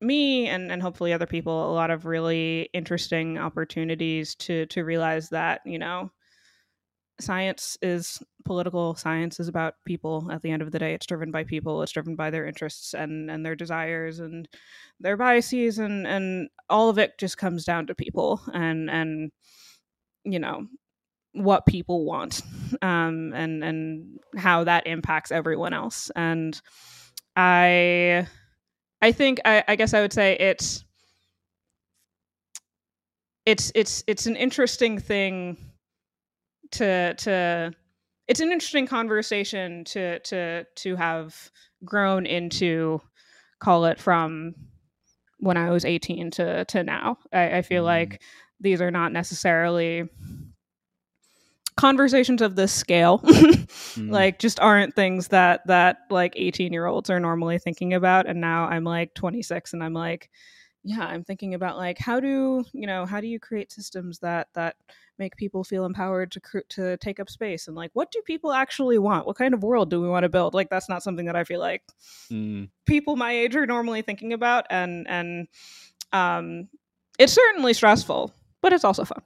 me 0.01 0.47
and 0.47 0.71
and 0.71 0.81
hopefully 0.81 1.13
other 1.13 1.27
people 1.27 1.71
a 1.71 1.73
lot 1.73 1.91
of 1.91 2.05
really 2.05 2.69
interesting 2.73 3.37
opportunities 3.37 4.35
to 4.35 4.65
to 4.67 4.83
realize 4.83 5.29
that 5.29 5.61
you 5.65 5.77
know 5.77 6.11
science 7.19 7.77
is 7.81 8.19
political 8.45 8.95
science 8.95 9.39
is 9.39 9.47
about 9.47 9.75
people. 9.85 10.27
At 10.31 10.41
the 10.41 10.51
end 10.51 10.61
of 10.61 10.71
the 10.71 10.79
day 10.79 10.93
it's 10.93 11.05
driven 11.05 11.31
by 11.31 11.43
people 11.43 11.81
it's 11.83 11.91
driven 11.91 12.15
by 12.15 12.29
their 12.29 12.45
interests 12.45 12.93
and 12.93 13.29
and 13.29 13.45
their 13.45 13.55
desires 13.55 14.19
and 14.19 14.47
their 14.99 15.17
biases 15.17 15.79
and 15.79 16.07
and 16.07 16.49
all 16.69 16.89
of 16.89 16.97
it 16.97 17.17
just 17.19 17.37
comes 17.37 17.65
down 17.65 17.87
to 17.87 17.95
people 17.95 18.41
and 18.53 18.89
and 18.89 19.31
you 20.23 20.39
know 20.39 20.67
what 21.33 21.65
people 21.65 22.05
want 22.05 22.41
um 22.81 23.33
and 23.33 23.63
and 23.63 24.19
how 24.37 24.63
that 24.63 24.87
impacts 24.87 25.31
everyone 25.31 25.73
else. 25.73 26.11
And 26.15 26.59
i 27.35 28.27
i 29.01 29.11
think 29.11 29.39
i 29.45 29.63
i 29.67 29.75
guess 29.75 29.93
i 29.93 30.01
would 30.01 30.13
say 30.13 30.35
it's 30.39 30.83
it's 33.45 33.71
it's 33.75 34.03
it's 34.07 34.25
an 34.25 34.35
interesting 34.35 34.99
thing 34.99 35.57
to 36.71 37.13
to 37.15 37.73
it's 38.27 38.39
an 38.39 38.51
interesting 38.51 38.87
conversation 38.87 39.83
to 39.85 40.19
to 40.19 40.65
to 40.75 40.95
have 40.95 41.51
grown 41.83 42.25
into 42.25 43.01
call 43.59 43.85
it 43.85 43.99
from 43.99 44.55
when 45.39 45.57
I 45.57 45.69
was 45.71 45.85
18 45.85 46.31
to 46.31 46.65
to 46.65 46.83
now. 46.83 47.17
I, 47.33 47.57
I 47.57 47.61
feel 47.61 47.83
mm. 47.83 47.87
like 47.87 48.21
these 48.59 48.81
are 48.81 48.91
not 48.91 49.11
necessarily 49.11 50.07
conversations 51.77 52.41
of 52.41 52.55
this 52.55 52.71
scale 52.71 53.19
mm. 53.23 54.11
like 54.11 54.39
just 54.39 54.59
aren't 54.59 54.93
things 54.93 55.29
that 55.29 55.65
that 55.65 55.99
like 56.09 56.33
18 56.35 56.71
year 56.71 56.85
olds 56.85 57.09
are 57.09 57.19
normally 57.19 57.57
thinking 57.57 57.93
about 57.93 58.27
and 58.27 58.39
now 58.39 58.65
i'm 58.65 58.83
like 58.83 59.13
26 59.15 59.73
and 59.73 59.83
i'm 59.83 59.93
like 59.93 60.29
yeah 60.83 61.05
i'm 61.05 61.23
thinking 61.23 61.53
about 61.53 61.77
like 61.77 61.97
how 61.97 62.19
do 62.19 62.63
you 62.73 62.85
know 62.85 63.05
how 63.05 63.21
do 63.21 63.27
you 63.27 63.39
create 63.39 63.71
systems 63.71 64.19
that 64.19 64.47
that 64.53 64.75
make 65.21 65.37
people 65.37 65.63
feel 65.63 65.85
empowered 65.85 66.31
to 66.31 66.39
cr- 66.39 66.67
to 66.67 66.97
take 66.97 67.19
up 67.19 67.29
space 67.29 67.67
and 67.67 67.77
like 67.77 67.91
what 67.93 68.11
do 68.11 68.19
people 68.25 68.51
actually 68.51 68.97
want 68.97 69.27
what 69.27 69.37
kind 69.37 69.53
of 69.53 69.61
world 69.61 69.87
do 69.87 70.01
we 70.01 70.09
want 70.09 70.23
to 70.23 70.29
build 70.29 70.55
like 70.55 70.67
that's 70.67 70.89
not 70.89 71.03
something 71.03 71.27
that 71.27 71.35
i 71.35 71.43
feel 71.43 71.59
like 71.59 71.83
mm. 72.31 72.67
people 72.87 73.15
my 73.15 73.31
age 73.31 73.55
are 73.55 73.67
normally 73.67 74.01
thinking 74.01 74.33
about 74.33 74.65
and 74.71 75.07
and 75.07 75.47
um 76.11 76.67
it's 77.19 77.33
certainly 77.33 77.71
stressful 77.71 78.33
but 78.61 78.73
it's 78.73 78.83
also 78.83 79.05
fun 79.05 79.21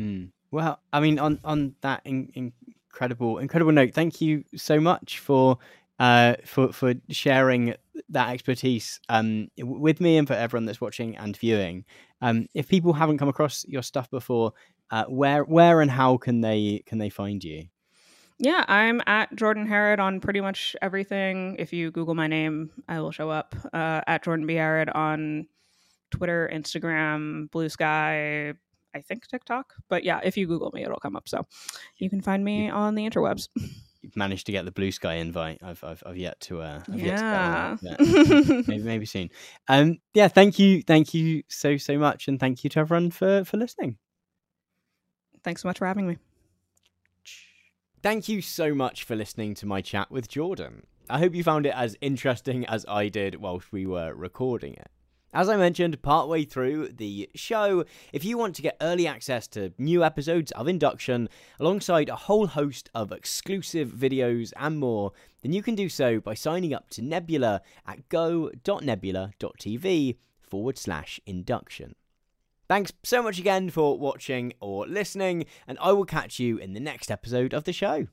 mm. 0.00 0.28
well 0.50 0.80
i 0.92 0.98
mean 0.98 1.20
on 1.20 1.38
on 1.44 1.72
that 1.82 2.02
in, 2.04 2.28
incredible 2.34 3.38
incredible 3.38 3.70
note 3.70 3.94
thank 3.94 4.20
you 4.20 4.42
so 4.56 4.80
much 4.80 5.20
for 5.20 5.56
uh, 5.98 6.34
for 6.44 6.72
for 6.72 6.94
sharing 7.10 7.74
that 8.08 8.30
expertise 8.30 9.00
um, 9.08 9.48
with 9.58 10.00
me 10.00 10.16
and 10.16 10.28
for 10.28 10.34
everyone 10.34 10.64
that's 10.64 10.80
watching 10.80 11.16
and 11.16 11.36
viewing. 11.36 11.84
Um, 12.20 12.46
if 12.54 12.68
people 12.68 12.92
haven't 12.92 13.18
come 13.18 13.28
across 13.28 13.64
your 13.66 13.82
stuff 13.82 14.10
before, 14.10 14.52
uh, 14.90 15.04
where 15.04 15.44
where 15.44 15.80
and 15.80 15.90
how 15.90 16.16
can 16.16 16.40
they 16.40 16.82
can 16.86 16.98
they 16.98 17.10
find 17.10 17.42
you? 17.42 17.68
Yeah, 18.38 18.64
I'm 18.68 19.02
at 19.06 19.34
Jordan 19.34 19.66
Harrod 19.66 19.98
on 19.98 20.20
pretty 20.20 20.40
much 20.40 20.76
everything. 20.80 21.56
If 21.58 21.72
you 21.72 21.90
Google 21.90 22.14
my 22.14 22.28
name, 22.28 22.70
I 22.88 23.00
will 23.00 23.10
show 23.10 23.30
up. 23.30 23.56
Uh, 23.72 24.00
at 24.06 24.22
Jordan 24.22 24.46
B 24.46 24.54
Harrod 24.54 24.88
on 24.90 25.48
Twitter, 26.12 26.48
Instagram, 26.52 27.50
Blue 27.50 27.68
Sky, 27.68 28.54
I 28.94 29.00
think 29.00 29.26
TikTok. 29.26 29.74
But 29.88 30.04
yeah, 30.04 30.20
if 30.22 30.36
you 30.36 30.46
Google 30.46 30.70
me, 30.72 30.84
it'll 30.84 31.00
come 31.00 31.16
up. 31.16 31.28
So 31.28 31.46
you 31.96 32.08
can 32.08 32.20
find 32.20 32.44
me 32.44 32.70
on 32.70 32.94
the 32.94 33.08
interwebs. 33.08 33.48
You've 34.02 34.16
managed 34.16 34.46
to 34.46 34.52
get 34.52 34.64
the 34.64 34.70
blue 34.70 34.92
sky 34.92 35.14
invite. 35.14 35.58
I've 35.62 35.82
I've, 35.82 36.02
I've 36.06 36.16
yet 36.16 36.38
to 36.42 36.60
uh 36.62 36.82
I've 36.88 37.00
yeah. 37.00 37.76
Yet 37.82 37.98
to 37.98 38.64
maybe 38.68 38.84
maybe 38.84 39.06
soon. 39.06 39.30
Um 39.68 39.98
yeah, 40.14 40.28
thank 40.28 40.58
you, 40.58 40.82
thank 40.82 41.14
you 41.14 41.42
so 41.48 41.76
so 41.76 41.98
much, 41.98 42.28
and 42.28 42.38
thank 42.38 42.62
you 42.62 42.70
to 42.70 42.78
everyone 42.78 43.10
for 43.10 43.44
for 43.44 43.56
listening. 43.56 43.98
Thanks 45.48 45.62
so 45.62 45.68
much 45.68 45.78
for 45.78 45.86
having 45.86 46.06
me. 46.06 46.18
Thank 48.02 48.28
you 48.28 48.42
so 48.42 48.74
much 48.74 49.02
for 49.02 49.16
listening 49.16 49.54
to 49.54 49.64
my 49.64 49.80
chat 49.80 50.10
with 50.10 50.28
Jordan. 50.28 50.82
I 51.08 51.20
hope 51.20 51.34
you 51.34 51.42
found 51.42 51.64
it 51.64 51.72
as 51.74 51.96
interesting 52.02 52.66
as 52.66 52.84
I 52.86 53.08
did 53.08 53.36
whilst 53.36 53.72
we 53.72 53.86
were 53.86 54.12
recording 54.12 54.74
it. 54.74 54.90
As 55.32 55.48
I 55.48 55.56
mentioned 55.56 56.02
partway 56.02 56.44
through 56.44 56.88
the 56.88 57.30
show, 57.34 57.86
if 58.12 58.26
you 58.26 58.36
want 58.36 58.56
to 58.56 58.62
get 58.62 58.76
early 58.82 59.06
access 59.06 59.48
to 59.48 59.72
new 59.78 60.04
episodes 60.04 60.52
of 60.52 60.68
Induction 60.68 61.30
alongside 61.58 62.10
a 62.10 62.16
whole 62.16 62.48
host 62.48 62.90
of 62.94 63.10
exclusive 63.10 63.88
videos 63.88 64.52
and 64.56 64.78
more, 64.78 65.12
then 65.40 65.54
you 65.54 65.62
can 65.62 65.74
do 65.74 65.88
so 65.88 66.20
by 66.20 66.34
signing 66.34 66.74
up 66.74 66.90
to 66.90 67.00
Nebula 67.00 67.62
at 67.86 68.06
go.nebula.tv 68.10 70.18
forward 70.42 70.76
slash 70.76 71.20
induction. 71.24 71.94
Thanks 72.68 72.92
so 73.02 73.22
much 73.22 73.38
again 73.38 73.70
for 73.70 73.98
watching 73.98 74.52
or 74.60 74.86
listening, 74.86 75.46
and 75.66 75.78
I 75.80 75.92
will 75.92 76.04
catch 76.04 76.38
you 76.38 76.58
in 76.58 76.74
the 76.74 76.80
next 76.80 77.10
episode 77.10 77.54
of 77.54 77.64
the 77.64 77.72
show. 77.72 78.08